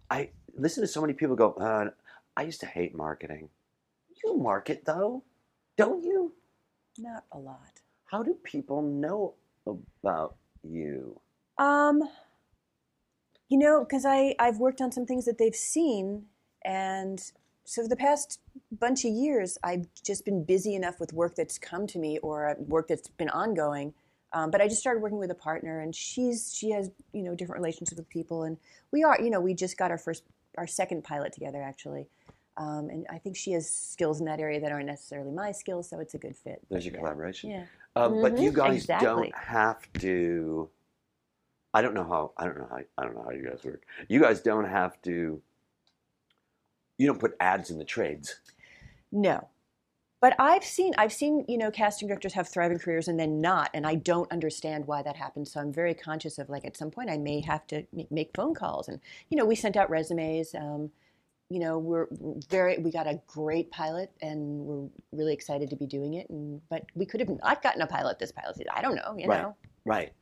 I 0.09 0.29
listen 0.55 0.83
to 0.83 0.87
so 0.87 1.01
many 1.01 1.13
people 1.13 1.35
go. 1.35 1.53
Uh, 1.53 1.89
I 2.35 2.43
used 2.43 2.59
to 2.61 2.65
hate 2.65 2.95
marketing. 2.95 3.49
You 4.23 4.37
market 4.37 4.83
though, 4.85 5.23
don't 5.77 6.03
you? 6.03 6.33
Not 6.97 7.23
a 7.31 7.37
lot. 7.37 7.81
How 8.05 8.23
do 8.23 8.35
people 8.43 8.81
know 8.81 9.35
about 9.65 10.35
you? 10.63 11.19
Um, 11.57 12.01
you 13.49 13.57
know, 13.57 13.81
because 13.83 14.05
I 14.05 14.35
I've 14.39 14.57
worked 14.57 14.81
on 14.81 14.91
some 14.91 15.05
things 15.05 15.25
that 15.25 15.37
they've 15.37 15.55
seen, 15.55 16.25
and 16.63 17.19
so 17.65 17.83
for 17.83 17.87
the 17.87 17.95
past 17.95 18.39
bunch 18.71 19.05
of 19.05 19.11
years, 19.11 19.57
I've 19.63 19.85
just 20.05 20.25
been 20.25 20.43
busy 20.43 20.75
enough 20.75 20.99
with 20.99 21.13
work 21.13 21.35
that's 21.35 21.57
come 21.57 21.87
to 21.87 21.99
me 21.99 22.17
or 22.19 22.55
work 22.59 22.87
that's 22.87 23.07
been 23.09 23.29
ongoing. 23.29 23.93
Um, 24.33 24.51
but 24.51 24.61
I 24.61 24.67
just 24.67 24.79
started 24.79 25.01
working 25.01 25.19
with 25.19 25.31
a 25.31 25.35
partner, 25.35 25.81
and 25.81 25.93
she's 25.93 26.53
she 26.55 26.71
has 26.71 26.91
you 27.13 27.23
know 27.23 27.35
different 27.35 27.61
relationships 27.61 27.97
with 27.97 28.09
people, 28.09 28.43
and 28.43 28.57
we 28.91 29.03
are 29.03 29.17
you 29.21 29.29
know 29.29 29.41
we 29.41 29.53
just 29.53 29.77
got 29.77 29.91
our 29.91 29.97
first 29.97 30.23
our 30.57 30.67
second 30.67 31.03
pilot 31.03 31.33
together 31.33 31.61
actually, 31.61 32.07
um, 32.57 32.89
and 32.89 33.05
I 33.09 33.17
think 33.17 33.35
she 33.35 33.51
has 33.53 33.69
skills 33.69 34.19
in 34.19 34.25
that 34.25 34.39
area 34.39 34.59
that 34.59 34.71
aren't 34.71 34.85
necessarily 34.87 35.31
my 35.31 35.51
skills, 35.51 35.89
so 35.89 35.99
it's 35.99 36.13
a 36.13 36.17
good 36.17 36.35
fit. 36.35 36.61
There's 36.69 36.85
your 36.85 36.95
collaboration. 36.95 37.49
Yeah. 37.51 37.65
Um, 37.95 38.21
But 38.21 38.37
you 38.39 38.51
Mhm, 38.51 38.55
guys 38.55 38.75
exactly. 38.83 39.07
don't 39.07 39.35
have 39.35 39.91
to. 39.99 40.69
I 41.73 41.81
don't 41.81 41.93
know 41.93 42.03
how. 42.03 42.33
I 42.37 42.45
don't 42.45 42.57
know 42.57 42.67
how. 42.69 42.79
I 42.97 43.03
don't 43.05 43.15
know 43.15 43.23
how 43.23 43.31
you 43.31 43.47
guys 43.49 43.63
work. 43.63 43.83
You 44.09 44.21
guys 44.21 44.41
don't 44.41 44.65
have 44.65 45.01
to. 45.03 45.41
You 46.97 47.07
don't 47.07 47.19
put 47.19 47.35
ads 47.39 47.71
in 47.71 47.77
the 47.79 47.85
trades. 47.85 48.39
No. 49.11 49.47
But 50.22 50.36
I've 50.39 50.63
seen 50.63 50.93
I've 50.99 51.11
seen, 51.11 51.43
you 51.47 51.57
know, 51.57 51.72
casting 51.72 52.07
directors 52.07 52.34
have 52.34 52.47
thriving 52.47 52.78
careers 52.78 53.07
and 53.07 53.19
then 53.19 53.41
not, 53.41 53.72
and 53.74 53.88
I 53.88 53.95
don't 53.95 54.32
understand 54.32 54.86
why 54.86 55.01
that 55.01 55.15
happens. 55.15 55.51
So 55.51 55.59
I'm 55.59 55.74
very 55.74 55.95
conscious 55.95 56.38
of 56.38 56.47
like 56.47 56.63
at 56.63 56.78
some 56.78 56.91
point 56.91 57.09
I 57.09 57.17
may 57.17 57.41
have 57.41 57.65
to 57.67 57.84
make 58.11 58.32
phone 58.36 58.53
calls 58.53 58.88
and 58.88 58.99
you 59.30 59.38
know, 59.38 59.45
we 59.45 59.55
sent 59.55 59.76
out 59.76 59.89
resumes 59.89 60.53
um, 60.55 60.91
you 61.49 61.59
know, 61.59 61.80
we're 61.80 62.07
very 62.49 62.78
we 62.78 62.91
got 62.91 63.07
a 63.07 63.19
great 63.28 63.72
pilot 63.72 64.11
and 64.22 64.59
we're 64.59 64.88
really 65.11 65.34
excited 65.34 65.69
to 65.72 65.76
be 65.76 65.88
doing 65.88 66.13
it 66.13 66.30
and 66.30 66.61
but 66.69 66.86
we 66.95 67.05
could 67.05 67.19
have 67.19 67.30
not 67.43 67.61
gotten 67.63 67.82
a 67.82 67.88
pilot 67.88 68.19
this 68.19 68.32
pilot 68.32 68.55
season. 68.55 68.72
I 68.74 68.82
don't 68.82 68.95
know, 68.95 69.15
you 69.17 69.28
Right. 69.28 69.41
know. 69.41 69.55
Right. 69.86 70.13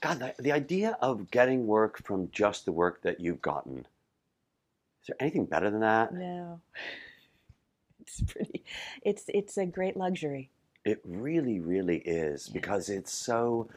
God, 0.00 0.18
the, 0.18 0.34
the 0.38 0.52
idea 0.52 0.96
of 1.02 1.30
getting 1.30 1.66
work 1.66 2.02
from 2.04 2.30
just 2.32 2.64
the 2.64 2.72
work 2.72 3.02
that 3.02 3.20
you've 3.20 3.42
gotten. 3.42 3.80
Is 3.80 5.08
there 5.08 5.16
anything 5.20 5.44
better 5.44 5.70
than 5.70 5.80
that? 5.80 6.14
No. 6.14 6.60
It's 8.00 8.20
pretty 8.22 8.64
it's 9.02 9.24
it's 9.28 9.56
a 9.56 9.66
great 9.66 9.96
luxury. 9.96 10.50
It 10.84 11.00
really, 11.04 11.60
really 11.60 11.98
is 11.98 12.48
Yeah. 12.48 12.54
because 12.54 12.88
it's 12.88 13.12
so 13.12 13.68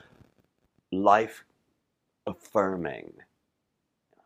life 0.92 1.44
affirming. 2.26 3.14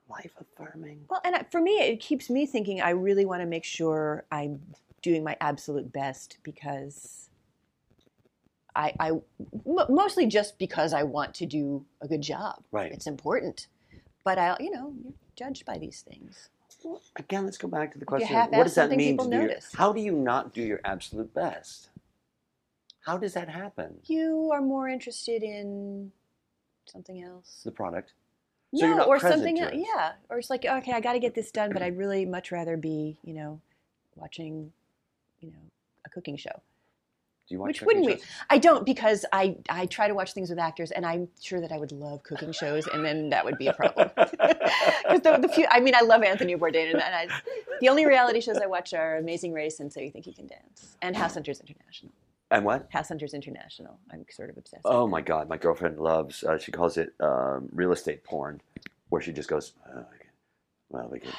Life 0.09 0.33
affirming. 0.39 1.05
Well, 1.09 1.19
and 1.25 1.45
for 1.51 1.59
me, 1.59 1.79
it 1.79 1.99
keeps 1.99 2.29
me 2.29 2.45
thinking. 2.45 2.79
I 2.81 2.91
really 2.91 3.25
want 3.25 3.41
to 3.41 3.45
make 3.47 3.63
sure 3.65 4.23
I'm 4.31 4.61
doing 5.01 5.23
my 5.23 5.35
absolute 5.41 5.91
best 5.91 6.37
because 6.43 7.29
I, 8.75 8.93
I 8.99 9.09
m- 9.09 9.85
mostly 9.89 10.27
just 10.27 10.57
because 10.59 10.93
I 10.93 11.03
want 11.03 11.33
to 11.35 11.45
do 11.45 11.83
a 12.01 12.07
good 12.07 12.21
job. 12.21 12.63
Right. 12.71 12.91
It's 12.91 13.07
important, 13.07 13.67
but 14.23 14.37
I, 14.37 14.55
you 14.59 14.71
know, 14.71 14.93
you're 15.03 15.13
judged 15.35 15.65
by 15.65 15.77
these 15.77 16.01
things. 16.01 16.49
Well, 16.84 17.01
again, 17.15 17.45
let's 17.45 17.57
go 17.57 17.67
back 17.67 17.93
to 17.93 17.99
the 17.99 18.05
question: 18.05 18.36
What 18.36 18.63
does 18.63 18.75
that 18.75 18.91
mean 18.91 19.17
to 19.17 19.30
do? 19.30 19.49
how 19.73 19.91
do 19.93 20.01
you 20.01 20.11
not 20.11 20.53
do 20.53 20.61
your 20.61 20.80
absolute 20.86 21.34
best? 21.34 21.89
How 23.01 23.17
does 23.17 23.34
that 23.34 23.49
happen? 23.49 23.99
You 24.05 24.51
are 24.53 24.61
more 24.61 24.89
interested 24.89 25.41
in 25.41 26.11
something 26.86 27.23
else. 27.23 27.61
The 27.63 27.71
product. 27.71 28.13
So 28.75 28.86
you're 28.86 28.95
no, 28.95 28.97
not 28.97 29.07
or 29.07 29.19
something. 29.19 29.59
else. 29.59 29.73
Yeah, 29.75 30.13
or 30.30 30.39
it's 30.39 30.49
like 30.49 30.65
okay, 30.65 30.91
I 30.91 30.99
got 30.99 31.13
to 31.13 31.19
get 31.19 31.34
this 31.34 31.51
done, 31.51 31.71
but 31.71 31.82
I'd 31.84 31.97
really 31.97 32.25
much 32.25 32.51
rather 32.51 32.78
be, 32.78 33.17
you 33.23 33.34
know, 33.34 33.61
watching, 34.15 34.71
you 35.39 35.51
know, 35.51 35.71
a 36.05 36.09
cooking 36.09 36.38
show. 36.38 36.61
Do 37.47 37.55
you 37.55 37.61
Which 37.61 37.81
wouldn't 37.81 38.05
we? 38.05 38.17
I 38.49 38.57
don't 38.57 38.85
because 38.85 39.25
I 39.31 39.55
I 39.69 39.85
try 39.85 40.09
to 40.09 40.13
watch 40.13 40.33
things 40.33 40.49
with 40.49 40.59
actors, 40.59 40.91
and 40.91 41.05
I'm 41.05 41.29
sure 41.39 41.61
that 41.61 41.71
I 41.71 41.77
would 41.77 41.93
love 41.93 42.21
cooking 42.23 42.51
shows, 42.51 42.87
and 42.87 43.05
then 43.05 43.29
that 43.29 43.45
would 43.45 43.57
be 43.57 43.67
a 43.67 43.73
problem. 43.73 44.09
Because 44.17 45.21
the, 45.21 45.37
the 45.37 45.47
few, 45.47 45.65
I 45.71 45.79
mean, 45.79 45.95
I 45.95 46.01
love 46.01 46.21
Anthony 46.23 46.55
Bourdain, 46.57 46.91
and 46.91 47.01
I, 47.01 47.27
the 47.79 47.87
only 47.87 48.05
reality 48.05 48.41
shows 48.41 48.57
I 48.57 48.65
watch 48.65 48.93
are 48.93 49.15
Amazing 49.17 49.53
Race 49.53 49.79
and 49.79 49.91
So 49.91 50.01
You 50.01 50.11
Think 50.11 50.27
You 50.27 50.33
Can 50.33 50.47
Dance, 50.47 50.97
and 51.01 51.15
House 51.15 51.35
Hunters 51.35 51.61
International. 51.61 52.11
and 52.51 52.65
what? 52.65 52.87
House 52.91 53.07
Hunters 53.07 53.33
International. 53.33 53.97
I'm 54.11 54.25
sort 54.29 54.49
of 54.49 54.57
obsessed. 54.57 54.81
Oh 54.83 55.07
my 55.07 55.21
God, 55.21 55.47
my 55.47 55.55
girlfriend 55.55 55.99
loves. 55.99 56.43
Uh, 56.43 56.57
she 56.57 56.73
calls 56.73 56.97
it 56.97 57.13
um, 57.21 57.69
real 57.71 57.93
estate 57.93 58.25
porn, 58.25 58.59
where 59.07 59.21
she 59.21 59.31
just 59.31 59.47
goes, 59.47 59.71
oh, 59.89 59.99
we 60.11 60.17
"Well, 60.89 61.07
we 61.09 61.19
can 61.19 61.31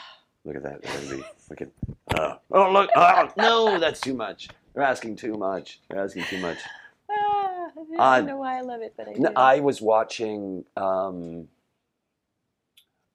look 0.46 0.56
at 0.56 0.62
that. 0.62 0.80
Be, 1.11 1.22
we 1.50 1.56
can. 1.56 1.70
Uh, 2.14 2.36
oh 2.50 2.72
look! 2.72 2.88
Oh, 2.96 3.28
no, 3.36 3.78
that's 3.78 4.00
too 4.00 4.14
much. 4.14 4.48
They're 4.75 4.83
asking 4.85 5.16
too 5.16 5.35
much. 5.37 5.81
You're 5.91 6.01
asking 6.05 6.25
too 6.25 6.39
much." 6.41 6.59
Ah, 7.11 7.71
I 7.77 7.97
Uh, 7.97 8.16
don't 8.19 8.27
know 8.27 8.37
why 8.37 8.59
I 8.59 8.61
love 8.61 8.83
it, 8.83 8.93
but 8.97 9.09
I 9.09 9.14
do. 9.14 9.27
I 9.35 9.61
was 9.61 9.81
watching 9.81 10.64
um, 10.77 11.49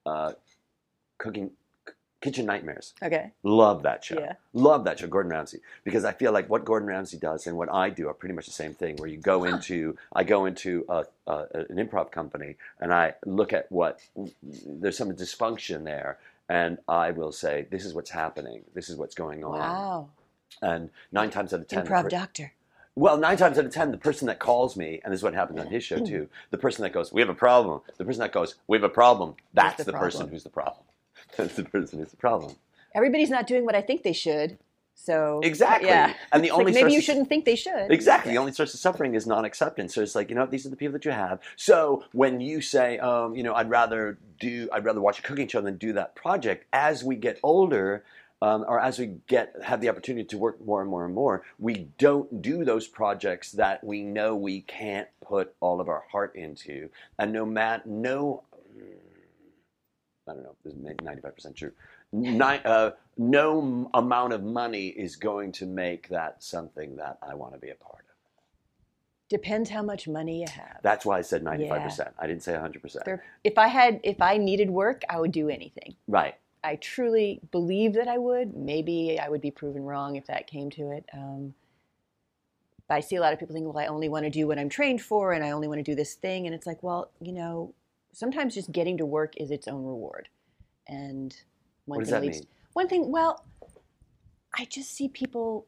uh, 0.06 0.34
Cooking 1.20 1.52
Kitchen 2.22 2.46
Nightmares. 2.46 2.94
okay. 3.04 3.32
Love 3.44 3.84
that 3.84 4.04
show. 4.04 4.18
Yeah. 4.20 4.34
Love 4.54 4.84
that 4.86 4.98
show, 5.00 5.08
Gordon 5.08 5.32
Ramsay, 5.32 5.60
because 5.84 6.06
I 6.06 6.14
feel 6.14 6.32
like 6.32 6.50
what 6.50 6.64
Gordon 6.66 6.88
Ramsay 6.88 7.18
does 7.18 7.46
and 7.48 7.56
what 7.58 7.72
I 7.72 7.90
do 7.90 8.08
are 8.08 8.14
pretty 8.14 8.34
much 8.34 8.46
the 8.46 8.52
same 8.52 8.74
thing. 8.74 8.96
Where 8.98 9.10
you 9.10 9.18
go 9.18 9.44
into, 9.44 9.98
I 10.14 10.24
go 10.24 10.46
into 10.46 10.86
a, 10.90 11.06
a, 11.28 11.46
an 11.70 11.76
improv 11.78 12.12
company 12.12 12.56
and 12.80 12.94
I 12.94 13.14
look 13.26 13.54
at 13.54 13.72
what 13.72 14.00
there's 14.66 14.98
some 14.98 15.12
dysfunction 15.12 15.84
there, 15.84 16.18
and 16.50 16.78
I 16.88 17.12
will 17.12 17.32
say, 17.32 17.68
this 17.70 17.86
is 17.86 17.94
what's 17.94 18.10
happening, 18.10 18.64
this 18.74 18.90
is 18.90 18.96
what's 18.98 19.16
going 19.16 19.44
on, 19.44 19.60
Wow. 19.60 20.10
And 20.62 20.90
nine 21.12 21.30
times 21.30 21.54
out 21.54 21.62
of 21.62 21.68
ten, 21.68 21.86
Improv 21.86 22.04
per- 22.04 22.10
doctor. 22.10 22.54
well, 22.96 23.18
nine 23.18 23.38
times 23.38 23.58
out 23.58 23.66
of 23.66 23.74
ten, 23.74 23.92
the 23.92 23.98
person 23.98 24.28
that 24.28 24.40
calls 24.40 24.76
me, 24.78 25.02
and 25.04 25.12
this 25.12 25.20
is 25.20 25.24
what 25.24 25.34
happened 25.34 25.60
on 25.60 25.68
his 25.68 25.84
show 25.84 26.04
too, 26.06 26.30
the 26.52 26.58
person 26.58 26.84
that 26.84 26.94
goes, 26.94 27.12
"We 27.12 27.22
have 27.22 27.30
a 27.30 27.36
problem," 27.36 27.82
the 27.98 28.06
person 28.06 28.20
that 28.22 28.32
goes, 28.32 28.56
"We 28.68 28.78
have 28.78 28.84
a 28.84 28.90
problem," 28.90 29.36
that's 29.54 29.84
the 29.84 29.92
the, 29.92 29.98
person 29.98 30.28
who's 30.30 30.44
the 30.44 30.50
problem. 30.50 30.84
That's 31.38 31.56
the 31.56 31.64
person 31.64 31.98
who's 32.00 32.12
the 32.12 32.18
problem. 32.18 32.56
Everybody's 32.94 33.30
not 33.32 33.48
doing 33.48 33.66
what 33.66 33.74
I 33.74 33.82
think 33.82 34.04
they 34.04 34.14
should. 34.14 34.60
So 34.96 35.40
Exactly. 35.44 35.90
Yeah. 35.90 36.14
And 36.32 36.44
the 36.44 36.50
It's 36.50 36.58
only 36.58 36.72
like 36.72 36.84
maybe 36.84 36.94
you 36.94 37.02
shouldn't 37.02 37.28
think 37.28 37.46
they 37.46 37.56
should. 37.56 37.92
Exactly. 37.92 38.32
The 38.34 38.38
only 38.38 38.52
source 38.52 38.74
of 38.76 38.80
suffering 38.80 39.16
is 39.16 39.26
non-acceptance. 39.26 39.96
So 39.96 40.02
it's 40.02 40.14
like 40.14 40.30
you 40.30 40.36
know 40.36 40.46
these 40.46 40.66
are 40.68 40.70
the 40.70 40.76
people 40.76 40.94
that 40.94 41.06
you 41.06 41.12
have. 41.12 41.40
So 41.56 42.04
when 42.12 42.40
you 42.40 42.62
say, 42.62 43.00
um, 43.00 43.36
you 43.36 43.42
know, 43.42 43.56
I'd 43.56 43.70
rather 43.70 44.20
do, 44.40 44.70
I'd 44.72 44.86
rather 44.86 45.02
watch 45.02 45.18
a 45.20 45.22
cooking 45.24 45.48
show 45.48 45.62
than 45.62 45.78
do 45.78 45.94
that 45.94 46.16
project. 46.16 46.66
As 46.72 47.04
we 47.04 47.16
get 47.16 47.40
older, 47.42 48.04
um, 48.44 48.66
or 48.68 48.78
as 48.78 49.00
we 49.00 49.16
get 49.28 49.56
have 49.64 49.80
the 49.80 49.88
opportunity 49.88 50.26
to 50.26 50.38
work 50.38 50.60
more 50.66 50.82
and 50.82 50.90
more 50.90 51.06
and 51.06 51.16
more, 51.16 51.44
we 51.60 51.88
don't 51.98 52.42
do 52.42 52.66
those 52.66 52.90
projects 52.90 53.54
that 53.54 53.82
we 53.86 54.02
know 54.04 54.36
we 54.36 54.60
can't 54.60 55.08
put 55.26 55.56
all 55.62 55.80
of 55.80 55.88
our 55.88 56.04
heart 56.12 56.36
into. 56.36 56.90
And 57.18 57.32
no 57.32 57.46
matter 57.46 57.84
no, 57.86 58.44
I 60.28 60.34
don't 60.34 60.44
know. 60.44 60.56
This 60.66 60.74
is 60.74 60.80
ninety-five 61.02 61.34
percent 61.34 61.56
true. 61.56 61.72
Uh, 62.14 62.92
no 63.18 63.90
amount 63.94 64.34
of 64.34 64.44
money 64.44 64.88
is 64.88 65.16
going 65.16 65.54
to 65.54 65.66
make 65.66 66.10
that 66.10 66.44
something 66.44 66.98
that 66.98 67.20
I 67.28 67.36
want 67.36 67.54
to 67.54 67.60
be 67.60 67.70
a 67.70 67.76
part 67.76 68.00
of. 68.00 68.00
Depends 69.30 69.70
how 69.70 69.82
much 69.82 70.08
money 70.08 70.42
you 70.42 70.48
have. 70.48 70.80
That's 70.84 71.06
why 71.06 71.18
I 71.18 71.22
said 71.22 71.44
95%. 71.44 72.12
I 72.20 72.28
didn't 72.28 72.44
say 72.44 72.54
100%. 72.54 73.04
There- 73.04 73.24
if 73.44 73.58
I 73.58 73.68
had, 73.68 74.00
if 74.04 74.22
I 74.22 74.38
needed 74.38 74.70
work, 74.70 75.02
I 75.10 75.20
would 75.20 75.32
do 75.32 75.50
anything. 75.50 75.96
Right. 76.08 76.36
I 76.64 76.78
truly 76.78 77.42
believe 77.52 77.94
that 77.94 78.08
I 78.08 78.18
would. 78.18 78.56
Maybe 78.56 79.20
I 79.20 79.30
would 79.30 79.42
be 79.42 79.52
proven 79.52 79.84
wrong 79.84 80.16
if 80.16 80.28
that 80.28 80.48
came 80.48 80.70
to 80.72 80.92
it. 80.92 81.06
Um, 81.14 81.54
but 82.88 82.96
I 82.96 83.00
see 83.02 83.16
a 83.16 83.22
lot 83.22 83.34
of 83.34 83.40
people 83.40 83.54
think, 83.54 83.66
well, 83.66 83.84
I 83.84 83.88
only 83.88 84.10
want 84.10 84.26
to 84.26 84.30
do 84.30 84.48
what 84.48 84.60
I'm 84.60 84.70
trained 84.70 85.02
for, 85.02 85.34
and 85.34 85.44
I 85.44 85.52
only 85.52 85.68
want 85.68 85.80
to 85.80 85.84
do 85.84 85.96
this 85.96 86.14
thing. 86.14 86.46
And 86.46 86.56
it's 86.56 86.66
like, 86.66 86.82
well, 86.84 87.12
you 87.22 87.32
know, 87.34 87.74
sometimes 88.14 88.54
just 88.54 88.72
getting 88.72 88.98
to 88.98 89.06
work 89.06 89.34
is 89.38 89.52
its 89.52 89.68
own 89.68 89.84
reward. 89.84 90.30
And 90.88 91.36
one 91.86 92.00
What 92.00 92.08
thing 92.08 92.22
leads, 92.22 92.40
mean? 92.40 92.48
One 92.74 92.88
thing, 92.88 93.12
well, 93.12 93.46
I 94.58 94.66
just 94.66 94.92
see 94.92 95.08
people 95.08 95.66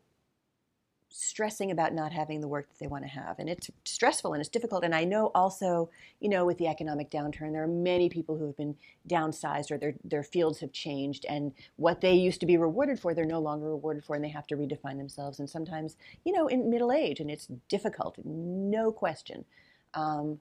stressing 1.18 1.72
about 1.72 1.94
not 1.94 2.12
having 2.12 2.42
the 2.42 2.48
work 2.48 2.68
that 2.68 2.78
they 2.80 2.88
want 2.88 3.04
to 3.04 3.10
have 3.10 3.40
and 3.40 3.48
it's 3.48 3.70
stressful 3.86 4.34
and 4.34 4.42
it's 4.42 4.50
difficult 4.50 4.84
and 4.84 4.94
i 4.94 5.06
know 5.06 5.32
also 5.34 5.90
you 6.20 6.28
know 6.28 6.46
with 6.46 6.58
the 6.58 6.68
economic 6.68 7.10
downturn 7.10 7.54
there 7.54 7.64
are 7.64 7.68
many 7.68 8.10
people 8.10 8.38
who 8.38 8.46
have 8.46 8.58
been 8.58 8.76
downsized 9.08 9.72
or 9.72 9.78
their, 9.78 9.94
their 10.04 10.24
fields 10.24 10.60
have 10.60 10.74
changed 10.74 11.26
and 11.30 11.54
what 11.78 12.02
they 12.02 12.14
used 12.14 12.42
to 12.42 12.46
be 12.46 12.58
rewarded 12.58 13.00
for 13.00 13.14
they're 13.14 13.24
no 13.24 13.40
longer 13.40 13.70
rewarded 13.70 14.04
for 14.04 14.16
and 14.16 14.26
they 14.26 14.30
have 14.30 14.46
to 14.46 14.58
redefine 14.58 14.98
themselves 14.98 15.40
and 15.40 15.50
sometimes 15.50 15.96
you 16.26 16.34
know 16.34 16.48
in 16.48 16.70
middle 16.70 16.92
age 16.92 17.22
and 17.22 17.32
it's 17.32 17.48
difficult 17.70 18.18
no 18.26 18.92
question. 18.92 19.46
Um, 19.94 20.40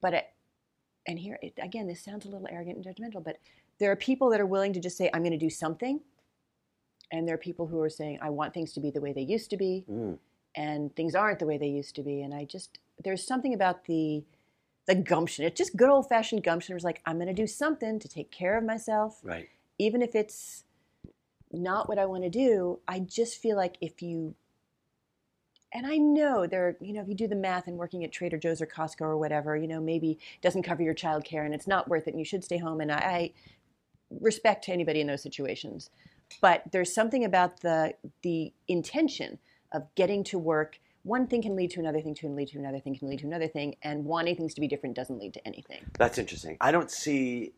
but 0.00 0.14
it, 0.14 0.24
and 1.06 1.18
here 1.18 1.38
it, 1.42 1.54
again 1.62 1.86
this 1.86 2.02
sounds 2.04 2.26
a 2.26 2.28
little 2.28 2.48
arrogant 2.50 2.84
and 2.84 2.84
judgmental 2.84 3.22
but 3.22 3.38
there 3.78 3.90
are 3.90 3.96
people 3.96 4.30
that 4.30 4.40
are 4.40 4.46
willing 4.46 4.72
to 4.72 4.80
just 4.80 4.96
say 4.96 5.08
i'm 5.14 5.22
going 5.22 5.32
to 5.32 5.38
do 5.38 5.50
something 5.50 6.00
and 7.10 7.26
there 7.26 7.34
are 7.34 7.38
people 7.38 7.66
who 7.66 7.80
are 7.80 7.90
saying 7.90 8.18
i 8.22 8.30
want 8.30 8.52
things 8.54 8.72
to 8.72 8.80
be 8.80 8.90
the 8.90 9.00
way 9.00 9.12
they 9.12 9.22
used 9.22 9.50
to 9.50 9.56
be 9.56 9.84
Mm. 9.90 10.18
and 10.54 10.94
things 10.96 11.14
aren't 11.14 11.38
the 11.38 11.46
way 11.46 11.58
they 11.58 11.68
used 11.68 11.94
to 11.96 12.02
be. 12.02 12.20
And 12.22 12.34
i 12.34 12.44
just 12.44 12.78
there's 13.04 13.26
something 13.26 13.54
about 13.54 13.84
the 13.84 14.24
the 14.86 14.94
gumption 14.94 15.44
it's 15.44 15.58
just 15.58 15.76
good 15.76 15.90
old 15.90 16.08
fashioned 16.08 16.42
gumption. 16.42 16.74
It's 16.74 16.84
like 16.84 17.00
i'm 17.06 17.16
going 17.16 17.28
to 17.28 17.34
do 17.34 17.46
something 17.46 17.98
to 17.98 18.08
take 18.08 18.30
care 18.30 18.56
of 18.58 18.64
myself. 18.64 19.20
Right. 19.22 19.48
even 19.78 20.02
if 20.02 20.14
it's 20.14 20.64
not 21.52 21.88
what 21.88 21.98
i 21.98 22.04
want 22.06 22.24
to 22.24 22.30
do 22.30 22.78
i 22.88 22.98
just 23.00 23.40
feel 23.40 23.56
like 23.56 23.76
if 23.80 24.02
you 24.02 24.34
and 25.72 25.86
i 25.86 25.96
know 25.96 26.46
there 26.46 26.76
you 26.80 26.92
know 26.92 27.00
if 27.02 27.08
you 27.08 27.14
do 27.14 27.28
the 27.28 27.34
math 27.36 27.66
and 27.66 27.76
working 27.78 28.04
at 28.04 28.12
trader 28.12 28.38
joe's 28.38 28.60
or 28.60 28.66
costco 28.66 29.02
or 29.02 29.16
whatever 29.18 29.56
you 29.56 29.68
know 29.68 29.80
maybe 29.80 30.12
it 30.12 30.42
doesn't 30.42 30.62
cover 30.62 30.82
your 30.82 30.94
child 30.94 31.24
care 31.24 31.44
and 31.44 31.54
it's 31.54 31.66
not 31.66 31.88
worth 31.88 32.06
it 32.06 32.10
and 32.10 32.18
you 32.18 32.24
should 32.24 32.44
stay 32.44 32.58
home. 32.58 32.80
And 32.80 32.90
i, 32.92 32.96
I 32.96 33.32
respect 34.20 34.64
to 34.64 34.72
anybody 34.72 35.00
in 35.00 35.06
those 35.06 35.22
situations 35.22 35.90
but 36.40 36.62
there's 36.72 36.92
something 36.94 37.24
about 37.24 37.60
the 37.60 37.94
the 38.22 38.52
intention 38.66 39.38
of 39.72 39.94
getting 39.94 40.24
to 40.24 40.38
work. 40.38 40.78
One 41.02 41.26
thing 41.26 41.42
can 41.42 41.56
lead 41.56 41.70
to 41.72 41.80
another 41.80 42.00
thing, 42.00 42.14
can 42.14 42.36
lead 42.36 42.48
to 42.48 42.58
another 42.58 42.80
thing, 42.80 42.96
can 42.98 43.08
lead 43.08 43.20
to 43.20 43.26
another 43.26 43.48
thing, 43.48 43.76
and 43.82 44.04
wanting 44.04 44.36
things 44.36 44.54
to 44.54 44.60
be 44.60 44.68
different 44.68 44.96
doesn't 44.96 45.18
lead 45.18 45.34
to 45.34 45.46
anything. 45.46 45.84
That's 45.98 46.18
interesting. 46.18 46.56
I 46.60 46.72
don't 46.72 46.90
see 46.90 47.52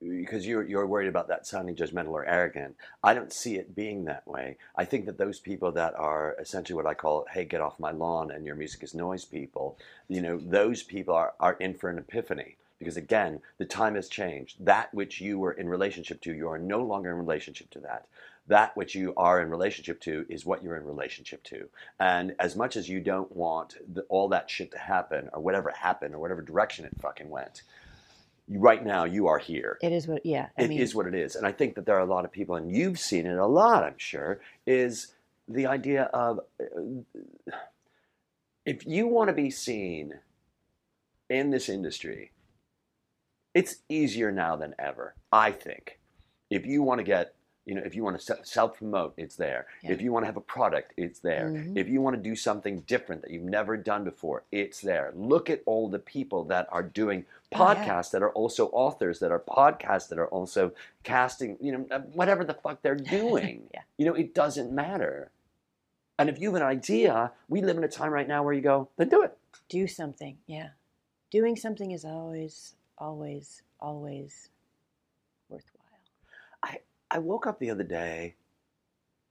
because 0.00 0.46
you're 0.46 0.62
you're 0.62 0.86
worried 0.86 1.08
about 1.08 1.28
that 1.28 1.46
sounding 1.46 1.74
judgmental 1.74 2.08
or 2.08 2.26
arrogant. 2.26 2.76
I 3.02 3.14
don't 3.14 3.32
see 3.32 3.56
it 3.56 3.74
being 3.74 4.04
that 4.04 4.26
way. 4.26 4.58
I 4.76 4.84
think 4.84 5.06
that 5.06 5.18
those 5.18 5.40
people 5.40 5.72
that 5.72 5.94
are 5.94 6.36
essentially 6.38 6.76
what 6.76 6.86
I 6.86 6.94
call 6.94 7.26
"Hey, 7.32 7.44
get 7.44 7.60
off 7.60 7.80
my 7.80 7.90
lawn" 7.90 8.30
and 8.30 8.44
your 8.44 8.56
music 8.56 8.82
is 8.82 8.94
noise 8.94 9.24
people, 9.24 9.78
you 10.08 10.20
know, 10.20 10.38
those 10.38 10.82
people 10.82 11.14
are 11.14 11.34
are 11.40 11.54
in 11.54 11.74
for 11.74 11.90
an 11.90 11.98
epiphany 11.98 12.56
because 12.78 12.96
again, 12.96 13.40
the 13.58 13.64
time 13.64 13.94
has 13.94 14.08
changed. 14.08 14.64
That 14.64 14.92
which 14.92 15.20
you 15.20 15.38
were 15.38 15.52
in 15.52 15.68
relationship 15.68 16.20
to, 16.22 16.34
you 16.34 16.48
are 16.48 16.58
no 16.58 16.82
longer 16.82 17.10
in 17.10 17.18
relationship 17.18 17.70
to 17.70 17.80
that. 17.80 18.06
That 18.46 18.76
which 18.76 18.94
you 18.94 19.14
are 19.16 19.40
in 19.40 19.48
relationship 19.48 20.00
to 20.02 20.26
is 20.28 20.44
what 20.44 20.62
you're 20.62 20.76
in 20.76 20.84
relationship 20.84 21.42
to. 21.44 21.68
And 21.98 22.34
as 22.38 22.56
much 22.56 22.76
as 22.76 22.88
you 22.88 23.00
don't 23.00 23.34
want 23.34 23.76
the, 23.92 24.02
all 24.02 24.28
that 24.28 24.50
shit 24.50 24.70
to 24.72 24.78
happen 24.78 25.30
or 25.32 25.40
whatever 25.40 25.70
happened 25.70 26.14
or 26.14 26.18
whatever 26.18 26.42
direction 26.42 26.84
it 26.84 26.92
fucking 27.00 27.30
went, 27.30 27.62
you, 28.46 28.58
right 28.58 28.84
now 28.84 29.04
you 29.04 29.28
are 29.28 29.38
here. 29.38 29.78
It 29.80 29.92
is 29.92 30.06
what, 30.06 30.26
yeah. 30.26 30.48
It 30.58 30.70
is 30.70 30.94
what 30.94 31.06
it 31.06 31.14
is. 31.14 31.36
And 31.36 31.46
I 31.46 31.52
think 31.52 31.74
that 31.76 31.86
there 31.86 31.96
are 31.96 32.00
a 32.00 32.06
lot 32.06 32.26
of 32.26 32.32
people, 32.32 32.56
and 32.56 32.70
you've 32.70 32.98
seen 32.98 33.24
it 33.24 33.38
a 33.38 33.46
lot, 33.46 33.82
I'm 33.82 33.96
sure, 33.96 34.40
is 34.66 35.14
the 35.48 35.66
idea 35.66 36.04
of 36.12 36.40
uh, 36.60 37.54
if 38.66 38.86
you 38.86 39.06
want 39.06 39.28
to 39.28 39.34
be 39.34 39.50
seen 39.50 40.14
in 41.30 41.50
this 41.50 41.70
industry, 41.70 42.32
it's 43.54 43.76
easier 43.88 44.30
now 44.32 44.56
than 44.56 44.74
ever, 44.78 45.14
I 45.32 45.52
think. 45.52 45.98
If 46.50 46.66
you 46.66 46.82
want 46.82 46.98
to 46.98 47.04
get 47.04 47.34
you 47.66 47.74
know, 47.74 47.82
if 47.84 47.94
you 47.94 48.04
want 48.04 48.20
to 48.20 48.38
self 48.44 48.76
promote, 48.76 49.14
it's 49.16 49.36
there. 49.36 49.66
Yeah. 49.82 49.92
If 49.92 50.02
you 50.02 50.12
want 50.12 50.24
to 50.24 50.26
have 50.26 50.36
a 50.36 50.42
product, 50.42 50.92
it's 50.98 51.20
there. 51.20 51.48
Mm-hmm. 51.48 51.78
If 51.78 51.88
you 51.88 52.02
want 52.02 52.14
to 52.16 52.22
do 52.22 52.36
something 52.36 52.80
different 52.80 53.22
that 53.22 53.30
you've 53.30 53.42
never 53.42 53.76
done 53.76 54.04
before, 54.04 54.44
it's 54.52 54.80
there. 54.80 55.12
Look 55.16 55.48
at 55.48 55.62
all 55.64 55.88
the 55.88 55.98
people 55.98 56.44
that 56.44 56.68
are 56.70 56.82
doing 56.82 57.24
podcasts 57.52 57.86
oh, 57.86 57.86
yeah. 57.86 58.02
that 58.12 58.22
are 58.22 58.32
also 58.32 58.68
authors, 58.68 59.18
that 59.20 59.32
are 59.32 59.38
podcasts 59.40 60.08
that 60.08 60.18
are 60.18 60.28
also 60.28 60.72
casting, 61.04 61.56
you 61.60 61.72
know, 61.72 61.86
uh, 61.90 62.00
whatever 62.00 62.44
the 62.44 62.54
fuck 62.54 62.82
they're 62.82 62.94
doing. 62.96 63.62
yeah. 63.72 63.82
You 63.96 64.06
know, 64.06 64.14
it 64.14 64.34
doesn't 64.34 64.70
matter. 64.70 65.30
And 66.18 66.28
if 66.28 66.38
you 66.38 66.48
have 66.48 66.56
an 66.56 66.62
idea, 66.62 67.32
we 67.48 67.62
live 67.62 67.78
in 67.78 67.84
a 67.84 67.88
time 67.88 68.10
right 68.10 68.28
now 68.28 68.42
where 68.42 68.52
you 68.52 68.60
go, 68.60 68.88
then 68.98 69.08
do 69.08 69.22
it. 69.22 69.36
Do 69.70 69.86
something. 69.86 70.36
Yeah. 70.46 70.68
Doing 71.30 71.56
something 71.56 71.92
is 71.92 72.04
always, 72.04 72.74
always, 72.98 73.62
always 73.80 74.48
worthwhile. 75.48 75.84
I 76.62 76.78
I 77.10 77.18
woke 77.18 77.46
up 77.46 77.58
the 77.58 77.70
other 77.70 77.84
day. 77.84 78.34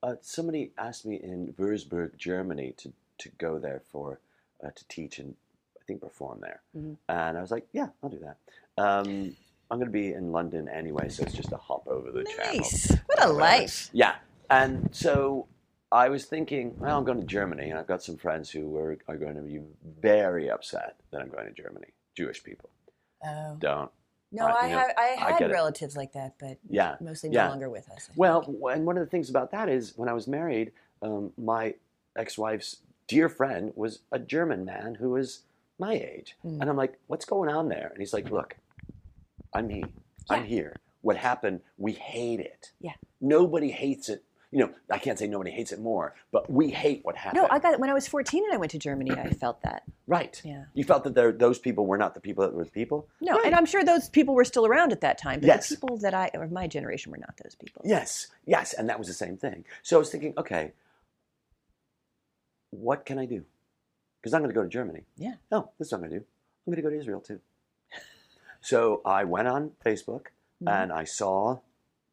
Uh, 0.01 0.15
somebody 0.21 0.71
asked 0.77 1.05
me 1.05 1.15
in 1.15 1.53
Würzburg, 1.57 2.17
Germany, 2.17 2.73
to, 2.77 2.91
to 3.19 3.29
go 3.37 3.57
there 3.57 3.81
for 3.89 4.19
uh, 4.61 4.69
to 4.75 4.87
teach 4.89 5.17
and 5.17 5.35
I 5.79 5.83
think 5.85 6.01
perform 6.01 6.39
there. 6.41 6.61
Mm-hmm. 6.77 6.93
And 7.07 7.37
I 7.37 7.41
was 7.41 7.51
like, 7.51 7.67
yeah, 7.71 7.87
I'll 8.01 8.09
do 8.09 8.19
that. 8.19 8.37
Um, 8.81 9.35
I'm 9.71 9.79
going 9.79 9.87
to 9.87 9.91
be 9.91 10.13
in 10.13 10.31
London 10.31 10.67
anyway, 10.69 11.09
so 11.09 11.23
it's 11.23 11.33
just 11.33 11.51
a 11.51 11.57
hop 11.57 11.87
over 11.87 12.11
the 12.11 12.23
nice. 12.37 12.87
channel. 12.87 13.03
What 13.07 13.23
a 13.23 13.29
life! 13.29 13.89
Yeah, 13.93 14.15
and 14.49 14.89
so 14.91 15.47
I 15.91 16.09
was 16.09 16.25
thinking, 16.25 16.75
well, 16.77 16.97
I'm 16.97 17.03
going 17.03 17.19
to 17.19 17.25
Germany, 17.25 17.69
and 17.69 17.79
I've 17.79 17.87
got 17.87 18.03
some 18.03 18.17
friends 18.17 18.49
who 18.49 18.75
are, 18.77 18.97
are 19.07 19.17
going 19.17 19.35
to 19.35 19.41
be 19.41 19.59
very 20.01 20.49
upset 20.49 20.95
that 21.11 21.21
I'm 21.21 21.29
going 21.29 21.45
to 21.45 21.53
Germany. 21.53 21.87
Jewish 22.15 22.43
people. 22.43 22.69
Oh. 23.25 23.57
Don't 23.59 23.91
no, 24.33 24.47
I, 24.47 24.67
have, 24.67 24.89
I 24.97 25.33
had 25.33 25.43
I 25.43 25.47
relatives 25.47 25.95
like 25.95 26.13
that, 26.13 26.33
but 26.39 26.57
yeah, 26.67 26.95
mostly 26.99 27.29
no 27.29 27.35
yeah. 27.35 27.49
longer 27.49 27.69
with 27.69 27.89
us. 27.91 28.09
I 28.09 28.13
well, 28.15 28.41
think. 28.41 28.57
and 28.71 28.85
one 28.85 28.97
of 28.97 29.05
the 29.05 29.09
things 29.09 29.29
about 29.29 29.51
that 29.51 29.69
is 29.69 29.93
when 29.95 30.09
I 30.09 30.13
was 30.13 30.27
married, 30.27 30.71
um, 31.03 31.31
my 31.37 31.75
ex-wife's 32.17 32.77
dear 33.07 33.29
friend 33.29 33.71
was 33.75 33.99
a 34.11 34.17
German 34.17 34.65
man 34.65 34.95
who 34.95 35.11
was 35.11 35.41
my 35.77 35.93
age, 35.93 36.35
mm. 36.43 36.59
and 36.59 36.69
I'm 36.69 36.75
like, 36.75 36.97
"What's 37.07 37.25
going 37.25 37.49
on 37.49 37.69
there?" 37.69 37.89
And 37.89 37.99
he's 37.99 38.13
like, 38.13 38.31
"Look, 38.31 38.55
I'm 39.53 39.67
me. 39.67 39.83
Yeah. 40.29 40.37
I'm 40.37 40.45
here. 40.45 40.75
What 41.01 41.17
happened? 41.17 41.61
We 41.77 41.91
hate 41.91 42.39
it. 42.39 42.71
Yeah. 42.79 42.93
Nobody 43.21 43.69
hates 43.69 44.09
it 44.09 44.23
you 44.53 44.59
know, 44.59 44.69
I 44.91 44.99
can't 44.99 45.17
say 45.17 45.25
nobody 45.25 45.49
hates 45.49 45.71
it 45.71 45.79
more, 45.79 46.13
but 46.31 46.49
we 46.49 46.69
hate 46.69 47.03
what 47.03 47.15
happened. 47.15 47.41
No, 47.41 47.47
I 47.49 47.57
got 47.57 47.73
it 47.73 47.79
when 47.79 47.89
I 47.89 47.93
was 47.93 48.07
14 48.07 48.43
and 48.43 48.53
I 48.53 48.57
went 48.57 48.71
to 48.71 48.77
Germany. 48.77 49.09
I 49.11 49.29
felt 49.41 49.63
that. 49.63 49.81
Right. 50.05 50.39
Yeah. 50.45 50.65
You 50.75 50.83
felt 50.83 51.03
that 51.05 51.15
there, 51.15 51.31
those 51.31 51.57
people 51.57 51.87
were 51.87 51.97
not 51.97 52.13
the 52.13 52.19
people 52.19 52.43
that 52.43 52.53
were 52.53 52.63
the 52.63 52.69
people. 52.69 53.07
No, 53.19 53.33
right. 53.33 53.47
and 53.47 53.55
I'm 53.55 53.65
sure 53.65 53.83
those 53.83 54.09
people 54.09 54.35
were 54.35 54.45
still 54.45 54.67
around 54.67 54.91
at 54.91 55.01
that 55.01 55.17
time. 55.17 55.39
But 55.39 55.47
yes. 55.47 55.69
the 55.69 55.75
people 55.75 55.97
that 55.97 56.13
I 56.13 56.29
or 56.35 56.47
my 56.47 56.67
generation 56.67 57.11
were 57.11 57.17
not 57.17 57.35
those 57.43 57.55
people. 57.55 57.81
Yes, 57.83 58.27
yes, 58.45 58.73
and 58.73 58.87
that 58.89 58.99
was 58.99 59.07
the 59.07 59.13
same 59.15 59.37
thing. 59.37 59.65
So 59.81 59.95
I 59.95 59.99
was 59.99 60.11
thinking, 60.11 60.35
okay, 60.37 60.73
what 62.69 63.05
can 63.05 63.17
I 63.17 63.25
do? 63.25 63.43
Because 64.21 64.35
I'm 64.35 64.41
going 64.41 64.51
to 64.51 64.55
go 64.55 64.63
to 64.63 64.69
Germany. 64.69 65.01
Yeah. 65.17 65.33
No, 65.51 65.71
this 65.79 65.87
is 65.87 65.91
what 65.91 65.97
I'm 65.97 66.01
going 66.03 66.11
to 66.11 66.19
do. 66.19 66.25
I'm 66.67 66.73
going 66.73 66.83
to 66.83 66.89
go 66.89 66.89
to 66.91 66.99
Israel 66.99 67.21
too. 67.21 67.39
so 68.61 69.01
I 69.03 69.23
went 69.23 69.47
on 69.47 69.71
Facebook 69.83 70.27
mm-hmm. 70.61 70.67
and 70.67 70.93
I 70.93 71.05
saw 71.05 71.59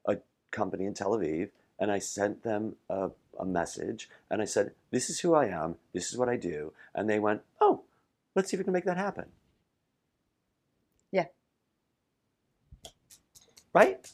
a 0.06 0.16
company 0.50 0.86
in 0.86 0.94
Tel 0.94 1.10
Aviv 1.10 1.50
and 1.80 1.90
I 1.90 1.98
sent 1.98 2.42
them 2.42 2.76
a, 2.88 3.10
a 3.38 3.46
message 3.46 4.08
and 4.30 4.40
I 4.40 4.44
said, 4.44 4.72
This 4.90 5.10
is 5.10 5.20
who 5.20 5.34
I 5.34 5.46
am, 5.46 5.76
this 5.92 6.12
is 6.12 6.18
what 6.18 6.28
I 6.28 6.36
do. 6.36 6.72
And 6.94 7.08
they 7.08 7.18
went, 7.18 7.40
Oh, 7.60 7.82
let's 8.36 8.50
see 8.50 8.56
if 8.56 8.58
we 8.58 8.64
can 8.64 8.74
make 8.74 8.84
that 8.84 8.98
happen. 8.98 9.24
Yeah. 11.10 11.26
Right? 13.72 14.06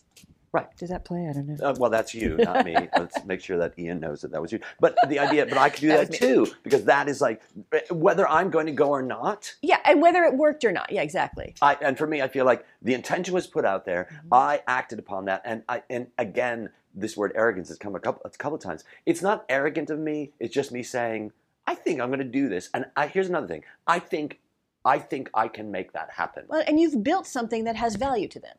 Right. 0.57 0.75
Does 0.79 0.89
that 0.89 1.05
play? 1.05 1.29
I 1.29 1.35
don't 1.35 1.49
know. 1.49 1.57
Uh, 1.63 1.75
well, 1.79 1.91
that's 1.91 2.15
you, 2.15 2.39
not 2.39 2.65
me. 2.65 2.75
Let's 2.97 3.23
make 3.27 3.43
sure 3.43 3.59
that 3.59 3.79
Ian 3.79 4.01
knows 4.01 4.23
that 4.23 4.31
that 4.31 4.41
was 4.41 4.53
you. 4.53 4.61
But 4.81 4.97
the 5.07 5.19
idea, 5.19 5.45
but 5.45 5.59
I 5.59 5.69
could 5.69 5.83
do 5.83 5.89
that, 5.89 6.11
that 6.11 6.19
too 6.19 6.47
because 6.63 6.85
that 6.85 7.11
is 7.11 7.21
like 7.21 7.43
whether 7.91 8.27
I'm 8.27 8.49
going 8.49 8.65
to 8.65 8.73
go 8.73 8.89
or 8.89 9.03
not. 9.03 9.55
Yeah, 9.61 9.81
and 9.85 10.01
whether 10.01 10.25
it 10.25 10.35
worked 10.35 10.65
or 10.65 10.73
not. 10.73 10.91
Yeah, 10.91 11.03
exactly. 11.03 11.57
I, 11.61 11.77
and 11.83 11.99
for 11.99 12.07
me, 12.07 12.23
I 12.23 12.29
feel 12.29 12.47
like 12.47 12.65
the 12.81 12.95
intention 12.95 13.35
was 13.35 13.47
put 13.47 13.67
out 13.67 13.85
there. 13.85 14.09
Mm-hmm. 14.11 14.33
I 14.33 14.63
acted 14.67 14.99
upon 14.99 15.27
that, 15.27 15.43
and 15.45 15.63
I 15.69 15.83
and 15.91 16.07
again, 16.17 16.71
this 16.97 17.17
word 17.17 17.33
arrogance 17.35 17.69
has 17.69 17.79
come 17.79 17.95
a 17.95 18.01
couple 18.01 18.23
a 18.25 18.31
couple 18.31 18.57
of 18.57 18.63
times. 18.63 18.83
It's 19.05 19.23
not 19.23 19.45
arrogant 19.49 19.91
of 19.91 19.99
me. 19.99 20.33
It's 20.41 20.55
just 20.55 20.73
me 20.73 20.83
saying, 20.83 21.33
I 21.67 21.75
think 21.75 22.01
I'm 22.01 22.09
going 22.09 22.19
to 22.21 22.25
do 22.25 22.49
this. 22.49 22.71
And 22.73 22.87
I, 22.97 23.07
here's 23.07 23.29
another 23.29 23.47
thing. 23.47 23.63
I 23.87 23.99
think 23.99 24.41
I 24.85 24.99
think 24.99 25.31
I 25.35 25.49
can 25.49 25.71
make 25.71 25.93
that 25.93 26.11
happen. 26.13 26.45
Well, 26.49 26.63
and 26.67 26.81
you've 26.81 27.03
built 27.03 27.27
something 27.27 27.65
that 27.65 27.77
has 27.77 27.97
value 27.97 28.29
to 28.29 28.41
them. 28.41 28.57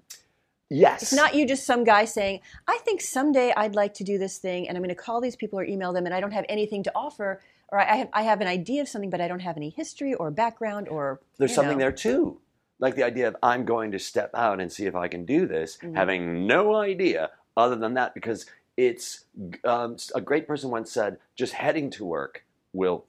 Yes. 0.69 1.01
It's 1.01 1.13
not 1.13 1.33
you 1.33 1.47
just 1.47 1.65
some 1.65 1.85
guy 1.85 2.03
saying, 2.05 2.41
I 2.67 2.77
think 2.79 3.01
someday 3.01 3.53
I'd 3.55 3.75
like 3.75 3.93
to 3.95 4.03
do 4.03 4.17
this 4.17 4.37
thing 4.37 4.67
and 4.67 4.77
I'm 4.77 4.83
going 4.83 4.93
to 4.93 5.01
call 5.01 5.21
these 5.21 5.37
people 5.37 5.57
or 5.57 5.63
email 5.63 5.93
them 5.93 6.05
and 6.05 6.13
I 6.13 6.19
don't 6.19 6.31
have 6.31 6.45
anything 6.49 6.83
to 6.83 6.91
offer 6.93 7.41
or 7.69 7.79
I 7.79 7.95
have, 7.95 8.09
I 8.11 8.23
have 8.23 8.41
an 8.41 8.47
idea 8.47 8.81
of 8.81 8.89
something 8.89 9.09
but 9.09 9.21
I 9.21 9.29
don't 9.29 9.39
have 9.39 9.55
any 9.55 9.69
history 9.69 10.13
or 10.13 10.29
background 10.29 10.89
or 10.89 11.21
There's 11.37 11.55
something 11.55 11.77
know. 11.77 11.85
there 11.85 11.91
too. 11.93 12.41
Like 12.79 12.95
the 12.95 13.03
idea 13.03 13.29
of 13.29 13.37
I'm 13.41 13.63
going 13.63 13.91
to 13.93 13.99
step 13.99 14.31
out 14.35 14.59
and 14.59 14.69
see 14.69 14.85
if 14.85 14.95
I 14.95 15.07
can 15.07 15.25
do 15.25 15.47
this, 15.47 15.77
mm-hmm. 15.77 15.95
having 15.95 16.45
no 16.45 16.75
idea 16.75 17.31
other 17.57 17.75
than 17.75 17.95
that 17.95 18.13
because 18.13 18.45
it's 18.77 19.25
um, 19.65 19.97
a 20.13 20.21
great 20.21 20.47
person 20.47 20.69
once 20.69 20.91
said 20.91 21.17
just 21.35 21.53
heading 21.53 21.89
to 21.89 22.05
work 22.05 22.45
will 22.71 23.03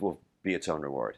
will 0.00 0.20
be 0.42 0.54
its 0.54 0.68
own 0.68 0.80
reward. 0.80 1.16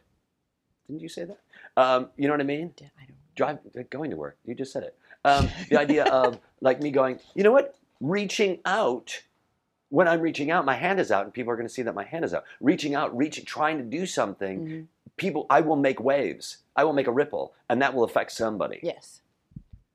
Didn't 0.87 1.01
you 1.01 1.09
say 1.09 1.25
that? 1.25 1.39
Um, 1.77 2.09
you 2.17 2.27
know 2.27 2.33
what 2.33 2.41
i 2.41 2.45
mean? 2.45 2.73
Yeah, 2.81 2.87
I 2.99 3.05
don't. 3.37 3.73
drive 3.73 3.89
going 3.89 4.09
to 4.09 4.17
work. 4.17 4.37
You 4.45 4.55
just 4.55 4.73
said 4.73 4.83
it. 4.83 4.97
Um, 5.23 5.49
the 5.69 5.79
idea 5.79 6.03
of 6.11 6.39
like 6.59 6.81
me 6.81 6.91
going 6.91 7.19
you 7.35 7.43
know 7.43 7.51
what? 7.51 7.75
Reaching 8.01 8.59
out 8.65 9.21
when 9.89 10.07
i'm 10.07 10.21
reaching 10.21 10.49
out 10.49 10.65
my 10.65 10.73
hand 10.73 10.99
is 10.99 11.11
out 11.11 11.25
and 11.25 11.33
people 11.33 11.51
are 11.51 11.55
going 11.55 11.67
to 11.67 11.73
see 11.73 11.83
that 11.83 11.93
my 11.93 12.03
hand 12.03 12.25
is 12.25 12.33
out. 12.33 12.45
Reaching 12.59 12.95
out 12.95 13.15
reaching 13.15 13.45
trying 13.45 13.77
to 13.77 13.83
do 13.83 14.05
something 14.05 14.59
mm-hmm. 14.59 14.81
people 15.17 15.45
i 15.49 15.61
will 15.61 15.75
make 15.75 15.99
waves. 15.99 16.57
I 16.75 16.83
will 16.83 16.93
make 16.93 17.07
a 17.07 17.11
ripple 17.11 17.53
and 17.69 17.81
that 17.81 17.93
will 17.93 18.03
affect 18.03 18.31
somebody. 18.31 18.79
Yes. 18.81 19.21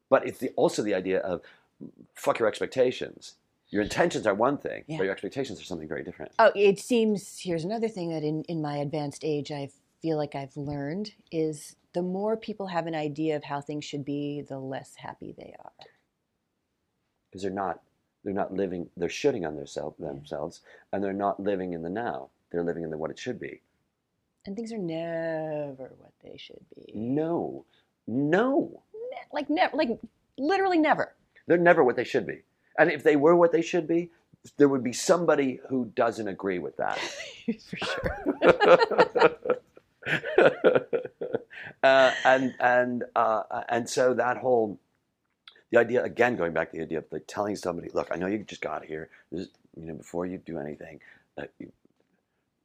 But 0.08 0.26
it's 0.26 0.38
the, 0.38 0.50
also 0.50 0.82
the 0.84 0.94
idea 0.94 1.18
of 1.18 1.42
fuck 2.14 2.38
your 2.38 2.48
expectations. 2.48 3.34
Your 3.70 3.82
intentions 3.82 4.26
are 4.26 4.34
one 4.34 4.58
thing, 4.58 4.84
yeah. 4.86 4.96
but 4.96 5.04
your 5.04 5.12
expectations 5.12 5.60
are 5.60 5.64
something 5.64 5.88
very 5.88 6.04
different. 6.04 6.32
Oh, 6.38 6.52
it 6.54 6.78
seems 6.78 7.40
here's 7.40 7.64
another 7.64 7.88
thing 7.88 8.10
that 8.10 8.22
in, 8.22 8.42
in 8.44 8.62
my 8.62 8.76
advanced 8.76 9.24
age 9.24 9.50
I 9.50 9.70
feel 10.00 10.16
like 10.16 10.34
I've 10.34 10.56
learned 10.56 11.12
is 11.32 11.76
the 11.92 12.02
more 12.02 12.36
people 12.36 12.68
have 12.68 12.86
an 12.86 12.94
idea 12.94 13.36
of 13.36 13.44
how 13.44 13.60
things 13.60 13.84
should 13.84 14.04
be, 14.04 14.42
the 14.42 14.58
less 14.58 14.94
happy 14.96 15.34
they 15.36 15.54
are. 15.58 15.72
Because 17.30 17.42
they're 17.42 17.50
not 17.50 17.80
they're 18.22 18.34
not 18.34 18.52
living 18.52 18.88
they're 18.96 19.08
shooting 19.08 19.44
on 19.44 19.56
themselves 19.56 19.96
themselves 19.98 20.60
and 20.92 21.02
they're 21.02 21.12
not 21.12 21.40
living 21.40 21.72
in 21.72 21.82
the 21.82 21.90
now. 21.90 22.28
They're 22.52 22.62
living 22.62 22.84
in 22.84 22.90
the 22.90 22.98
what 22.98 23.10
it 23.10 23.18
should 23.18 23.40
be. 23.40 23.62
And 24.44 24.54
things 24.54 24.72
are 24.72 24.78
never 24.78 25.92
what 25.98 26.12
they 26.22 26.36
should 26.36 26.64
be. 26.74 26.92
No. 26.94 27.64
No. 28.06 28.82
Ne- 28.94 29.26
like 29.32 29.50
never 29.50 29.76
like 29.76 29.98
literally 30.38 30.78
never. 30.78 31.14
They're 31.46 31.58
never 31.58 31.84
what 31.84 31.96
they 31.96 32.04
should 32.04 32.26
be. 32.26 32.42
And 32.78 32.90
if 32.90 33.02
they 33.02 33.16
were 33.16 33.34
what 33.34 33.52
they 33.52 33.62
should 33.62 33.86
be, 33.86 34.10
there 34.56 34.68
would 34.68 34.84
be 34.84 34.92
somebody 34.92 35.60
who 35.68 35.86
doesn't 35.96 36.28
agree 36.28 36.58
with 36.58 36.76
that. 36.76 36.98
For 37.68 37.76
sure. 37.76 39.36
uh, 41.82 42.12
and 42.24 42.54
and 42.60 43.04
uh, 43.14 43.42
and 43.68 43.88
so 43.88 44.14
that 44.14 44.38
whole 44.38 44.78
the 45.70 45.78
idea 45.78 46.02
again, 46.04 46.36
going 46.36 46.52
back 46.52 46.70
to 46.70 46.76
the 46.76 46.82
idea 46.84 46.98
of 46.98 47.04
like 47.10 47.24
telling 47.26 47.56
somebody, 47.56 47.88
look, 47.92 48.08
I 48.10 48.16
know 48.16 48.26
you 48.26 48.38
just 48.38 48.62
got 48.62 48.84
here. 48.84 49.08
This, 49.32 49.48
you 49.76 49.86
know, 49.86 49.94
before 49.94 50.26
you 50.26 50.38
do 50.38 50.58
anything, 50.58 51.00
uh, 51.36 51.44
you, 51.58 51.72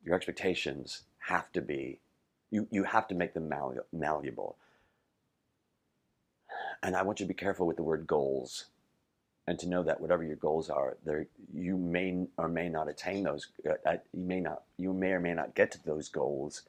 your 0.04 0.16
expectations 0.16 1.04
have 1.20 1.52
to 1.54 1.62
be, 1.62 2.00
you 2.52 2.68
you 2.72 2.84
have 2.84 3.08
to 3.08 3.16
make 3.16 3.34
them 3.34 3.52
malleable. 3.92 4.58
And 6.84 6.96
I 6.96 7.04
want 7.04 7.20
you 7.20 7.26
to 7.26 7.28
be 7.28 7.34
careful 7.34 7.68
with 7.68 7.78
the 7.78 7.84
word 7.84 8.08
goals, 8.08 8.66
and 9.48 9.58
to 9.60 9.68
know 9.68 9.84
that 9.84 10.00
whatever 10.00 10.24
your 10.24 10.36
goals 10.36 10.70
are, 10.70 10.98
there 11.04 11.28
you 11.54 11.78
may 11.78 12.26
or 12.38 12.48
may 12.48 12.70
not 12.70 12.88
attain 12.88 13.24
those. 13.24 13.48
Uh, 13.68 13.98
you 14.14 14.24
may 14.24 14.40
not, 14.40 14.64
you 14.78 14.94
may 14.94 15.12
or 15.12 15.20
may 15.20 15.34
not 15.34 15.56
get 15.56 15.72
to 15.72 15.84
those 15.84 16.10
goals, 16.10 16.64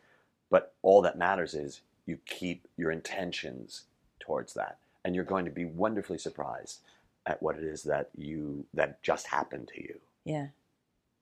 but 0.51 0.75
all 0.83 1.03
that 1.03 1.19
matters 1.19 1.55
is 1.55 1.83
you 2.07 2.19
keep 2.27 2.67
your 2.77 2.91
intentions 2.91 3.85
towards 4.21 4.55
that 4.55 4.79
and 5.05 5.15
you're 5.15 5.25
going 5.25 5.45
to 5.45 5.51
be 5.51 5.65
wonderfully 5.65 6.19
surprised 6.19 6.81
at 7.27 7.43
what 7.43 7.57
it 7.57 7.65
is 7.65 7.83
that 7.85 8.09
you 8.17 8.65
that 8.75 9.03
just 9.03 9.27
happened 9.29 9.69
to 9.69 9.83
you 9.83 10.01
Yeah. 10.25 10.49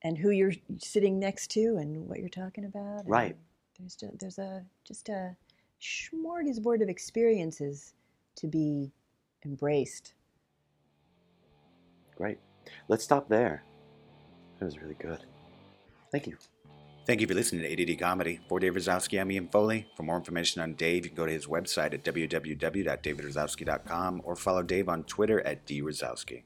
And 0.02 0.16
who 0.16 0.30
you're 0.30 0.54
sitting 0.78 1.18
next 1.18 1.50
to 1.52 1.76
and 1.76 2.08
what 2.08 2.20
you're 2.20 2.30
talking 2.30 2.64
about. 2.64 3.06
Right. 3.06 3.36
There's 3.78 3.96
just, 3.96 4.18
there's 4.18 4.38
a 4.38 4.64
just 4.84 5.08
a 5.10 5.36
smorgasbord 5.80 6.82
of 6.82 6.88
experiences 6.88 7.92
to 8.36 8.46
be 8.46 8.92
embraced. 9.44 10.14
great 12.16 12.38
let's 12.88 13.04
stop 13.04 13.28
there 13.28 13.62
it 14.60 14.64
was 14.64 14.80
really 14.80 14.94
good 14.94 15.18
thank 16.12 16.26
you 16.26 16.36
Thank 17.06 17.22
you 17.22 17.26
for 17.26 17.32
listening 17.34 17.62
to 17.62 17.92
ADD 17.92 17.98
Comedy. 17.98 18.38
For 18.48 18.60
Dave 18.60 18.74
Razowsky, 18.74 19.20
I'm 19.20 19.32
Ian 19.32 19.48
Foley. 19.48 19.88
For 19.96 20.04
more 20.04 20.16
information 20.16 20.62
on 20.62 20.74
Dave, 20.74 21.04
you 21.04 21.10
can 21.10 21.16
go 21.16 21.26
to 21.26 21.32
his 21.32 21.46
website 21.46 21.92
at 21.94 22.04
www.davidrozowski.com 22.04 24.20
or 24.22 24.36
follow 24.36 24.62
Dave 24.62 24.88
on 24.88 25.02
Twitter 25.04 25.40
at 25.40 25.66
drozowski. 25.66 26.44